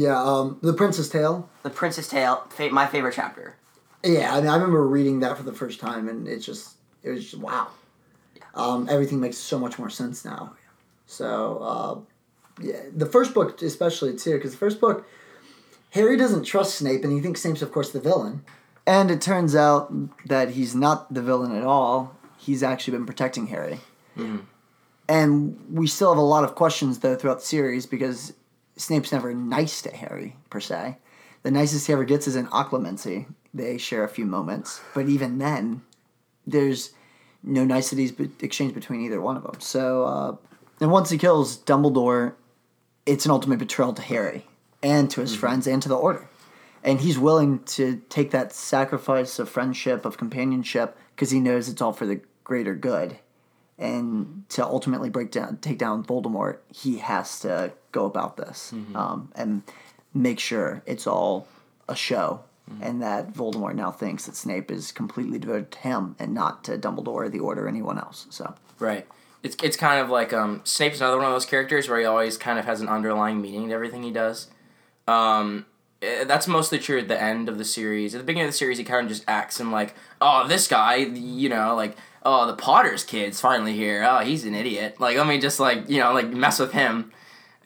[0.00, 1.46] Yeah, um, The Prince's Tale.
[1.62, 3.56] The Prince's Tale, fa- my favorite chapter.
[4.02, 7.10] Yeah, I mean, I remember reading that for the first time, and it's just, it
[7.10, 7.68] was just, wow.
[8.54, 10.54] Um, everything makes so much more sense now.
[11.04, 15.06] So, uh, yeah, the first book, especially, too, because the first book,
[15.90, 18.42] Harry doesn't trust Snape, and he thinks Snape's, of course, the villain.
[18.86, 19.92] And it turns out
[20.26, 22.16] that he's not the villain at all.
[22.38, 23.80] He's actually been protecting Harry.
[25.10, 28.32] And we still have a lot of questions, though, throughout the series because
[28.80, 30.96] Snape's never nice to Harry, per se.
[31.42, 33.26] The nicest he ever gets is in Occlumency.
[33.52, 35.82] They share a few moments, but even then,
[36.46, 36.90] there's
[37.42, 39.60] no niceties be- exchanged between either one of them.
[39.60, 40.36] So, uh,
[40.80, 42.34] and once he kills Dumbledore,
[43.06, 44.46] it's an ultimate betrayal to Harry
[44.82, 46.28] and to his friends and to the Order.
[46.82, 51.82] And he's willing to take that sacrifice of friendship, of companionship, because he knows it's
[51.82, 53.18] all for the greater good.
[53.80, 59.32] And to ultimately break down, take down Voldemort, he has to go about this um,
[59.34, 59.62] and
[60.14, 61.48] make sure it's all
[61.88, 62.44] a show,
[62.82, 66.78] and that Voldemort now thinks that Snape is completely devoted to him and not to
[66.78, 68.26] Dumbledore, the Order, or anyone else.
[68.30, 69.06] So Right.
[69.42, 72.36] It's it's kind of like um, Snape's another one of those characters where he always
[72.36, 74.48] kind of has an underlying meaning to everything he does.
[75.08, 75.66] Um,
[76.02, 78.14] eh, that's mostly true at the end of the series.
[78.14, 80.68] At the beginning of the series, he kind of just acts and like, oh, this
[80.68, 84.04] guy, you know, like, oh, the Potter's kid's finally here.
[84.08, 85.00] Oh, he's an idiot.
[85.00, 87.12] Like, let me just like, you know, like mess with him,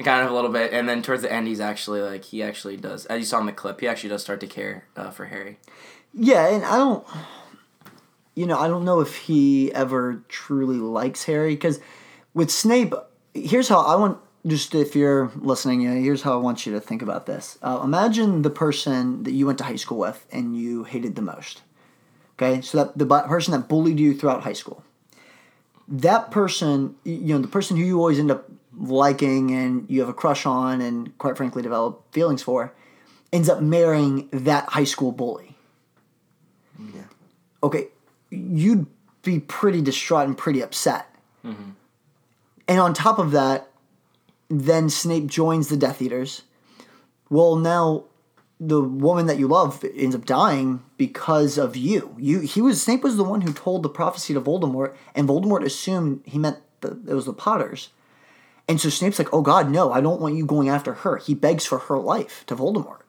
[0.03, 0.73] kind of a little bit.
[0.73, 3.47] And then towards the end, he's actually like, he actually does, as you saw in
[3.47, 5.59] the clip, he actually does start to care uh, for Harry.
[6.13, 7.07] Yeah, and I don't,
[8.35, 11.81] you know, I don't know if he ever truly likes Harry because
[12.33, 12.95] with Snape,
[13.33, 14.19] here's how I want.
[14.47, 17.59] Just if you're listening, here's how I want you to think about this.
[17.63, 21.23] Uh, imagine the person that you went to high school with and you hated the
[21.23, 21.63] most.
[22.37, 24.83] Okay, so that the person that bullied you throughout high school.
[25.87, 30.09] That person, you know, the person who you always end up liking and you have
[30.09, 32.73] a crush on and quite frankly develop feelings for,
[33.33, 35.57] ends up marrying that high school bully
[36.79, 37.03] Yeah.
[37.63, 37.89] okay,
[38.31, 38.87] you'd
[39.23, 41.15] be pretty distraught and pretty upset.
[41.45, 41.71] Mm-hmm.
[42.69, 43.69] And on top of that,
[44.49, 46.43] then Snape joins the Death Eaters.
[47.29, 48.05] Well, now
[48.61, 52.15] the woman that you love ends up dying because of you.
[52.19, 55.65] You he was Snape was the one who told the prophecy to Voldemort, and Voldemort
[55.65, 57.91] assumed he meant the, it was the Potters.
[58.67, 59.93] And so Snape's like, "Oh God, no!
[59.93, 63.03] I don't want you going after her." He begs for her life to Voldemort,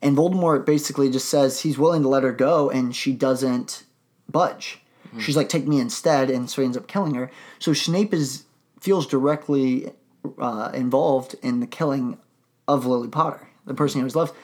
[0.00, 3.84] and Voldemort basically just says he's willing to let her go, and she doesn't
[4.30, 4.78] budge.
[5.18, 7.30] She's like, "Take me instead," and so he ends up killing her.
[7.58, 8.44] So Snape is
[8.80, 9.92] feels directly
[10.38, 12.18] uh, involved in the killing
[12.66, 14.34] of Lily Potter, the person he always loved.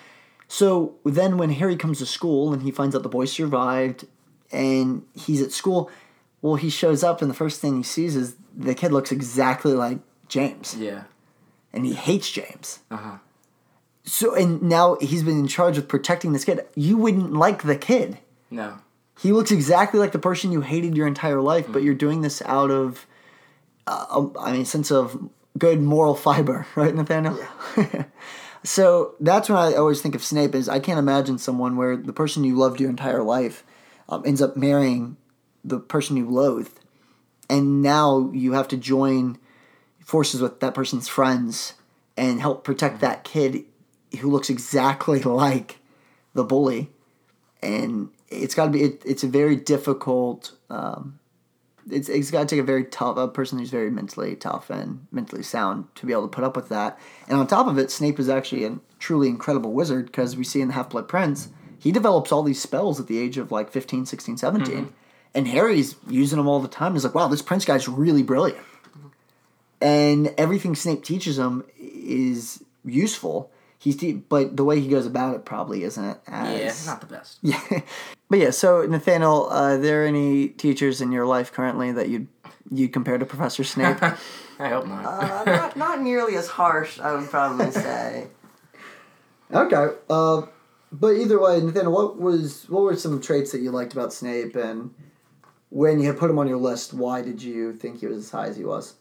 [0.49, 4.07] So then, when Harry comes to school and he finds out the boy survived,
[4.51, 5.91] and he's at school,
[6.41, 9.73] well, he shows up, and the first thing he sees is the kid looks exactly
[9.73, 11.03] like James, Yeah.
[11.73, 12.79] and he hates James.
[12.91, 13.19] Uh huh.
[14.05, 16.61] So, and now he's been in charge of protecting this kid.
[16.75, 18.17] You wouldn't like the kid.
[18.51, 18.79] No.
[19.21, 22.41] He looks exactly like the person you hated your entire life, but you're doing this
[22.47, 23.07] out of,
[23.87, 25.29] uh, I mean, sense of
[25.59, 27.39] good moral fiber, right, Nathaniel?
[28.65, 32.13] so that's when I always think of Snape is I can't imagine someone where the
[32.13, 33.65] person you loved your entire life
[34.09, 35.17] um, ends up marrying
[35.65, 36.71] the person you loathe,
[37.49, 39.39] and now you have to join
[40.01, 41.75] forces with that person's friends
[42.17, 43.65] and help protect that kid
[44.21, 45.79] who looks exactly like
[46.35, 46.91] the bully.
[47.63, 51.19] And it's got to be it, it's a very difficult um,
[51.91, 55.07] it's, it's got to take a very tough a person who's very mentally tough and
[55.13, 56.99] mentally sound to be able to put up with that.
[57.29, 60.61] And on top of it snape is actually a truly incredible wizard because we see
[60.61, 61.49] in the half-blood prince
[61.79, 64.89] he develops all these spells at the age of like 15 16 17 Mhm.
[65.35, 66.95] and harry's using them all the time.
[66.95, 68.59] He's like wow this prince guy's really brilliant.
[69.81, 75.35] And everything snape teaches him is useful he's deep, but the way he goes about
[75.35, 77.39] it probably isn't as Yeah, not the best.
[77.43, 77.61] yeah.
[78.29, 82.29] But yeah, so Nathaniel, uh, are there any teachers in your life currently that you'd
[82.71, 84.03] you compare to Professor Snape?
[84.59, 85.05] I hope not.
[85.05, 88.27] Uh, not, not nearly as harsh, I would probably say.
[89.53, 89.95] okay.
[90.11, 90.43] Uh,
[90.91, 94.57] but either way, Nathaniel, what was what were some traits that you liked about Snape
[94.57, 94.95] and
[95.71, 98.31] when you had put him on your list, why did you think he was as
[98.31, 98.95] high as he was?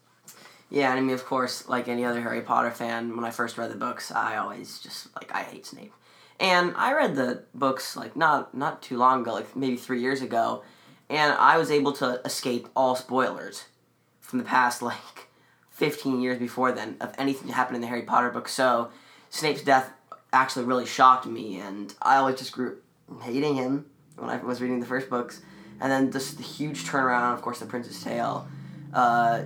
[0.70, 3.58] Yeah, and I mean, of course, like any other Harry Potter fan, when I first
[3.58, 5.94] read the books, I always just like I hate Snape.
[6.40, 10.22] And I read the books like not not too long ago, like maybe three years
[10.22, 10.64] ago,
[11.10, 13.66] and I was able to escape all spoilers
[14.20, 15.30] from the past like
[15.70, 18.50] fifteen years before then of anything that happened in the Harry Potter book.
[18.50, 18.90] So
[19.30, 19.92] Snape's death
[20.34, 22.78] actually really shocked me, and I always just grew
[23.22, 23.86] hating him
[24.18, 25.42] when I was reading the first books,
[25.80, 28.48] and then just the huge turnaround, of course, the Prince's Tale.
[28.94, 29.44] Uh,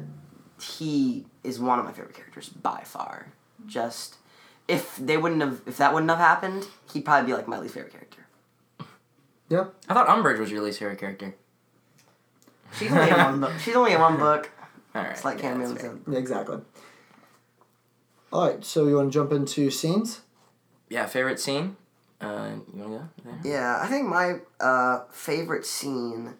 [0.61, 3.27] he is one of my favorite characters by far.
[3.65, 4.17] Just
[4.67, 7.73] if they wouldn't have, if that wouldn't have happened, he'd probably be like my least
[7.73, 8.25] favorite character.
[9.49, 9.65] Yeah.
[9.89, 11.35] I thought Umbridge was your least favorite character.
[12.77, 13.51] She's only in one book.
[13.59, 14.49] She's only in one book.
[14.95, 15.11] All right.
[15.11, 15.91] It's like yeah, Cameron that's fair.
[15.91, 16.13] said.
[16.13, 16.57] Yeah, exactly.
[18.33, 20.21] All right, so you want to jump into scenes?
[20.89, 21.75] Yeah, favorite scene.
[22.21, 23.09] Uh, you want to go?
[23.43, 23.53] There?
[23.53, 26.35] Yeah, I think my uh, favorite scene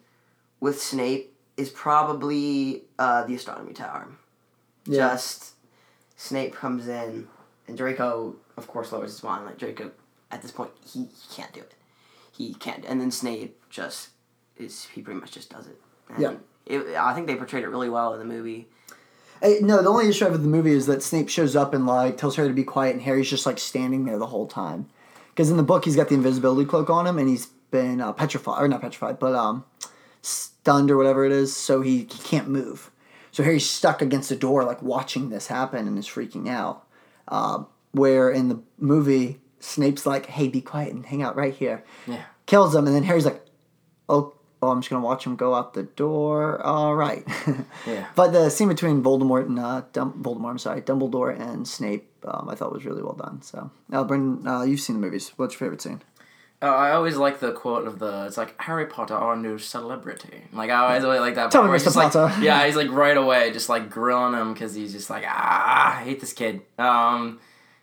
[0.58, 4.08] with Snape is probably uh, the astronomy tower.
[4.86, 5.08] Yeah.
[5.10, 5.52] Just
[6.16, 7.28] Snape comes in,
[7.68, 9.44] and Draco, of course, lowers his wand.
[9.46, 9.90] Like Draco,
[10.30, 11.74] at this point, he, he can't do it.
[12.32, 12.84] He can't.
[12.84, 14.10] And then Snape just
[14.56, 14.86] is.
[14.86, 15.80] He pretty much just does it.
[16.08, 16.34] And Yeah.
[16.64, 18.68] It, I think they portrayed it really well in the movie.
[19.42, 21.74] Hey, no, the only issue I have with the movie is that Snape shows up
[21.74, 24.46] and like tells Harry to be quiet, and Harry's just like standing there the whole
[24.46, 24.88] time.
[25.30, 28.12] Because in the book, he's got the invisibility cloak on him, and he's been uh,
[28.12, 29.64] petrified, or not petrified, but um,
[30.22, 32.90] stunned or whatever it is, so he, he can't move.
[33.32, 36.86] So Harry's stuck against the door, like watching this happen, and is freaking out.
[37.28, 41.84] Um, where in the movie, Snape's like, "Hey, be quiet and hang out right here."
[42.06, 42.22] Yeah.
[42.46, 43.44] Kills him, and then Harry's like,
[44.08, 47.26] "Oh, oh, I'm just gonna watch him go out the door." All right.
[47.86, 48.06] Yeah.
[48.14, 52.48] But the scene between Voldemort and uh, Dum- Voldemort, I'm sorry, Dumbledore and Snape, um,
[52.48, 53.42] I thought was really well done.
[53.42, 55.32] So, now, Brendan, uh, you've seen the movies.
[55.34, 56.00] What's your favorite scene?
[56.62, 58.26] Uh, I always like the quote of the.
[58.26, 60.42] It's like Harry Potter, our new celebrity.
[60.52, 61.50] Like I always really like that.
[61.50, 61.84] Tell part where Mr.
[61.84, 62.40] just like- Potter.
[62.40, 66.04] yeah, he's like right away, just like grilling him because he's just like ah, I
[66.04, 66.62] hate this kid.
[66.78, 67.40] Um,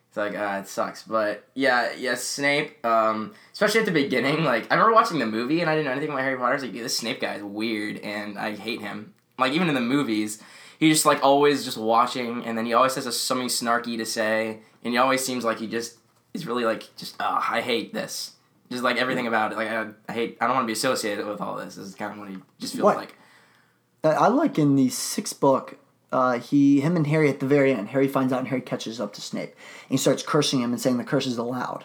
[0.07, 1.03] it's like ah, it sucks.
[1.03, 2.83] But yeah, yeah, Snape.
[2.85, 4.45] Um, especially at the beginning.
[4.45, 6.51] Like I remember watching the movie and I didn't know anything about Harry Potter.
[6.51, 9.13] I was like, this Snape guy is weird and I hate him.
[9.37, 10.41] Like even in the movies,
[10.79, 14.05] he's just like always just watching, and then he always has a, something snarky to
[14.05, 15.97] say, and he always seems like he just
[16.33, 18.35] is really like just ah, I hate this.
[18.71, 19.55] Just like everything about it.
[19.55, 20.37] Like I, I hate.
[20.39, 21.75] I don't want to be associated with all this.
[21.75, 22.97] This is kind of what he just feels What?
[22.97, 23.15] like.
[24.03, 25.77] Uh, I like in the sixth book,
[26.11, 29.01] uh, he, him and Harry at the very end, Harry finds out and Harry catches
[29.01, 29.49] up to Snape.
[29.49, 31.83] And he starts cursing him and saying the curse is allowed.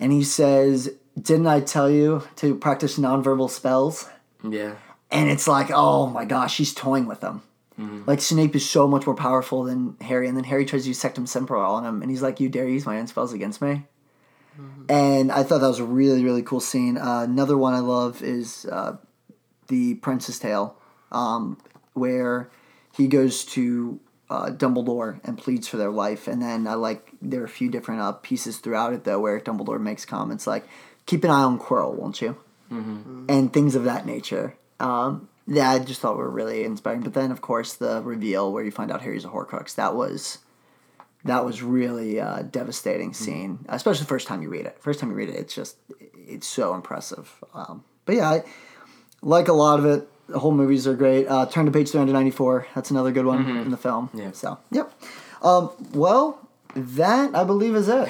[0.00, 0.90] And he says,
[1.20, 4.08] Didn't I tell you to practice nonverbal spells?
[4.42, 4.74] Yeah.
[5.10, 7.42] And it's like, oh my gosh, he's toying with them.
[8.06, 10.98] Like Snape is so much more powerful than Harry, and then Harry tries to use
[11.00, 13.84] Sectumsempra on him, and he's like, "You dare use my own spells against me?"
[14.88, 16.98] And I thought that was a really really cool scene.
[16.98, 18.96] Uh, another one I love is uh,
[19.68, 20.76] the Prince's Tale,
[21.12, 21.58] um,
[21.94, 22.50] where
[22.96, 24.00] he goes to
[24.30, 27.70] uh, Dumbledore and pleads for their life, and then I like there are a few
[27.70, 30.66] different uh, pieces throughout it though where Dumbledore makes comments like,
[31.06, 32.36] "Keep an eye on Quirrell, won't you?"
[33.28, 34.56] and things of that nature.
[34.80, 37.02] Um, that I just thought were really inspiring.
[37.02, 39.74] But then, of course, the reveal where you find out Harry's a Horcrux.
[39.76, 40.38] That was
[41.24, 44.76] that was really uh, devastating scene, especially the first time you read it.
[44.80, 45.76] First time you read it, it's just
[46.28, 47.32] it's so impressive.
[47.54, 48.42] Um, but yeah, I
[49.22, 50.08] like a lot of it.
[50.28, 51.26] The whole movies are great.
[51.26, 52.66] Uh, Turn to page three hundred ninety four.
[52.74, 53.62] That's another good one Mhm.
[53.62, 54.10] in the film.
[54.14, 54.32] Yeah.
[54.32, 54.92] So yep.
[55.42, 58.08] Um, well, that I believe is it.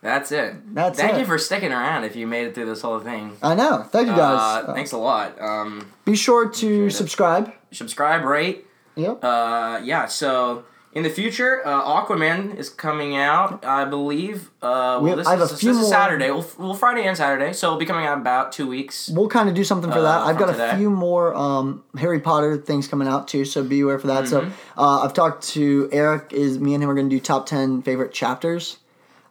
[0.00, 0.74] That's it.
[0.74, 1.20] That's Thank it.
[1.20, 3.36] you for sticking around if you made it through this whole thing.
[3.40, 3.84] I know.
[3.88, 4.64] Thank you guys.
[4.68, 5.40] Uh, thanks a lot.
[5.40, 7.52] Um, Be sure to subscribe.
[7.70, 8.66] subscribe, rate.
[8.96, 9.22] Yep.
[9.22, 10.06] Uh, yeah.
[10.06, 13.64] So in the future, uh, Aquaman is coming out.
[13.64, 14.50] I believe.
[14.60, 16.30] Uh, We well, have- this I have is, a few this is more- Saturday.
[16.30, 17.52] Well, well, Friday and Saturday.
[17.52, 19.08] So it'll be coming out in about two weeks.
[19.12, 20.20] We'll kind of do something for Uh, that.
[20.22, 20.76] I've from got a today.
[20.76, 24.28] few more um, Harry Potter things coming out too, so be aware for that.
[24.28, 24.50] So Mhm.
[24.76, 26.32] uh, I've talked to Eric.
[26.32, 28.76] Is me and him are going to do top ten favorite chapters.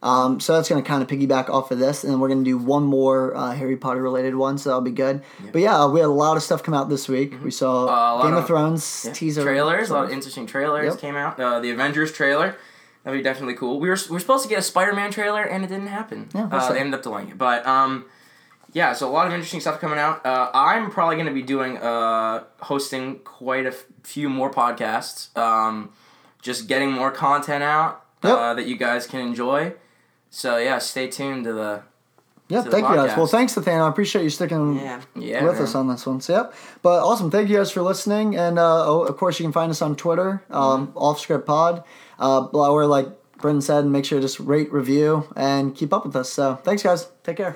[0.04, 2.44] Um, so that's going to kind of piggyback off of this, and then we're going
[2.44, 5.22] to do one more uh, Harry Potter related one, so that'll be good.
[5.52, 7.36] But yeah, uh, we had a lot of stuff come out this week.
[7.44, 9.14] We saw Uh, Game of, of- Thrones Yeah.
[9.14, 9.90] teaser trailers.
[9.92, 11.00] A lot of interesting trailers Yep.
[11.00, 11.40] came out.
[11.40, 12.56] Uh, the Avengers trailer.
[13.04, 13.80] That'd be definitely cool.
[13.80, 16.30] We were we were supposed to get a Spider-Man trailer and it didn't happen.
[16.34, 17.38] Yeah, we'll uh, they ended up delaying it.
[17.38, 18.06] But um,
[18.74, 20.26] yeah, so a lot of interesting stuff coming out.
[20.26, 25.36] Uh, I'm probably going to be doing uh, hosting quite a f- few more podcasts.
[25.38, 25.92] Um,
[26.42, 29.74] just getting more content out uh, that you guys can enjoy.
[30.32, 31.84] So yeah, stay tuned to the.
[32.48, 33.16] Yeah, to the thank you guys.
[33.16, 33.86] Well, thanks, Nathaniel.
[33.86, 35.64] I appreciate you sticking Yeah, with man.
[35.64, 36.20] us on this one.
[36.20, 36.54] So, yep.
[36.82, 37.30] But awesome.
[37.32, 38.36] Thank you guys for listening.
[38.36, 40.98] And uh, oh, of course, you can find us on Twitter, um, Mm-hmm.
[40.98, 41.84] Off Script Pod.
[42.20, 46.16] Uh, or like Brendan said, make sure to just rate, review, and keep up with
[46.16, 46.30] us.
[46.30, 47.08] So, thanks, guys.
[47.24, 47.56] Take care.